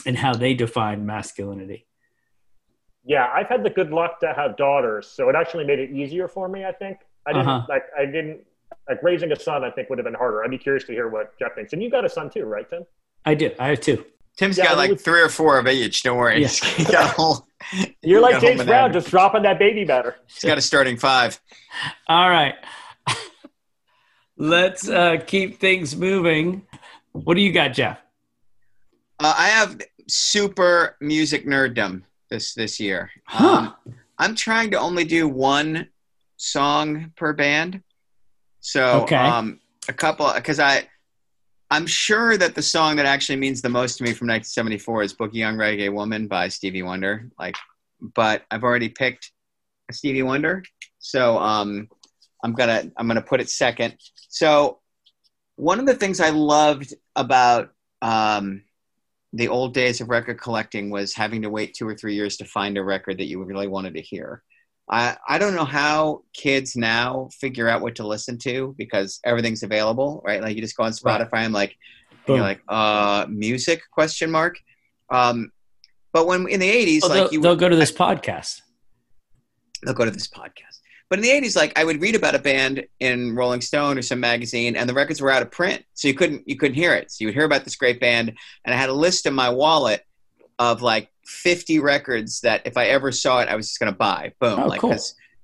and 0.07 0.17
how 0.17 0.35
they 0.35 0.55
defined 0.55 1.07
masculinity. 1.07 1.87
Yeah, 3.05 3.29
I've 3.35 3.49
had 3.49 3.65
the 3.65 3.71
good 3.71 3.91
luck 3.91 4.21
to 4.21 4.33
have 4.33 4.57
daughters, 4.57 5.09
so 5.09 5.29
it 5.29 5.35
actually 5.35 5.65
made 5.65 5.79
it 5.81 5.91
easier 5.91 6.29
for 6.29 6.49
me. 6.49 6.65
I 6.65 6.73
think 6.73 6.99
I 7.27 7.33
didn't 7.33 7.49
Uh-huh. 7.49 7.67
like 7.69 7.85
I 7.99 8.05
didn't 8.07 8.41
like 8.89 9.03
raising 9.03 9.33
a 9.33 9.37
son. 9.37 9.65
I 9.65 9.71
think 9.71 9.89
would 9.91 9.99
have 9.99 10.05
been 10.05 10.15
harder. 10.15 10.43
I'd 10.45 10.51
be 10.51 10.59
curious 10.59 10.85
to 10.85 10.93
hear 10.93 11.09
what 11.09 11.37
Jeff 11.39 11.55
thinks. 11.55 11.73
And 11.73 11.83
you 11.83 11.91
got 11.91 12.05
a 12.05 12.09
son 12.09 12.31
too, 12.31 12.45
right, 12.45 12.69
Tim? 12.69 12.85
I 13.25 13.35
do. 13.35 13.51
I 13.59 13.69
have 13.69 13.81
two. 13.81 14.05
Tim's 14.37 14.57
Yeah, 14.59 14.65
got 14.69 14.77
like 14.79 14.91
would- 14.91 15.01
three 15.01 15.21
or 15.21 15.29
four 15.29 15.59
of 15.59 15.67
each. 15.69 16.03
Don't 16.03 16.17
worry. 16.17 16.43
Yeah. 16.43 16.49
Got 16.91 17.05
a 17.05 17.09
whole. 17.09 17.47
You're 18.03 18.21
like 18.21 18.41
James 18.41 18.65
Brown, 18.65 18.93
just 18.93 19.09
dropping 19.09 19.43
that 19.43 19.59
baby 19.59 19.85
better. 19.85 20.17
He's 20.27 20.43
got 20.45 20.59
a 20.59 20.61
starting 20.61 20.97
five. 20.97 21.41
All 22.09 22.29
right. 22.29 22.55
Let's 24.37 24.89
uh, 24.89 25.19
keep 25.27 25.61
things 25.61 25.95
moving. 25.95 26.63
What 27.13 27.35
do 27.35 27.41
you 27.41 27.53
got, 27.53 27.69
Jeff? 27.75 27.99
Uh, 29.21 29.35
I 29.37 29.49
have 29.49 29.81
super 30.09 30.97
music 31.01 31.47
nerddom 31.47 32.03
this 32.31 32.55
this 32.55 32.81
year. 32.81 33.11
Huh. 33.27 33.73
Um, 33.87 33.95
I'm 34.19 34.35
trying 34.35 34.71
to 34.73 34.79
only 34.79 35.05
do 35.05 35.29
one 35.29 35.89
song 36.37 37.13
per 37.17 37.33
band. 37.33 37.83
So 38.61 39.03
Okay. 39.03 39.17
um, 39.17 39.61
a 39.89 39.93
couple 39.93 40.31
because 40.35 40.59
I 40.59 40.89
I'm 41.73 41.87
sure 41.87 42.37
that 42.37 42.55
the 42.55 42.61
song 42.61 42.97
that 42.97 43.07
actually 43.07 43.37
means 43.37 43.63
the 43.63 43.71
most 43.71 43.97
to 43.97 44.05
me 44.05 44.11
from 44.11 44.29
1974 44.29 45.05
is 45.05 45.15
"Boogie 45.15 45.49
On 45.49 45.57
Reggae 45.57 45.91
Woman" 45.91 46.29
by 46.29 46.49
Stevie 46.49 46.83
Wonder. 46.83 47.31
Like, 47.39 47.57
but 48.15 48.43
I've 48.51 48.63
already 48.63 48.91
picked 48.91 49.33
Stevie 49.91 50.23
Wonder, 50.23 50.63
so 50.99 51.39
um, 51.39 51.89
I'm 52.45 52.53
gonna 52.53 52.91
I'm 52.99 53.09
gonna 53.09 53.23
put 53.23 53.41
it 53.41 53.49
second. 53.49 53.97
So 54.29 54.81
one 55.57 55.81
of 55.81 55.87
the 55.87 55.95
things 55.95 56.21
I 56.21 56.29
loved 56.29 56.93
about 57.17 57.71
um, 58.03 58.65
the 59.33 59.49
old 59.49 59.73
days 59.73 60.03
of 60.03 60.11
record 60.11 60.39
collecting 60.39 60.91
was 60.91 61.15
having 61.15 61.41
to 61.41 61.49
wait 61.49 61.73
two 61.73 61.89
or 61.89 61.95
three 61.95 62.15
years 62.15 62.37
to 62.37 62.45
find 62.45 62.77
a 62.77 62.85
record 62.85 63.17
that 63.17 63.29
you 63.29 63.43
really 63.43 63.67
wanted 63.67 63.95
to 63.95 64.03
hear. 64.03 64.43
I, 64.93 65.17
I 65.27 65.39
don't 65.39 65.55
know 65.55 65.65
how 65.65 66.23
kids 66.35 66.77
now 66.77 67.31
figure 67.41 67.67
out 67.67 67.81
what 67.81 67.95
to 67.95 68.07
listen 68.07 68.37
to 68.41 68.75
because 68.77 69.21
everything's 69.25 69.63
available, 69.63 70.21
right? 70.23 70.43
Like 70.43 70.55
you 70.55 70.61
just 70.61 70.77
go 70.77 70.85
on 70.85 70.93
Spotify 70.93 71.33
Right. 71.33 71.45
and 71.45 71.55
like 71.55 71.75
and 72.27 72.37
you're 72.37 72.45
like, 72.45 72.61
uh, 72.69 73.25
music 73.31 73.81
question 73.91 74.31
mark. 74.31 74.59
Um, 75.11 75.51
but 76.13 76.27
when 76.27 76.47
in 76.47 76.61
the 76.61 76.69
eighties, 76.69 77.03
Well, 77.03 77.11
like 77.11 77.19
they'll, 77.25 77.33
you 77.33 77.41
they'll 77.41 77.57
go 77.57 77.71
to 77.71 77.75
this 77.77 77.91
podcast. 77.91 78.61
they'll 79.83 79.95
go 79.95 80.05
to 80.05 80.11
this 80.11 80.29
podcast. 80.29 80.79
But 81.09 81.19
in 81.19 81.23
the 81.25 81.31
'80s, 81.31 81.57
like 81.57 81.79
I 81.79 81.85
would 81.85 82.01
read 82.01 82.15
about 82.15 82.35
a 82.35 82.39
band 82.39 82.85
in 83.01 83.35
Rolling 83.35 83.61
Stone 83.61 83.99
or 83.99 84.03
some 84.03 84.21
magazine, 84.21 84.77
and 84.77 84.89
the 84.89 84.95
records 84.95 85.21
were 85.21 85.31
out 85.31 85.43
of 85.43 85.51
print, 85.51 85.85
so 85.95 86.07
you 86.09 86.15
couldn't 86.15 86.43
you 86.47 86.57
couldn't 86.57 86.75
hear 86.75 86.95
it. 86.95 87.11
So 87.11 87.17
you 87.21 87.27
would 87.29 87.35
hear 87.35 87.45
about 87.45 87.65
this 87.65 87.77
great 87.77 88.01
band, 88.01 88.33
and 88.65 88.75
I 88.75 88.79
had 88.79 88.89
a 88.89 88.95
list 88.95 89.27
in 89.27 89.35
my 89.35 89.49
wallet 89.51 90.03
of 90.59 90.81
like 90.81 91.09
50 91.27 91.79
records 91.79 92.41
that 92.41 92.63
if 92.67 92.77
I 92.77 92.87
ever 92.87 93.13
saw 93.13 93.41
it, 93.41 93.49
I 93.49 93.57
was 93.57 93.69
just 93.69 93.79
going 93.81 93.93
to 93.93 93.97
buy. 93.99 94.33
Boom, 94.41 94.61
Oh, 94.61 94.67
like 94.67 94.81
cool. 94.81 94.97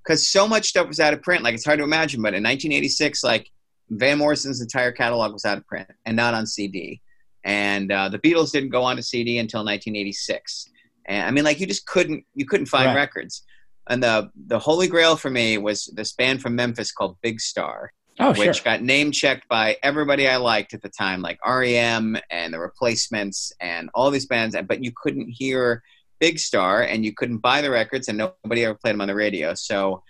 because 0.05 0.27
so 0.29 0.47
much 0.49 0.69
stuff 0.69 0.89
was 0.89 1.01
out 1.01 1.13
of 1.15 1.23
print. 1.23 1.43
Like 1.45 1.55
it's 1.55 1.65
hard 1.65 1.79
to 1.79 1.85
imagine, 1.85 2.21
but 2.23 2.35
in 2.35 2.43
1986, 2.43 3.23
like 3.25 3.51
Van 3.91 4.19
Morrison's 4.19 4.61
entire 4.61 4.93
catalog 4.93 5.33
was 5.33 5.45
out 5.45 5.59
of 5.59 5.67
print 5.67 5.89
and 6.05 6.17
not 6.17 6.35
on 6.35 6.47
CD, 6.47 7.01
and 7.45 7.91
uh, 7.93 8.09
the 8.09 8.19
Beatles 8.19 8.51
didn't 8.53 8.71
go 8.71 8.83
on 8.83 8.97
to 8.97 9.03
CD 9.03 9.39
until 9.39 9.61
1986. 9.61 10.69
And 11.07 11.27
I 11.27 11.31
mean, 11.31 11.45
like 11.45 11.59
you 11.61 11.67
just 11.67 11.87
couldn't 11.87 12.25
you 12.35 12.45
couldn't 12.47 12.67
find 12.67 12.87
Right. 12.89 12.95
records 12.97 13.45
and 13.89 14.03
the 14.03 14.31
the 14.47 14.59
holy 14.59 14.87
grail 14.89 15.17
for 15.17 15.31
me 15.31 15.57
was 15.57 15.91
this 15.95 16.13
band 16.13 16.43
from 16.43 16.55
Memphis 16.55 16.93
called 16.93 17.17
Big 17.23 17.41
Star, 17.41 17.93
Oh, 18.21 18.35
sure. 18.35 18.49
which 18.49 18.65
got 18.65 18.83
name 18.83 19.13
checked 19.13 19.49
by 19.49 19.77
everybody 19.83 20.29
I 20.29 20.37
liked 20.37 20.75
at 20.75 20.83
the 20.83 20.89
time, 20.89 21.23
like 21.23 21.39
REM 21.47 22.17
and 22.31 22.53
the 22.53 22.59
Replacements 22.59 23.53
and 23.61 23.91
all 23.95 24.11
these 24.11 24.27
bands. 24.27 24.57
But 24.67 24.83
you 24.83 24.93
couldn't 24.95 25.29
hear 25.29 25.83
Big 26.19 26.39
Star, 26.39 26.83
and 26.83 27.05
you 27.05 27.15
couldn't 27.15 27.39
buy 27.39 27.61
the 27.61 27.71
records, 27.71 28.09
and 28.09 28.19
nobody 28.19 28.65
ever 28.65 28.75
played 28.75 28.95
them 28.95 29.01
on 29.01 29.09
the 29.09 29.15
radio. 29.15 29.55
So 29.55 30.03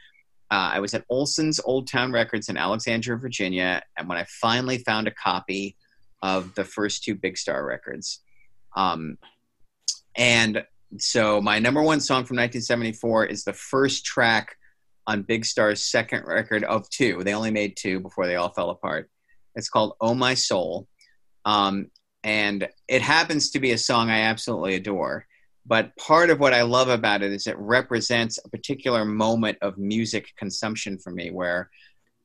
uh, 0.51 0.71
I 0.73 0.81
was 0.81 0.95
at 0.95 1.07
Olsson's 1.11 1.61
Old 1.63 1.87
Town 1.87 2.13
Records 2.13 2.49
in 2.49 2.57
Alexandria, 2.57 3.19
Virginia, 3.19 3.83
and 3.97 4.09
when 4.09 4.17
I 4.17 4.25
finally 4.25 4.79
found 4.79 5.07
a 5.07 5.13
copy 5.13 5.77
of 6.23 6.55
the 6.55 6.65
first 6.65 7.05
two 7.05 7.15
Big 7.15 7.37
Star 7.37 7.65
records, 7.65 8.21
um, 8.75 9.19
and 10.17 10.65
so 10.97 11.43
my 11.43 11.59
number 11.59 11.83
one 11.83 12.01
song 12.01 12.25
from 12.25 12.37
1974 12.37 13.27
is 13.27 13.45
the 13.45 13.53
first 13.53 14.07
track 14.07 14.57
on 15.09 15.23
Big 15.23 15.45
Star's 15.45 15.83
second 15.83 16.25
record 16.27 16.63
of 16.65 16.89
two. 16.91 17.25
They 17.25 17.35
only 17.35 17.51
made 17.51 17.77
two 17.77 17.99
before 17.99 18.27
they 18.27 18.37
all 18.37 18.53
fell 18.53 18.71
apart. 18.71 19.11
It's 19.57 19.71
called 19.71 19.95
"Oh 20.01 20.15
My 20.15 20.35
Soul," 20.35 20.87
um, 21.45 21.91
and 22.23 22.69
it 22.87 23.03
happens 23.03 23.51
to 23.53 23.59
be 23.59 23.73
a 23.73 23.79
song 23.79 24.11
I 24.11 24.21
absolutely 24.21 24.75
adore. 24.77 25.27
But 25.67 25.97
part 25.97 26.31
of 26.31 26.41
what 26.41 26.55
I 26.55 26.63
love 26.63 26.89
about 26.89 27.23
it 27.23 27.33
is 27.33 27.47
it 27.47 27.57
represents 27.59 28.39
a 28.39 28.49
particular 28.51 29.05
moment 29.05 29.59
of 29.63 29.79
music 29.79 30.29
consumption 30.37 30.99
for 30.99 31.11
me, 31.11 31.31
where 31.31 31.71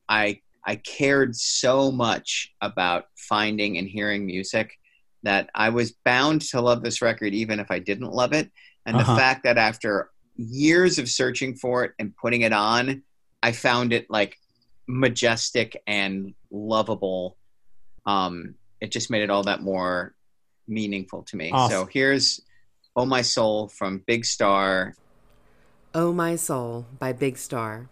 I 0.08 0.40
I 0.66 0.76
cared 0.76 1.34
so 1.36 1.90
much 1.90 2.52
about 2.60 3.06
finding 3.16 3.78
and 3.78 3.88
hearing 3.88 4.26
music 4.26 4.78
that 5.22 5.48
I 5.54 5.70
was 5.70 5.92
bound 6.04 6.42
to 6.50 6.60
love 6.60 6.82
this 6.82 7.00
record 7.00 7.32
even 7.32 7.60
if 7.60 7.70
I 7.70 7.78
didn't 7.78 8.12
love 8.12 8.34
it. 8.34 8.50
And 8.86 8.96
Uh-huh. 8.96 9.14
the 9.14 9.18
fact 9.18 9.44
that 9.44 9.56
after 9.56 10.10
years 10.36 10.98
of 10.98 11.08
searching 11.08 11.54
for 11.54 11.84
it 11.84 11.92
and 11.98 12.16
putting 12.16 12.42
it 12.42 12.52
on, 12.52 13.02
I 13.42 13.52
found 13.52 13.92
it 13.92 14.10
like 14.10 14.38
majestic 14.86 15.82
and 15.86 16.34
lovable 16.50 17.36
um, 18.06 18.54
it 18.80 18.90
just 18.90 19.10
made 19.10 19.22
it 19.22 19.30
all 19.30 19.44
that 19.44 19.62
more 19.62 20.14
meaningful 20.66 21.22
to 21.24 21.36
me. 21.36 21.50
Awesome. 21.50 21.84
So 21.84 21.86
here's 21.86 22.40
"Oh 22.96 23.06
My 23.06 23.22
Soul" 23.22 23.68
from 23.68 24.02
Big 24.06 24.24
Star. 24.24 24.94
Oh 25.94 26.12
My 26.12 26.36
Soul 26.36 26.86
by 26.98 27.12
Big 27.12 27.38
Star. 27.38 27.88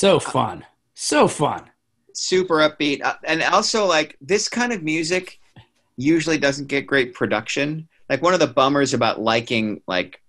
So 0.00 0.18
fun. 0.18 0.64
So 0.94 1.28
fun. 1.28 1.62
super 2.14 2.56
upbeat 2.66 3.02
uh, 3.02 3.14
and 3.24 3.42
also 3.42 3.86
like 3.86 4.16
this 4.20 4.48
kind 4.48 4.72
of 4.72 4.82
music 4.82 5.38
usually 5.96 6.38
doesn't 6.38 6.68
get 6.68 6.86
great 6.86 7.12
production 7.14 7.88
like 8.08 8.20
one 8.22 8.34
of 8.34 8.40
the 8.40 8.46
bummers 8.46 8.92
about 8.94 9.20
liking 9.20 9.80
like 9.86 10.20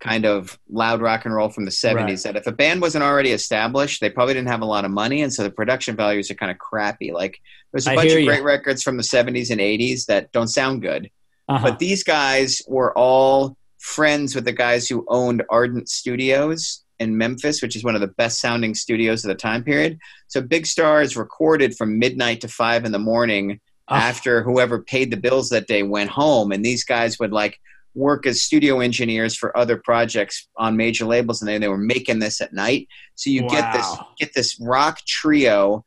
kind 0.00 0.24
of 0.26 0.58
loud 0.70 1.00
rock 1.00 1.24
and 1.24 1.34
roll 1.34 1.48
from 1.48 1.64
the 1.64 1.70
70s 1.70 1.96
Right. 1.96 2.22
that 2.24 2.36
if 2.36 2.46
a 2.46 2.52
band 2.52 2.80
wasn't 2.82 3.04
already 3.04 3.30
established 3.32 4.00
they 4.00 4.10
probably 4.10 4.34
didn't 4.34 4.48
have 4.54 4.60
a 4.62 4.66
lot 4.66 4.84
of 4.84 4.90
money 4.90 5.22
and 5.22 5.32
so 5.32 5.42
the 5.42 5.50
production 5.50 5.96
values 5.96 6.30
are 6.30 6.34
kind 6.42 6.52
of 6.52 6.58
crappy 6.58 7.10
like 7.12 7.40
there's 7.72 7.86
a 7.86 7.92
I 7.92 7.96
bunch 7.96 8.12
of 8.12 8.20
you. 8.20 8.26
great 8.26 8.44
records 8.44 8.82
from 8.82 8.96
the 8.98 9.02
70s 9.02 9.50
and 9.50 9.60
80s 9.60 10.06
that 10.06 10.30
don't 10.32 10.48
sound 10.48 10.82
good 10.82 11.10
Uh-huh. 11.48 11.66
but 11.66 11.78
these 11.78 12.04
guys 12.04 12.62
were 12.68 12.96
all 12.96 13.56
friends 13.78 14.34
with 14.34 14.44
the 14.44 14.52
guys 14.52 14.88
who 14.88 15.04
owned 15.08 15.42
Ardent 15.50 15.88
Studios 15.88 16.83
in 17.00 17.16
Memphis, 17.18 17.60
which 17.62 17.76
is 17.76 17.84
one 17.84 17.94
of 17.94 18.00
the 18.00 18.06
best 18.08 18.40
sounding 18.40 18.74
studios 18.74 19.24
of 19.24 19.28
the 19.28 19.34
time 19.34 19.62
period. 19.64 19.98
So 20.28 20.40
Big 20.40 20.66
Star 20.66 21.02
is 21.02 21.16
recorded 21.16 21.76
from 21.76 21.98
midnight 21.98 22.40
to 22.42 22.48
five 22.48 22.84
in 22.84 22.92
the 22.92 22.98
morning 22.98 23.60
Ah. 23.88 23.96
after 24.08 24.42
whoever 24.42 24.80
paid 24.82 25.10
the 25.10 25.16
bills 25.18 25.50
that 25.50 25.66
day 25.66 25.82
went 25.82 26.08
home. 26.08 26.52
And 26.52 26.64
these 26.64 26.84
guys 26.84 27.18
would 27.18 27.32
like 27.32 27.60
work 27.94 28.26
as 28.26 28.42
studio 28.42 28.80
engineers 28.80 29.36
for 29.36 29.54
other 29.56 29.76
projects 29.76 30.48
on 30.56 30.74
major 30.76 31.04
labels 31.04 31.42
and 31.42 31.48
they, 31.48 31.58
they 31.58 31.68
were 31.68 31.76
making 31.76 32.18
this 32.18 32.40
at 32.40 32.52
night. 32.54 32.88
So 33.14 33.28
you 33.28 33.46
get 33.48 33.72
this 33.74 33.96
get 34.18 34.32
this 34.34 34.58
rock 34.58 35.00
trio 35.06 35.84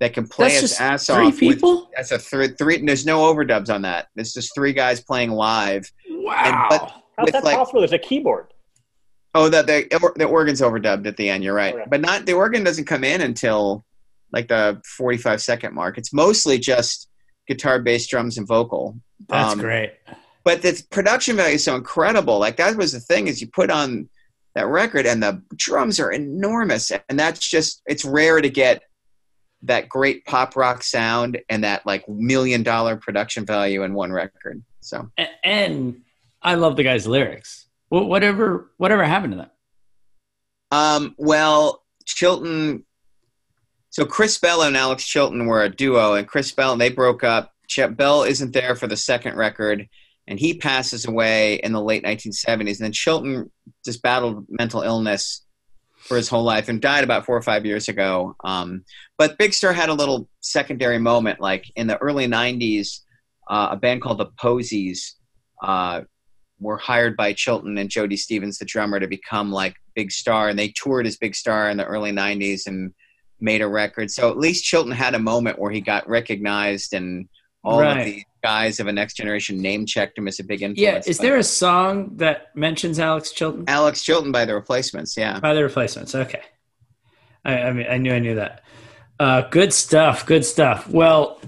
that 0.00 0.14
can 0.14 0.26
play 0.26 0.48
That's 0.48 0.62
its 0.62 0.72
just 0.72 0.80
ass 0.80 1.06
three 1.06 1.16
off 1.26 1.32
with 1.32 1.38
people? 1.40 1.90
that's 1.94 2.12
a 2.12 2.18
th- 2.18 2.56
three. 2.58 2.78
There's 2.84 3.04
no 3.04 3.20
overdubs 3.32 3.68
on 3.72 3.82
that. 3.82 4.06
It's 4.16 4.32
just 4.32 4.54
three 4.54 4.72
guys 4.72 5.00
playing 5.02 5.30
live. 5.32 5.90
wow. 6.10 6.66
but- 6.70 6.92
How's 7.18 7.26
with, 7.26 7.32
that 7.34 7.44
like- 7.44 7.56
possible? 7.56 7.80
There's 7.82 7.92
a 7.92 7.98
keyboard. 7.98 8.53
Oh, 9.34 9.48
the 9.48 9.62
the, 9.62 10.12
the 10.16 10.26
organ's 10.26 10.60
overdubbed 10.60 11.06
at 11.06 11.16
the 11.16 11.28
end. 11.28 11.42
You're 11.42 11.54
right, 11.54 11.88
but 11.88 12.00
not 12.00 12.26
the 12.26 12.34
organ 12.34 12.62
doesn't 12.62 12.84
come 12.84 13.04
in 13.04 13.20
until 13.20 13.84
like 14.32 14.48
the 14.48 14.80
45 14.96 15.40
second 15.40 15.74
mark. 15.74 15.98
It's 15.98 16.12
mostly 16.12 16.58
just 16.58 17.08
guitar, 17.46 17.80
bass, 17.80 18.06
drums, 18.06 18.38
and 18.38 18.46
vocal. 18.46 18.98
That's 19.28 19.52
um, 19.52 19.58
great. 19.60 19.92
But 20.44 20.62
the 20.62 20.82
production 20.90 21.36
value 21.36 21.54
is 21.54 21.64
so 21.64 21.76
incredible. 21.76 22.38
Like 22.38 22.56
that 22.56 22.76
was 22.76 22.92
the 22.92 23.00
thing 23.00 23.28
is 23.28 23.40
you 23.40 23.48
put 23.48 23.70
on 23.70 24.08
that 24.54 24.66
record 24.66 25.06
and 25.06 25.22
the 25.22 25.42
drums 25.56 25.98
are 25.98 26.12
enormous, 26.12 26.92
and 27.08 27.18
that's 27.18 27.40
just 27.40 27.82
it's 27.86 28.04
rare 28.04 28.40
to 28.40 28.50
get 28.50 28.82
that 29.62 29.88
great 29.88 30.24
pop 30.26 30.56
rock 30.56 30.82
sound 30.82 31.40
and 31.48 31.64
that 31.64 31.84
like 31.86 32.06
million 32.08 32.62
dollar 32.62 32.96
production 32.96 33.46
value 33.46 33.82
in 33.82 33.94
one 33.94 34.12
record. 34.12 34.62
So 34.80 35.10
And 35.42 36.02
I 36.42 36.54
love 36.54 36.76
the 36.76 36.82
guy's 36.82 37.06
lyrics. 37.06 37.63
Wh- 37.94 38.08
Whatever, 38.08 38.70
whatever 38.76 39.04
happened 39.04 39.32
to 39.34 39.36
them? 39.38 39.50
Um, 40.70 41.14
well, 41.18 41.84
Chilton. 42.04 42.84
So 43.90 44.04
Chris 44.04 44.38
Bell 44.38 44.62
and 44.62 44.76
Alex 44.76 45.06
Chilton 45.06 45.46
were 45.46 45.62
a 45.62 45.68
duo, 45.68 46.14
and 46.14 46.26
Chris 46.26 46.50
Bell 46.50 46.76
they 46.76 46.90
broke 46.90 47.22
up. 47.22 47.52
Bell 47.90 48.24
isn't 48.24 48.52
there 48.52 48.74
for 48.74 48.86
the 48.86 48.96
second 48.96 49.36
record, 49.36 49.88
and 50.26 50.38
he 50.38 50.54
passes 50.54 51.06
away 51.06 51.56
in 51.56 51.72
the 51.72 51.80
late 51.80 52.04
1970s. 52.04 52.58
And 52.58 52.76
then 52.76 52.92
Chilton 52.92 53.50
just 53.84 54.02
battled 54.02 54.46
mental 54.48 54.82
illness 54.82 55.44
for 55.98 56.16
his 56.16 56.28
whole 56.28 56.42
life 56.42 56.68
and 56.68 56.82
died 56.82 57.04
about 57.04 57.24
four 57.24 57.36
or 57.36 57.42
five 57.42 57.64
years 57.64 57.88
ago. 57.88 58.36
Um, 58.44 58.84
but 59.16 59.38
Big 59.38 59.54
Star 59.54 59.72
had 59.72 59.88
a 59.88 59.94
little 59.94 60.28
secondary 60.40 60.98
moment, 60.98 61.40
like 61.40 61.64
in 61.76 61.86
the 61.86 61.96
early 61.98 62.26
90s, 62.26 63.00
uh, 63.48 63.68
a 63.70 63.76
band 63.76 64.02
called 64.02 64.18
the 64.18 64.26
Posies. 64.26 65.14
Uh, 65.62 66.02
were 66.64 66.76
hired 66.78 67.16
by 67.16 67.32
Chilton 67.32 67.78
and 67.78 67.88
Jody 67.88 68.16
Stephens, 68.16 68.58
the 68.58 68.64
drummer, 68.64 68.98
to 68.98 69.06
become 69.06 69.52
like 69.52 69.76
Big 69.94 70.10
Star, 70.10 70.48
and 70.48 70.58
they 70.58 70.68
toured 70.68 71.06
as 71.06 71.16
Big 71.16 71.34
Star 71.36 71.70
in 71.70 71.76
the 71.76 71.84
early 71.84 72.10
'90s 72.10 72.66
and 72.66 72.92
made 73.40 73.60
a 73.62 73.68
record. 73.68 74.10
So 74.10 74.30
at 74.30 74.38
least 74.38 74.64
Chilton 74.64 74.92
had 74.92 75.14
a 75.14 75.18
moment 75.18 75.58
where 75.60 75.70
he 75.70 75.80
got 75.80 76.08
recognized, 76.08 76.92
and 76.94 77.28
all 77.62 77.80
Right. 77.80 77.98
of 77.98 78.04
the 78.06 78.22
guys 78.42 78.80
of 78.80 78.86
a 78.88 78.92
next 78.92 79.14
generation 79.14 79.60
name 79.62 79.86
checked 79.86 80.18
him 80.18 80.26
as 80.28 80.38
a 80.40 80.44
big 80.44 80.60
influence. 80.62 81.06
Yeah. 81.06 81.10
Is 81.10 81.18
there 81.18 81.36
a 81.36 81.42
song 81.44 82.16
that 82.16 82.54
mentions 82.56 82.98
Alex 82.98 83.30
Chilton? 83.32 83.64
Alex 83.68 84.02
Chilton 84.02 84.32
by 84.32 84.44
the 84.44 84.54
Replacements? 84.54 85.16
Yeah, 85.16 85.40
By 85.40 85.54
the 85.54 85.62
replacements. 85.62 86.14
Okay. 86.14 86.42
I, 87.44 87.58
I 87.62 87.72
mean, 87.72 87.86
I 87.88 87.96
knew 87.98 88.12
I 88.12 88.18
knew 88.18 88.34
that. 88.36 88.62
Uh, 89.20 89.42
good 89.42 89.72
stuff. 89.72 90.26
Good 90.26 90.44
stuff. 90.44 90.88
Well, 90.88 91.40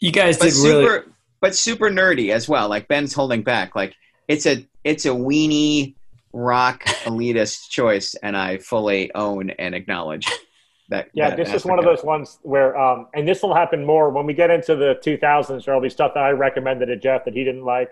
you 0.00 0.10
guys 0.10 0.36
but 0.38 0.46
did 0.46 0.54
super, 0.54 0.78
really. 0.78 1.02
but 1.40 1.54
super 1.54 1.90
nerdy 1.90 2.30
as 2.32 2.48
well. 2.48 2.68
Like 2.68 2.88
Ben's 2.88 3.12
holding 3.14 3.42
back. 3.42 3.74
Like 3.76 3.94
it's 4.28 4.46
a 4.46 4.66
it's 4.84 5.06
a 5.06 5.10
weenie 5.10 5.94
rock 6.32 6.84
elitist 7.04 7.68
choice, 7.70 8.14
and 8.16 8.36
I 8.36 8.58
fully 8.58 9.14
own 9.14 9.50
and 9.50 9.74
acknowledge 9.74 10.30
that. 10.88 11.08
Yeah, 11.14 11.30
that 11.30 11.36
this 11.36 11.52
is 11.52 11.64
one 11.64 11.78
of 11.78 11.84
those 11.84 12.04
ones 12.04 12.38
where, 12.42 12.78
um, 12.78 13.08
and 13.14 13.26
this 13.26 13.42
will 13.42 13.54
happen 13.54 13.84
more 13.84 14.10
when 14.10 14.26
we 14.26 14.34
get 14.34 14.50
into 14.50 14.76
the 14.76 14.98
2000s. 15.04 15.64
There'll 15.64 15.80
be 15.80 15.90
stuff 15.90 16.12
that 16.14 16.22
I 16.22 16.30
recommended 16.30 16.86
to 16.86 16.96
Jeff 16.96 17.24
that 17.24 17.34
he 17.34 17.44
didn't 17.44 17.64
like. 17.64 17.90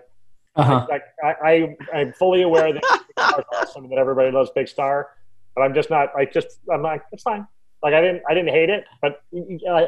Uh-huh. 0.55 0.85
Like 0.89 1.03
I, 1.23 1.33
I, 1.43 1.97
I'm 1.97 2.13
fully 2.13 2.43
aware 2.43 2.71
that 2.73 3.03
awesome, 3.53 3.89
that 3.89 3.97
everybody 3.97 4.31
loves 4.31 4.51
Big 4.53 4.67
Star, 4.67 5.09
but 5.55 5.61
I'm 5.61 5.73
just 5.73 5.89
not. 5.89 6.09
I 6.15 6.25
just, 6.25 6.59
I'm 6.71 6.83
like, 6.83 7.01
it's 7.11 7.23
fine. 7.23 7.47
Like 7.81 7.95
I 7.95 8.01
didn't, 8.01 8.21
I 8.29 8.33
didn't 8.33 8.49
hate 8.49 8.69
it, 8.69 8.85
but 9.01 9.23
uh, 9.69 9.85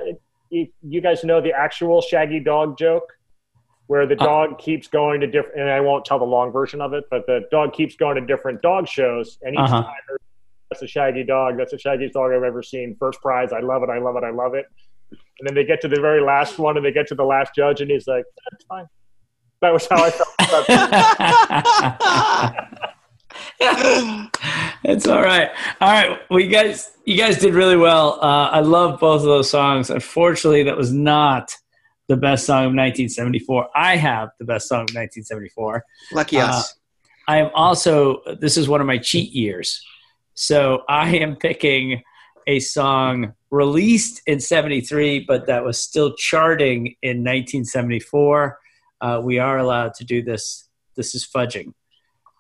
you, 0.50 0.68
you 0.82 1.02
guys 1.02 1.24
know 1.24 1.40
the 1.40 1.54
actual 1.54 2.02
Shaggy 2.02 2.40
Dog 2.40 2.78
joke, 2.78 3.14
where 3.88 4.06
the 4.08 4.16
Uh. 4.20 4.26
dog 4.26 4.58
keeps 4.58 4.88
going 4.88 5.22
to 5.22 5.28
different. 5.28 5.60
And 5.62 5.70
I 5.70 5.80
won't 5.82 6.06
tell 6.06 6.18
the 6.20 6.26
long 6.26 6.52
version 6.52 6.82
of 6.82 6.94
it, 6.94 7.06
but 7.12 7.26
the 7.28 7.42
dog 7.52 7.74
keeps 7.74 7.96
going 7.96 8.16
to 8.16 8.22
different 8.22 8.62
dog 8.62 8.88
shows, 8.88 9.38
and 9.44 9.54
each 9.54 9.60
Uh-huh. 9.60 9.84
time 9.84 9.94
that's 10.72 10.82
a 10.82 10.88
Shaggy 10.88 11.24
dog. 11.24 11.58
That's 11.58 11.72
the 11.72 11.78
shaggiest 11.78 12.14
dog 12.14 12.32
I've 12.34 12.42
ever 12.44 12.64
seen. 12.64 12.96
First 13.00 13.22
prize. 13.22 13.54
I 13.54 13.60
love 13.60 13.84
it. 13.84 13.90
I 13.90 14.00
love 14.00 14.16
it. 14.18 14.24
I 14.24 14.32
love 14.32 14.56
it. 14.56 14.66
And 15.12 15.48
then 15.48 15.54
they 15.54 15.64
get 15.64 15.80
to 15.82 15.88
the 15.88 16.00
very 16.02 16.22
last 16.22 16.58
one, 16.58 16.76
and 16.78 16.86
they 16.86 16.92
get 16.92 17.08
to 17.08 17.16
the 17.16 17.24
last 17.24 17.54
judge, 17.56 17.82
and 17.82 17.92
he's 17.92 18.08
like, 18.08 18.26
"That's 18.52 18.64
fine." 18.66 18.88
That 19.62 19.72
was 19.74 19.88
how 19.88 20.04
I 20.04 20.10
felt. 20.10 20.30
About 20.40 20.66
it's 24.84 25.08
all 25.08 25.22
right. 25.22 25.50
All 25.82 25.92
right. 25.92 26.20
Well, 26.30 26.40
you 26.40 26.50
guys, 26.50 26.92
you 27.06 27.18
guys 27.18 27.38
did 27.40 27.54
really 27.54 27.78
well. 27.78 28.20
Uh, 28.22 28.50
I 28.50 28.60
love 28.62 29.00
both 29.00 29.22
of 29.22 29.26
those 29.28 29.50
songs. 29.50 29.90
Unfortunately, 29.90 30.64
that 30.64 30.78
was 30.78 30.92
not 30.94 31.56
the 32.08 32.18
best 32.18 32.46
song 32.46 32.60
of 32.60 32.74
1974. 32.74 33.70
I 33.76 33.96
have 33.96 34.30
the 34.40 34.46
best 34.46 34.68
song 34.68 34.82
of 34.82 34.94
1974. 34.94 35.84
Lucky 36.14 36.38
Uh, 36.38 36.48
us. 36.50 36.76
I 37.28 37.38
am 37.38 37.50
also, 37.56 38.22
this 38.40 38.58
is 38.58 38.68
one 38.70 38.82
of 38.82 38.88
my 38.88 38.98
cheat 39.00 39.32
years. 39.32 39.84
So 40.36 40.84
I 40.88 41.16
am 41.18 41.36
picking 41.36 42.04
a 42.46 42.60
song 42.60 43.34
released 43.50 44.22
in 44.28 44.40
73, 44.40 45.22
but 45.28 45.48
that 45.48 45.64
was 45.64 45.82
still 45.82 46.14
charting 46.16 46.96
in 47.02 47.24
1974. 47.24 48.60
Uh, 49.02 49.22
we 49.24 49.40
are 49.40 49.58
allowed 49.58 49.94
to 49.96 50.04
do 50.04 50.22
this. 50.22 50.70
This 50.96 51.16
is 51.16 51.26
fudging. 51.28 51.74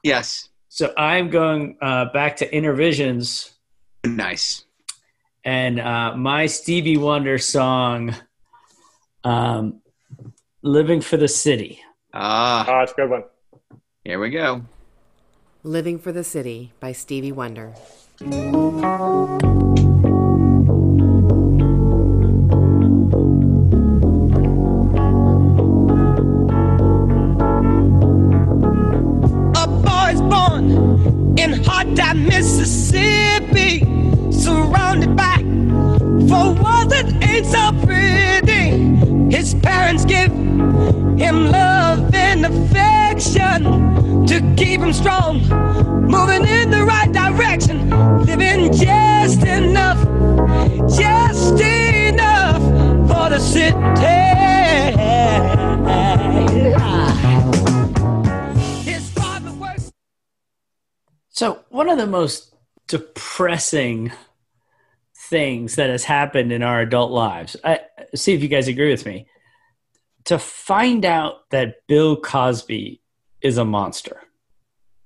yes, 0.04 0.50
So 0.70 0.94
I'm 0.98 1.30
going 1.30 1.78
uh, 1.82 2.06
back 2.14 2.36
to 2.38 2.50
Innervisions 2.50 3.52
nice. 4.06 4.66
and 5.44 5.80
uh, 5.80 6.16
my 6.16 6.46
Stevie 6.46 6.98
Wonder 6.98 7.38
song, 7.38 8.14
um, 9.26 9.82
Living 10.62 11.02
for 11.02 11.18
the 11.18 11.28
City. 11.28 11.82
Ah, 12.14 12.66
oh, 12.68 12.84
it's 12.84 12.94
a 12.94 12.96
good 12.96 13.10
one. 13.10 13.24
here 14.04 14.20
we 14.20 14.30
go. 14.30 14.62
Living 15.64 16.00
for 16.00 16.12
the 16.12 16.24
City 16.24 16.72
by 16.80 16.92
Stevie 16.92 17.32
Wonder. 17.32 17.74
One 61.86 62.00
of 62.00 62.04
the 62.04 62.12
most 62.12 62.56
depressing 62.88 64.12
things 65.30 65.76
that 65.76 65.92
has 65.92 66.04
happened 66.04 66.52
in 66.52 66.64
our 66.64 66.80
adult 66.80 67.12
lives, 67.12 67.56
I 67.64 67.82
see 68.16 68.34
if 68.34 68.42
you 68.42 68.48
guys 68.48 68.68
agree 68.68 68.90
with 68.90 69.06
me, 69.06 69.28
to 70.26 70.40
find 70.40 71.06
out 71.06 71.48
that 71.52 71.76
Bill 71.88 72.20
Cosby 72.20 73.02
is 73.40 73.60
a 73.60 73.66
monster. 73.66 74.20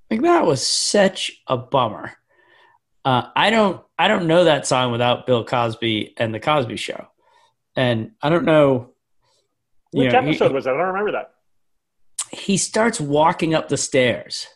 Like 0.10 0.22
that 0.22 0.46
was 0.46 0.66
such 0.66 1.32
a 1.48 1.58
bummer. 1.58 2.14
Uh, 3.04 3.24
I 3.36 3.50
don't 3.50 3.82
I 3.98 4.08
don't 4.08 4.28
know 4.28 4.46
that 4.46 4.66
song 4.66 4.94
without 4.94 5.28
Bill 5.28 5.44
Cosby 5.44 6.14
and 6.16 6.34
the 6.34 6.40
Cosby 6.40 6.78
Show, 6.78 7.08
and 7.76 8.12
I 8.22 8.30
don't 8.30 8.46
know. 8.46 8.92
Which 9.92 10.14
know, 10.14 10.22
he- 10.22 10.30
episode 10.30 10.54
was 10.54 10.64
that? 10.64 10.76
I 10.76 10.78
don't 10.78 10.88
remember 10.88 11.12
that. 11.12 11.32
he 12.32 12.56
starts 12.56 13.02
walking 13.02 13.54
up 13.54 13.68
the 13.68 13.78
stairs 13.78 14.48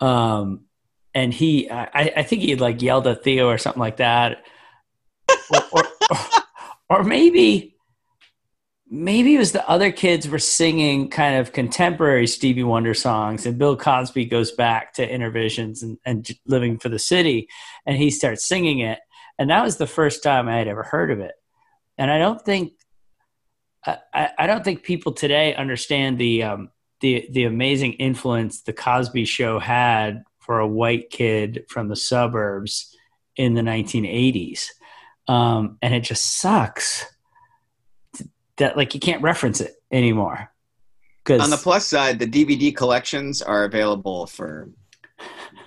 um 0.00 0.67
and 1.14 1.32
he 1.32 1.70
i 1.70 2.12
i 2.16 2.22
think 2.22 2.42
he 2.42 2.54
like 2.56 2.82
yelled 2.82 3.06
at 3.06 3.24
theo 3.24 3.48
or 3.48 3.58
something 3.58 3.80
like 3.80 3.98
that. 3.98 4.44
Or, 5.50 5.60
or, 5.72 5.84
or, 6.10 6.18
or 6.90 7.04
maybe 7.04 7.76
maybe 8.90 9.34
it 9.34 9.38
was 9.38 9.52
the 9.52 9.68
other 9.68 9.92
kids 9.92 10.28
were 10.28 10.38
singing 10.38 11.10
kind 11.10 11.36
of 11.36 11.52
contemporary 11.52 12.26
stevie 12.26 12.62
wonder 12.62 12.94
songs 12.94 13.46
and 13.46 13.58
bill 13.58 13.76
cosby 13.76 14.24
goes 14.24 14.52
back 14.52 14.94
to 14.94 15.06
innervisions 15.06 15.82
and, 15.82 15.98
and 16.04 16.28
living 16.46 16.78
for 16.78 16.88
the 16.88 16.98
city 16.98 17.48
and 17.86 17.96
he 17.96 18.10
starts 18.10 18.46
singing 18.46 18.80
it. 18.80 18.98
And 19.40 19.50
that 19.50 19.62
was 19.62 19.76
the 19.76 19.86
first 19.86 20.22
time 20.22 20.48
i 20.48 20.56
had 20.56 20.68
ever 20.68 20.82
heard 20.82 21.10
of 21.10 21.20
it. 21.20 21.32
And 21.96 22.10
i 22.10 22.18
don't 22.18 22.42
think 22.44 22.72
I 23.86 24.30
I 24.38 24.46
don't 24.46 24.64
think 24.64 24.82
people 24.82 25.12
today 25.12 25.54
understand 25.54 26.18
the 26.18 26.42
um, 26.42 26.70
the 27.00 27.28
the 27.30 27.44
amazing 27.44 27.94
influence 27.94 28.62
the 28.62 28.72
Cosby 28.72 29.24
Show 29.24 29.58
had 29.58 30.24
for 30.48 30.60
a 30.60 30.66
white 30.66 31.10
kid 31.10 31.66
from 31.68 31.88
the 31.88 31.94
suburbs 31.94 32.96
in 33.36 33.52
the 33.52 33.60
1980s, 33.60 34.70
um, 35.28 35.76
and 35.82 35.92
it 35.92 36.00
just 36.00 36.40
sucks 36.40 37.04
that 38.56 38.74
like 38.74 38.94
you 38.94 38.98
can't 38.98 39.22
reference 39.22 39.60
it 39.60 39.74
anymore. 39.92 40.50
On 41.28 41.50
the 41.50 41.58
plus 41.58 41.86
side, 41.86 42.18
the 42.18 42.26
DVD 42.26 42.74
collections 42.74 43.42
are 43.42 43.64
available 43.64 44.26
for 44.26 44.70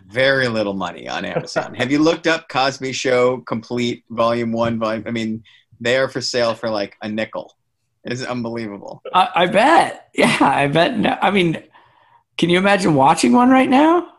very 0.08 0.48
little 0.48 0.74
money 0.74 1.08
on 1.08 1.26
Amazon. 1.26 1.76
Have 1.76 1.92
you 1.92 2.00
looked 2.00 2.26
up 2.26 2.50
Cosby 2.50 2.92
Show 2.92 3.42
Complete 3.42 4.04
Volume 4.10 4.52
One? 4.52 4.80
Volume. 4.80 5.04
I 5.06 5.12
mean, 5.12 5.44
they 5.80 5.98
are 5.98 6.10
for 6.10 6.22
sale 6.22 6.56
for 6.56 6.72
like 6.72 6.98
a 7.04 7.08
nickel. 7.08 7.56
It's 8.04 8.24
unbelievable. 8.24 9.04
I, 9.14 9.30
I 9.36 9.46
bet, 9.46 10.10
yeah, 10.16 10.38
I 10.42 10.66
bet. 10.66 10.98
No, 10.98 11.16
I 11.22 11.30
mean, 11.30 11.62
can 12.40 12.50
you 12.50 12.58
imagine 12.58 12.96
watching 12.96 13.34
one 13.34 13.52
right 13.52 13.70
now? 13.70 14.11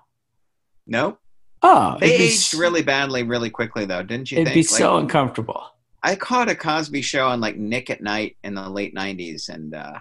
No, 0.87 1.18
Oh, 1.62 1.97
they 2.01 2.07
it'd 2.09 2.18
be 2.18 2.24
aged 2.24 2.55
really 2.55 2.83
badly, 2.83 3.22
really 3.22 3.49
quickly, 3.51 3.85
though, 3.85 4.03
didn't 4.03 4.33
you 4.33 4.39
It'd 4.39 4.53
think? 4.53 4.66
be 4.68 4.72
Like, 4.72 4.80
so 4.80 4.97
uncomfortable. 4.97 5.64
I 6.03 6.16
caught 6.16 6.49
a 6.51 6.57
Cosby 6.57 7.03
Show 7.03 7.28
on 7.28 7.41
like 7.41 7.57
Nick 7.57 7.89
at 7.89 8.03
Night 8.03 8.37
in 8.43 8.55
the 8.55 8.68
late 8.68 8.95
'90s, 8.95 9.49
and 9.49 9.72
uh, 9.74 10.01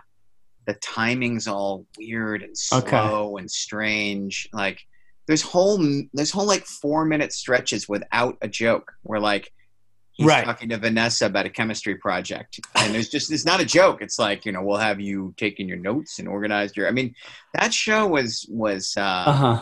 the 0.66 0.74
timing's 0.76 1.48
all 1.48 1.86
weird 1.98 2.42
and 2.42 2.58
slow 2.58 2.80
Okay. 3.34 3.42
and 3.42 3.52
strange. 3.52 4.50
Like 4.52 4.80
there's 5.28 5.44
whole 5.44 5.78
there's 6.14 6.32
whole 6.32 6.48
like 6.48 6.66
four 6.66 7.06
minute 7.06 7.32
stretches 7.34 7.88
without 7.88 8.38
a 8.42 8.48
joke 8.48 8.92
where 9.04 9.20
like 9.20 9.52
he's 10.14 10.26
Right. 10.28 10.44
talking 10.44 10.70
to 10.70 10.78
Vanessa 10.80 11.28
about 11.28 11.46
a 11.46 11.50
chemistry 11.52 11.96
project, 11.96 12.60
and 12.76 12.96
there's 12.96 13.10
just 13.10 13.32
it's 13.32 13.46
not 13.46 13.62
a 13.62 13.66
joke. 13.66 14.02
It's 14.02 14.18
like 14.18 14.44
you 14.48 14.52
know 14.52 14.64
we'll 14.64 14.78
have 14.78 15.00
you 15.00 15.36
taken 15.38 15.68
your 15.68 15.78
notes 15.78 16.18
and 16.18 16.28
organized 16.28 16.76
your. 16.76 16.88
I 16.88 16.92
mean 16.92 17.14
that 17.54 17.72
show 17.72 18.08
was 18.08 18.48
was 18.50 18.96
uh, 18.98 19.02
Uh 19.02 19.60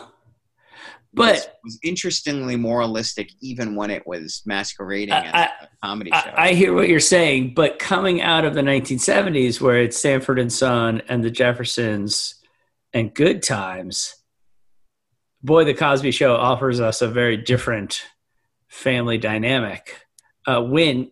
was, 1.14 1.46
But 1.46 1.58
was 1.64 1.78
interestingly 1.82 2.56
moralistic 2.56 3.30
even 3.40 3.74
when 3.74 3.90
it 3.90 4.06
was 4.06 4.42
masquerading 4.46 5.14
I- 5.14 5.26
as 5.26 5.50
a 5.62 5.68
comedy 5.82 6.10
show. 6.10 6.30
I, 6.36 6.48
I 6.48 6.54
hear 6.54 6.72
what 6.72 6.88
you're 6.88 7.00
saying, 7.00 7.54
but 7.54 7.78
coming 7.78 8.20
out 8.22 8.44
of 8.44 8.54
the 8.54 8.60
1970s, 8.62 9.60
where 9.60 9.82
it's 9.82 9.98
Sanford 9.98 10.38
and 10.38 10.52
Son 10.52 11.02
and 11.08 11.24
the 11.24 11.30
Jeffersons 11.30 12.36
and 12.92 13.12
Good 13.14 13.42
Times, 13.42 14.14
boy, 15.42 15.64
the 15.64 15.74
Cosby 15.74 16.10
Show 16.10 16.36
offers 16.36 16.80
us 16.80 17.02
a 17.02 17.08
very 17.08 17.36
different 17.36 18.02
family 18.68 19.18
dynamic. 19.18 19.96
Uh, 20.46 20.62
when 20.62 21.10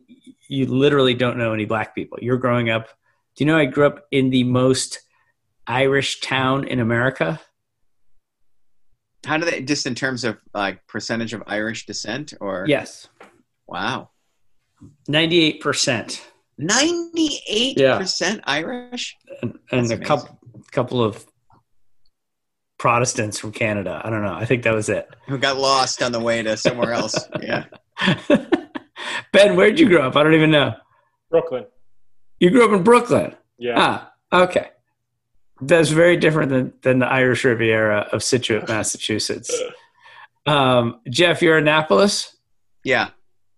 you 0.49 0.67
literally 0.67 1.15
don't 1.15 1.39
know 1.39 1.53
any 1.53 1.65
black 1.65 1.95
people, 1.95 2.19
you're 2.21 2.39
growing 2.39 2.71
up. 2.71 2.89
Do 3.37 3.45
you 3.45 3.47
know 3.47 3.59
I 3.59 3.67
grew 3.67 3.87
up 3.87 4.07
in 4.11 4.31
the 4.31 4.45
most 4.45 5.01
Irish 5.67 6.21
town 6.21 6.65
in 6.65 6.81
America? 6.81 7.41
How 9.27 9.37
do 9.37 9.45
they 9.45 9.63
just 9.63 9.87
in 9.87 9.95
terms 9.95 10.25
of 10.25 10.39
like 10.55 10.87
percentage 10.87 11.33
of 11.33 11.43
Irish 11.47 11.87
descent 11.87 12.35
or 12.41 12.65
Yes, 12.69 13.09
wow. 13.67 14.11
98%. 15.09 16.21
Ninety 16.61 17.41
eight 17.49 17.77
percent 17.79 18.41
Irish? 18.45 19.17
and, 19.43 19.59
and 19.71 19.93
a 19.93 19.99
couple 19.99 20.41
couple 20.73 21.03
of 21.03 21.25
Protestants 22.79 23.39
from 23.39 23.53
Canada. 23.53 24.01
I 24.05 24.11
don't 24.11 24.23
know. 24.23 24.35
I 24.35 24.45
think 24.45 24.63
that 24.65 24.75
was 24.75 24.89
it. 24.89 25.09
Who 25.27 25.39
got 25.39 25.57
lost 25.57 26.03
on 26.03 26.13
the 26.13 26.21
way 26.21 26.43
to 26.43 26.57
somewhere 26.57 26.93
else. 26.93 27.15
Yeah. 27.41 27.65
ben, 29.33 29.57
where'd 29.57 29.79
you 29.79 29.89
grow 29.89 30.07
up? 30.07 30.17
I 30.17 30.23
don't 30.23 30.35
even 30.35 30.51
know. 30.51 30.75
Brooklyn. 31.31 31.67
You 32.41 32.51
grew 32.51 32.65
up 32.65 32.73
in 32.73 32.83
Brooklyn. 32.85 33.35
Yeah. 33.59 33.75
Ah, 33.77 34.13
okay. 34.45 34.71
That's 35.61 35.91
very 35.91 36.17
different 36.17 36.51
than, 36.51 36.73
than 36.83 36.99
the 37.01 37.07
Irish 37.07 37.45
Riviera 37.45 38.09
of 38.13 38.23
Scituate, 38.23 38.69
Massachusetts. 38.69 39.55
Um, 40.47 41.01
Jeff, 41.09 41.43
you're 41.43 41.59
in 41.59 41.65
Annapolis. 41.65 42.37
Yeah. 42.85 43.11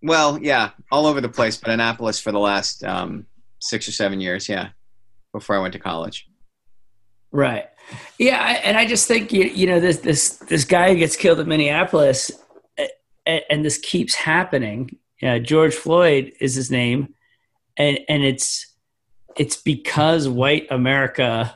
Well, 0.03 0.39
yeah, 0.41 0.71
all 0.91 1.07
over 1.07 1.21
the 1.21 1.29
place, 1.29 1.57
but 1.57 1.71
Annapolis 1.71 2.19
for 2.19 2.33
the 2.33 2.39
last 2.39 2.83
um, 2.85 3.27
six 3.61 3.87
or 3.87 3.93
seven 3.93 4.21
years, 4.21 4.49
yeah. 4.49 4.71
Before 5.33 5.57
I 5.57 5.61
went 5.61 5.75
to 5.75 5.79
college. 5.79 6.27
Right. 7.31 7.67
Yeah, 8.19 8.61
and 8.65 8.77
I 8.77 8.87
just 8.87 9.07
think 9.07 9.33
you 9.33 9.45
you 9.45 9.67
know 9.67 9.81
this 9.81 9.99
this 9.99 10.37
this 10.39 10.65
guy 10.65 10.91
who 10.91 10.97
gets 10.97 11.17
killed 11.17 11.41
in 11.41 11.49
Minneapolis, 11.49 12.31
and, 13.27 13.43
and 13.49 13.65
this 13.65 13.79
keeps 13.79 14.15
happening. 14.15 14.97
Uh, 15.23 15.39
George 15.39 15.75
Floyd 15.75 16.33
is 16.41 16.55
his 16.55 16.71
name, 16.71 17.15
and 17.77 17.99
and 18.09 18.25
it's 18.25 18.75
it's 19.37 19.57
because 19.57 20.29
white 20.29 20.67
America, 20.71 21.55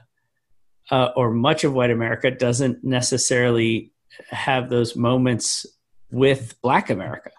uh, 0.90 1.10
or 1.16 1.30
much 1.30 1.64
of 1.64 1.72
white 1.72 1.90
America, 1.90 2.30
doesn't 2.30 2.84
necessarily 2.84 3.92
have 4.30 4.68
those 4.68 4.96
moments 4.96 5.66
with 6.10 6.60
Black 6.62 6.90
America. 6.90 7.30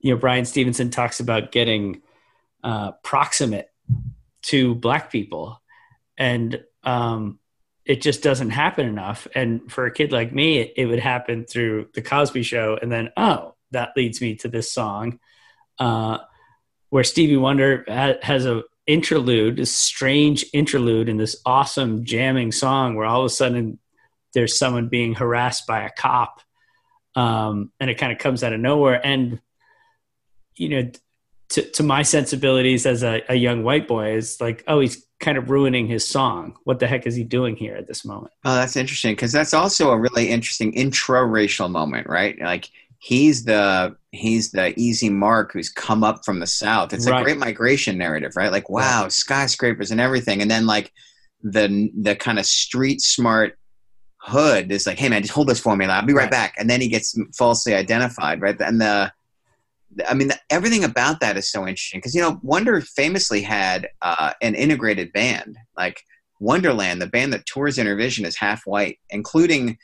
You 0.00 0.12
know, 0.12 0.20
Bryan 0.20 0.44
Stevenson 0.44 0.90
talks 0.90 1.20
about 1.20 1.52
getting 1.52 2.02
uh, 2.62 2.92
proximate 3.02 3.70
to 4.42 4.74
Black 4.74 5.10
people, 5.10 5.60
and 6.16 6.62
um, 6.84 7.38
it 7.84 8.02
just 8.02 8.22
doesn't 8.22 8.50
happen 8.50 8.86
enough. 8.86 9.26
And 9.34 9.70
for 9.70 9.86
a 9.86 9.92
kid 9.92 10.12
like 10.12 10.32
me, 10.32 10.58
it, 10.58 10.72
it 10.76 10.86
would 10.86 10.98
happen 10.98 11.44
through 11.44 11.88
the 11.94 12.02
Cosby 12.02 12.42
Show, 12.42 12.78
and 12.80 12.90
then 12.90 13.10
oh, 13.16 13.54
that 13.70 13.90
leads 13.96 14.20
me 14.20 14.36
to 14.36 14.48
this 14.48 14.70
song, 14.72 15.18
uh, 15.78 16.18
where 16.90 17.04
Stevie 17.04 17.36
Wonder 17.36 17.84
ha- 17.88 18.18
has 18.22 18.46
a 18.46 18.62
interlude, 18.86 19.56
this 19.56 19.74
strange 19.74 20.44
interlude 20.52 21.08
in 21.08 21.16
this 21.16 21.40
awesome 21.44 22.04
jamming 22.04 22.52
song, 22.52 22.94
where 22.94 23.06
all 23.06 23.20
of 23.20 23.26
a 23.26 23.30
sudden 23.30 23.78
there's 24.34 24.56
someone 24.58 24.88
being 24.88 25.14
harassed 25.14 25.66
by 25.66 25.82
a 25.82 25.90
cop, 25.90 26.40
um, 27.14 27.72
and 27.80 27.90
it 27.90 27.98
kind 27.98 28.12
of 28.12 28.18
comes 28.18 28.44
out 28.44 28.52
of 28.52 28.60
nowhere. 28.60 29.04
And 29.04 29.40
you 30.56 30.68
know, 30.68 30.90
to, 31.50 31.62
to 31.62 31.82
my 31.82 32.02
sensibilities 32.02 32.86
as 32.86 33.02
a, 33.02 33.22
a 33.28 33.34
young 33.34 33.62
white 33.62 33.86
boy 33.86 34.14
is 34.16 34.40
like, 34.40 34.64
oh, 34.66 34.80
he's 34.80 35.06
kind 35.20 35.38
of 35.38 35.50
ruining 35.50 35.86
his 35.86 36.06
song. 36.06 36.56
What 36.64 36.80
the 36.80 36.86
heck 36.86 37.06
is 37.06 37.14
he 37.14 37.24
doing 37.24 37.56
here 37.56 37.76
at 37.76 37.86
this 37.86 38.04
moment? 38.04 38.32
Oh, 38.44 38.54
that's 38.54 38.76
interesting 38.76 39.12
because 39.12 39.32
that's 39.32 39.54
also 39.54 39.90
a 39.90 39.98
really 39.98 40.28
interesting 40.28 40.72
intra-racial 40.72 41.68
moment, 41.68 42.08
right? 42.08 42.38
Like 42.40 42.70
he's 42.98 43.44
the 43.44 43.96
he's 44.12 44.52
the 44.52 44.78
easy 44.78 45.10
mark 45.10 45.52
who's 45.52 45.68
come 45.70 46.02
up 46.02 46.24
from 46.24 46.40
the 46.40 46.46
south. 46.46 46.92
It's 46.92 47.06
Right. 47.06 47.20
a 47.20 47.22
great 47.24 47.38
migration 47.38 47.98
narrative, 47.98 48.32
right? 48.36 48.52
Like 48.52 48.68
wow, 48.70 49.08
skyscrapers 49.08 49.90
and 49.90 50.00
everything, 50.00 50.40
and 50.42 50.50
then 50.50 50.66
like 50.66 50.92
the 51.42 51.90
the 52.00 52.16
kind 52.16 52.38
of 52.38 52.46
street 52.46 53.00
smart 53.00 53.58
hood 54.18 54.72
is 54.72 54.86
like, 54.86 54.98
hey 54.98 55.08
man, 55.08 55.22
just 55.22 55.34
hold 55.34 55.48
this 55.48 55.60
for 55.60 55.76
me, 55.76 55.86
I'll 55.86 56.04
be 56.04 56.12
right, 56.12 56.22
Right. 56.22 56.30
back, 56.30 56.54
and 56.58 56.68
then 56.68 56.80
he 56.80 56.88
gets 56.88 57.16
falsely 57.36 57.74
identified, 57.74 58.40
right? 58.40 58.56
And 58.60 58.80
the 58.80 59.12
I 60.08 60.14
mean, 60.14 60.30
everything 60.50 60.84
about 60.84 61.20
that 61.20 61.36
is 61.36 61.50
so 61.50 61.60
interesting 61.66 61.98
because 61.98 62.14
you 62.14 62.20
know 62.20 62.40
Wonder 62.42 62.80
famously 62.80 63.42
had 63.42 63.88
uh, 64.02 64.32
an 64.42 64.54
integrated 64.54 65.12
band, 65.12 65.56
like 65.76 66.00
Wonderland, 66.40 67.00
the 67.00 67.06
band 67.06 67.32
that 67.32 67.46
tours 67.46 67.78
Innervision 67.78 68.24
is 68.26 68.36
half 68.36 68.62
white, 68.66 68.98
including 69.10 69.78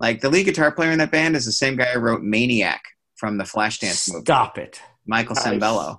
like 0.00 0.20
the 0.20 0.30
lead 0.30 0.44
guitar 0.44 0.70
player 0.72 0.92
in 0.92 0.98
that 0.98 1.10
band 1.10 1.36
is 1.36 1.44
the 1.44 1.52
same 1.52 1.76
guy 1.76 1.86
who 1.86 2.00
wrote 2.00 2.22
Maniac 2.22 2.82
from 3.16 3.36
the 3.36 3.44
Flashdance 3.44 4.12
movie, 4.12 4.24
Stop 4.24 4.58
it. 4.58 4.80
Michael 5.06 5.34
Nice. 5.34 5.46
Sembello. 5.46 5.98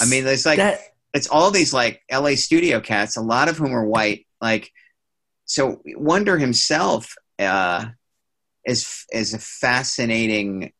I 0.00 0.06
mean, 0.06 0.26
it's 0.26 0.44
like 0.44 0.56
that. 0.58 0.80
it's 1.14 1.28
all 1.28 1.50
these 1.50 1.72
like 1.72 2.02
LA 2.10 2.34
studio 2.34 2.80
cats, 2.80 3.16
a 3.16 3.20
lot 3.22 3.48
of 3.48 3.56
whom 3.56 3.72
are 3.74 3.86
white. 3.86 4.26
Like, 4.40 4.72
so 5.44 5.80
Wonder 5.86 6.36
himself 6.36 7.14
uh, 7.38 7.86
is 8.64 9.04
is 9.12 9.34
a 9.34 9.38
fascinating 9.38 10.72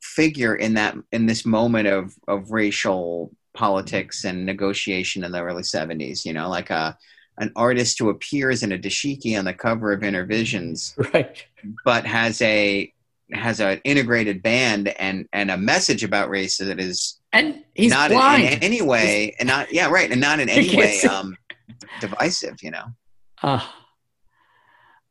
figure 0.00 0.54
in 0.54 0.74
that 0.74 0.94
in 1.10 1.26
this 1.26 1.44
moment 1.44 1.88
of 1.88 2.14
of 2.28 2.50
racial 2.52 3.32
politics 3.52 4.24
and 4.24 4.46
negotiation 4.46 5.24
in 5.24 5.32
the 5.32 5.42
early 5.42 5.64
seventies. 5.64 6.24
You 6.24 6.32
know, 6.32 6.48
like 6.48 6.70
a 6.70 6.96
an 7.38 7.52
artist 7.56 7.98
who 7.98 8.08
appears 8.08 8.62
in 8.62 8.72
a 8.72 8.78
dashiki 8.78 9.38
on 9.38 9.44
the 9.44 9.52
cover 9.54 9.92
of 9.92 10.00
Innervisions 10.00 10.94
Right. 11.14 11.44
but 11.84 12.06
has 12.06 12.40
a 12.42 12.92
has 13.32 13.60
an 13.60 13.80
integrated 13.84 14.42
band 14.42 14.88
and 15.00 15.26
and 15.32 15.50
a 15.50 15.56
message 15.56 16.04
about 16.04 16.30
race 16.30 16.58
that 16.58 16.78
is 16.80 17.18
And 17.32 17.62
he's 17.74 17.90
not 17.90 18.10
blind. 18.10 18.44
in, 18.44 18.52
in 18.54 18.62
any 18.62 18.82
way 18.82 19.34
and 19.38 19.46
not 19.48 19.72
yeah 19.72 19.88
right 19.90 20.10
and 20.10 20.20
not 20.20 20.40
in 20.40 20.48
any 20.58 20.76
way 20.76 21.00
um 21.02 21.36
divisive 22.00 22.62
you 22.62 22.70
know 22.70 22.84
Ah. 23.42 23.74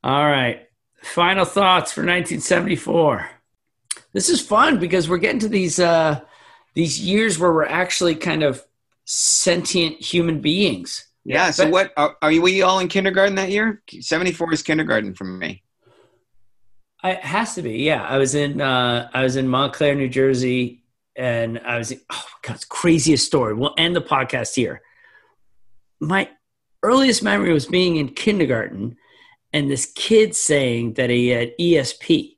all 0.04 0.26
right. 0.26 0.68
Final 1.04 1.46
thoughts 1.46 1.92
for 1.92 2.02
1974. 2.02 3.30
This 4.14 4.30
is 4.30 4.42
fun 4.42 4.80
because 4.80 5.08
we're 5.08 5.20
getting 5.20 5.40
to 5.42 5.48
these 5.48 5.78
uh, 5.80 6.22
these 6.74 7.00
years 7.00 7.38
where 7.38 7.54
we're 7.54 7.66
actually 7.66 8.16
kind 8.16 8.42
of 8.42 8.64
sentient 9.06 10.02
human 10.02 10.42
beings. 10.42 11.06
Yeah 11.26 11.52
so 11.52 11.68
what 11.68 11.92
are, 11.98 12.16
are 12.22 12.32
you 12.32 12.42
we 12.42 12.62
all 12.62 12.80
in 12.80 12.88
kindergarten 12.88 13.36
that 13.36 13.50
year 13.50 13.82
74 14.00 14.54
is 14.54 14.62
kindergarten 14.64 15.14
for 15.14 15.26
me 15.26 15.64
it 17.06 17.24
has 17.24 17.56
to 17.56 17.62
be. 17.62 17.84
Yeah, 17.84 18.04
I 18.04 18.18
was 18.18 18.36
in 18.36 18.62
uh, 18.62 19.10
I 19.14 19.24
was 19.24 19.36
in 19.36 19.48
Montclair, 19.48 19.96
New 19.96 20.10
Jersey, 20.10 20.84
and 21.16 21.60
I 21.60 21.78
was. 21.78 21.92
Oh 21.92 21.96
my 22.10 22.40
god, 22.42 22.56
it's 22.56 22.66
craziest 22.66 23.26
story. 23.26 23.54
We'll 23.54 23.76
end 23.78 23.96
the 23.96 24.02
podcast 24.02 24.56
here. 24.56 24.82
My 26.00 26.30
earliest 26.84 27.24
memory 27.24 27.54
was 27.54 27.66
being 27.66 27.98
in 27.98 28.10
kindergarten, 28.10 28.98
and 29.54 29.70
this 29.70 29.92
kid 29.96 30.36
saying 30.36 30.94
that 30.94 31.10
he 31.10 31.30
had 31.30 31.54
ESP, 31.60 32.38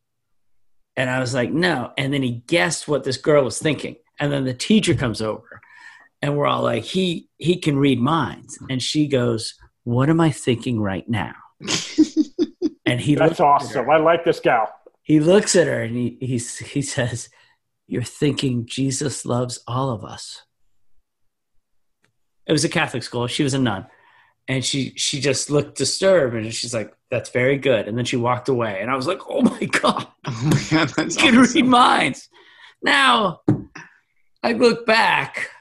and 0.96 1.10
I 1.10 1.20
was 1.20 1.34
like, 1.34 1.52
no. 1.52 1.94
And 1.98 2.14
then 2.14 2.22
he 2.22 2.44
guessed 2.48 2.88
what 2.88 3.04
this 3.04 3.18
girl 3.18 3.44
was 3.44 3.60
thinking, 3.60 3.96
and 4.20 4.32
then 4.32 4.44
the 4.44 4.54
teacher 4.54 4.94
comes 4.94 5.22
over, 5.22 5.47
and 6.22 6.38
we're 6.38 6.48
all 6.48 6.64
like, 6.64 6.84
he 6.84 7.30
he 7.38 7.60
can 7.60 7.78
read 7.78 8.00
minds, 8.00 8.58
mm-hmm. 8.58 8.72
and 8.72 8.82
she 8.82 9.08
goes, 9.08 9.56
"What 9.84 10.10
am 10.10 10.20
I 10.20 10.32
thinking 10.32 10.80
right 10.80 11.08
now?" 11.08 11.34
and 12.86 13.00
he 13.00 13.16
That's 13.16 13.40
looked 13.40 13.40
at 13.40 13.40
her 13.40 13.46
awesome. 13.46 13.90
I 13.90 13.98
like 13.98 14.26
this 14.26 14.40
gal. 14.40 14.74
he 15.04 15.20
looks 15.20 15.56
at 15.56 15.68
her 15.68 15.82
and 15.82 15.96
he 15.96 16.18
he's, 16.20 16.58
he 16.58 16.82
says, 16.82 17.30
"You're 17.88 18.04
thinking 18.04 18.66
Jesus 18.66 19.26
loves 19.26 19.60
all 19.68 19.90
of 19.90 20.04
us." 20.04 20.44
It 22.48 22.52
was 22.52 22.64
a 22.64 22.70
Catholic 22.70 23.04
school. 23.04 23.28
She 23.28 23.44
was 23.44 23.54
a 23.54 23.60
nun, 23.60 23.88
and 24.48 24.64
she 24.64 24.94
she 24.96 25.20
just 25.20 25.50
looked 25.50 25.78
disturbed 25.78 26.36
and 26.36 26.54
she's 26.54 26.74
like, 26.74 26.94
"That's 27.12 27.30
very 27.30 27.58
good." 27.58 27.88
And 27.88 27.98
then 27.98 28.06
she 28.06 28.18
walked 28.18 28.50
away, 28.50 28.80
and 28.82 28.90
I 28.90 28.96
was 28.96 29.08
like, 29.08 29.20
"Oh 29.30 29.42
my 29.42 29.66
god, 29.66 30.08
oh 30.26 30.42
my 30.44 30.64
god 30.72 30.90
that's 30.96 31.16
you 31.16 31.32
can 31.32 31.40
read 31.40 31.66
minds." 31.66 32.30
Now, 32.82 33.42
I 34.44 34.54
look 34.54 34.86
back. 34.86 35.52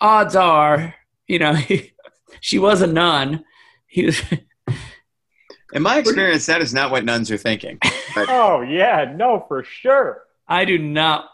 Odds 0.00 0.36
are, 0.36 0.94
you 1.26 1.38
know, 1.38 1.56
she 2.40 2.58
was 2.58 2.82
a 2.82 2.86
nun. 2.86 3.44
He 3.86 4.06
was, 4.06 4.22
in 5.72 5.82
my 5.82 5.98
experience 5.98 6.46
that 6.46 6.60
is 6.60 6.72
not 6.74 6.90
what 6.90 7.04
nuns 7.04 7.30
are 7.30 7.36
thinking 7.36 7.78
but 8.14 8.28
Oh 8.28 8.62
yeah, 8.62 9.12
no, 9.16 9.44
for 9.48 9.62
sure. 9.62 10.22
I 10.48 10.64
do 10.64 10.78
not 10.78 11.28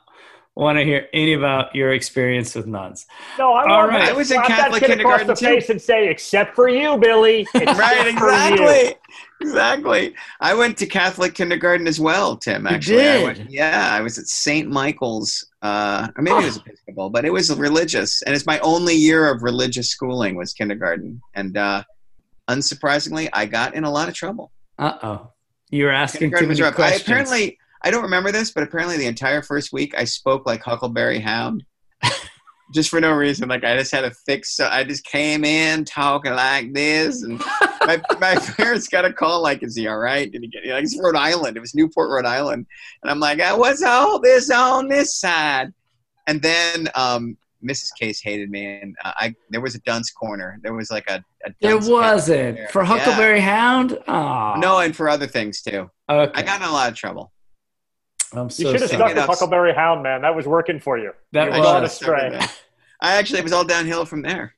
want 0.54 0.78
to 0.78 0.84
hear 0.84 1.06
any 1.14 1.32
about 1.32 1.74
your 1.74 1.92
experience 1.92 2.54
with 2.54 2.66
nuns. 2.66 3.06
No, 3.38 3.52
I 3.52 3.64
All 3.64 3.78
want 3.78 3.90
right. 3.90 4.08
I 4.08 4.12
was 4.12 4.30
in 4.30 4.36
slap 4.36 4.48
that 4.48 4.58
Catholic 4.58 4.82
kid 4.82 5.00
across 5.00 5.20
kindergarten, 5.20 5.26
the 5.28 5.34
too. 5.34 5.46
face 5.46 5.70
and 5.70 5.80
say, 5.80 6.08
"Except 6.08 6.54
for 6.54 6.68
you, 6.68 6.98
Billy." 6.98 7.46
Right 7.54 8.06
exactly 8.06 8.94
exactly 9.40 10.14
i 10.40 10.54
went 10.54 10.76
to 10.78 10.86
catholic 10.86 11.34
kindergarten 11.34 11.86
as 11.88 11.98
well 11.98 12.36
tim 12.36 12.66
actually 12.66 13.08
I 13.08 13.16
did? 13.16 13.38
went, 13.38 13.50
yeah 13.50 13.88
i 13.92 14.00
was 14.00 14.16
at 14.18 14.26
st 14.28 14.70
michael's 14.70 15.46
uh 15.62 16.08
or 16.16 16.22
maybe 16.22 16.42
it 16.42 16.44
was 16.44 16.56
episcopal 16.56 17.08
but 17.08 17.24
it 17.24 17.32
was 17.32 17.54
religious 17.56 18.20
and 18.22 18.34
it's 18.34 18.46
my 18.46 18.58
only 18.60 18.94
year 18.94 19.32
of 19.32 19.42
religious 19.42 19.88
schooling 19.88 20.34
was 20.34 20.52
kindergarten. 20.52 21.20
And 21.34 21.56
uh 21.56 21.84
unsurprisingly 22.48 23.28
i 23.32 23.46
got 23.46 23.74
in 23.74 23.84
a 23.84 23.90
lot 23.90 24.08
of 24.08 24.14
trouble. 24.14 24.52
Uh 24.78 24.98
oh. 25.02 25.32
You're 25.70 25.92
asking 25.92 26.32
too 26.32 26.46
many 26.46 26.60
rough. 26.60 26.78
I 26.78 26.90
apparently 26.90 27.58
i 27.82 27.90
don't 27.90 28.02
remember 28.02 28.30
this 28.32 28.52
but 28.52 28.62
apparently 28.62 28.96
the 28.96 29.06
entire 29.06 29.42
first 29.42 29.72
week 29.72 29.94
i 29.96 30.04
spoke 30.04 30.46
like 30.46 30.62
huckleberry 30.62 31.18
hound 31.18 31.64
just 32.72 32.90
for 32.90 33.00
no 33.00 33.12
reason 33.12 33.48
like 33.48 33.64
i 33.64 33.76
just 33.76 33.92
had 33.92 34.04
a 34.04 34.10
fix. 34.26 34.56
so 34.56 34.68
i 34.70 34.82
just 34.82 35.04
came 35.04 35.44
in 35.44 35.84
talking 35.84 36.32
like 36.32 36.72
this 36.72 37.22
and 37.22 37.40
my, 37.86 38.00
my 38.20 38.34
parents 38.56 38.88
got 38.88 39.04
a 39.04 39.12
call 39.12 39.42
like, 39.42 39.62
"Is 39.62 39.76
he 39.76 39.86
all 39.88 39.98
right? 39.98 40.30
Did 40.30 40.42
he 40.42 40.48
get?" 40.48 40.66
Like, 40.66 40.84
it's 40.84 40.98
Rhode 40.98 41.16
Island. 41.16 41.56
It 41.56 41.60
was 41.60 41.74
Newport, 41.74 42.10
Rhode 42.10 42.26
Island, 42.26 42.66
and 43.02 43.10
I'm 43.10 43.20
like, 43.20 43.40
"Ah, 43.42 43.56
"What's 43.56 43.82
all 43.82 44.20
this 44.20 44.50
on 44.50 44.88
this 44.88 45.16
side?" 45.16 45.72
And 46.26 46.40
then 46.40 46.88
um, 46.94 47.36
Mrs. 47.64 47.90
Case 47.98 48.20
hated 48.22 48.50
me, 48.50 48.80
and 48.80 48.96
uh, 49.04 49.12
I 49.16 49.34
there 49.50 49.60
was 49.60 49.74
a 49.74 49.80
dunce 49.80 50.10
corner. 50.10 50.58
There 50.62 50.74
was 50.74 50.90
like 50.90 51.08
a, 51.08 51.24
a 51.44 51.52
there 51.60 51.78
wasn't. 51.78 52.70
For 52.70 52.82
Yeah. 52.82 52.88
Huckleberry 52.88 53.40
Hound? 53.40 53.98
Oh. 54.08 54.54
No, 54.58 54.78
and 54.78 54.94
for 54.94 55.08
other 55.08 55.26
things 55.26 55.62
too. 55.62 55.90
Okay. 56.08 56.32
I 56.34 56.42
got 56.42 56.60
in 56.60 56.68
a 56.68 56.72
lot 56.72 56.90
of 56.90 56.96
trouble. 56.96 57.32
I'm 58.34 58.46
You 58.46 58.50
should 58.72 58.80
have 58.80 58.88
stuck 58.90 59.10
it 59.10 59.16
with. 59.16 59.24
Huckleberry 59.26 59.74
Hound, 59.74 60.02
man. 60.02 60.22
That 60.22 60.34
was 60.34 60.46
working 60.46 60.80
for 60.80 60.98
you. 60.98 61.12
That 61.32 61.46
You 61.48 61.52
I 61.52 61.58
were 61.58 61.80
was. 61.82 61.92
a 61.92 61.94
stray. 61.94 62.38
I 63.00 63.16
actually 63.16 63.40
it 63.40 63.42
was 63.44 63.52
all 63.52 63.64
downhill 63.64 64.04
from 64.04 64.22
there. 64.22 64.54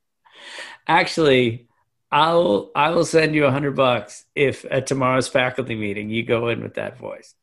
Actually, 0.86 1.66
I'll 2.12 2.70
I 2.76 2.90
will 2.90 3.04
send 3.04 3.34
you 3.34 3.46
a 3.46 3.50
hundred 3.50 3.74
bucks 3.76 4.24
if 4.34 4.64
at 4.70 4.86
tomorrow's 4.86 5.28
faculty 5.28 5.74
meeting 5.74 6.10
you 6.10 6.22
go 6.24 6.48
in 6.48 6.62
with 6.62 6.74
that 6.74 6.98
voice. 6.98 7.34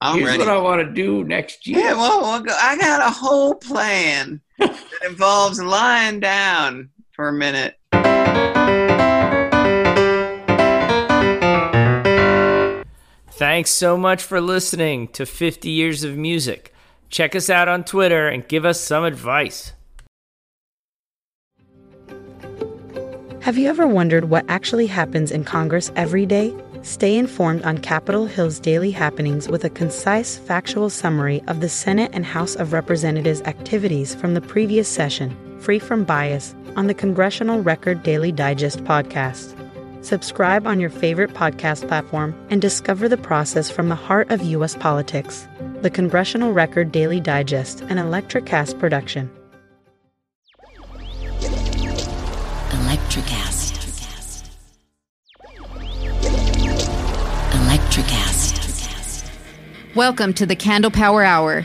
I'm 0.00 0.16
Here's 0.18 0.28
ready. 0.28 0.38
what 0.40 0.48
I 0.48 0.58
want 0.58 0.86
to 0.86 0.92
do 0.92 1.24
next 1.24 1.66
year. 1.66 1.80
yeah, 1.80 1.94
well, 1.94 2.20
well, 2.20 2.40
go- 2.40 2.56
I 2.60 2.76
got 2.78 3.00
a 3.00 3.10
whole 3.10 3.54
plan 3.56 4.40
that 4.58 4.78
involves 5.04 5.60
lying 5.60 6.20
down 6.20 6.90
for 7.16 7.28
a 7.28 7.32
minute. 7.32 7.74
Thanks 13.38 13.70
so 13.70 13.96
much 13.96 14.20
for 14.20 14.40
listening 14.40 15.06
to 15.12 15.24
50 15.24 15.70
Years 15.70 16.02
of 16.02 16.16
Music. 16.16 16.74
Check 17.08 17.36
us 17.36 17.48
out 17.48 17.68
on 17.68 17.84
Twitter 17.84 18.26
and 18.26 18.48
give 18.48 18.64
us 18.64 18.80
some 18.80 19.04
advice. 19.04 19.74
Have 23.42 23.56
you 23.56 23.68
ever 23.68 23.86
wondered 23.86 24.24
what 24.24 24.44
actually 24.48 24.88
happens 24.88 25.30
in 25.30 25.44
Congress 25.44 25.92
every 25.94 26.26
day? 26.26 26.52
Stay 26.82 27.16
informed 27.16 27.62
on 27.62 27.78
Capitol 27.78 28.26
Hill's 28.26 28.58
daily 28.58 28.90
happenings 28.90 29.46
with 29.46 29.62
a 29.62 29.70
concise, 29.70 30.36
factual 30.36 30.90
summary 30.90 31.40
of 31.46 31.60
the 31.60 31.68
Senate 31.68 32.10
and 32.12 32.26
House 32.26 32.56
of 32.56 32.72
Representatives' 32.72 33.42
activities 33.42 34.16
from 34.16 34.34
the 34.34 34.40
previous 34.40 34.88
session, 34.88 35.60
free 35.60 35.78
from 35.78 36.02
bias, 36.02 36.56
on 36.74 36.88
the 36.88 36.94
Congressional 36.94 37.62
Record 37.62 38.02
Daily 38.02 38.32
Digest 38.32 38.82
podcast. 38.82 39.54
Subscribe 40.00 40.64
on 40.64 40.78
your 40.78 40.90
favorite 40.90 41.30
podcast 41.34 41.88
platform 41.88 42.32
and 42.50 42.62
discover 42.62 43.08
the 43.08 43.16
process 43.16 43.68
from 43.68 43.88
the 43.88 43.96
heart 43.96 44.30
of 44.30 44.40
U.S. 44.42 44.76
politics. 44.76 45.48
The 45.82 45.90
Congressional 45.90 46.52
Record 46.52 46.92
Daily 46.92 47.20
Digest, 47.20 47.80
an 47.82 47.96
Electricast 47.96 48.78
production. 48.78 49.28
Electricast. 52.70 53.74
Electricast. 57.50 59.30
Welcome 59.96 60.32
to 60.34 60.46
the 60.46 60.54
Candle 60.54 60.92
Power 60.92 61.24
Hour, 61.24 61.64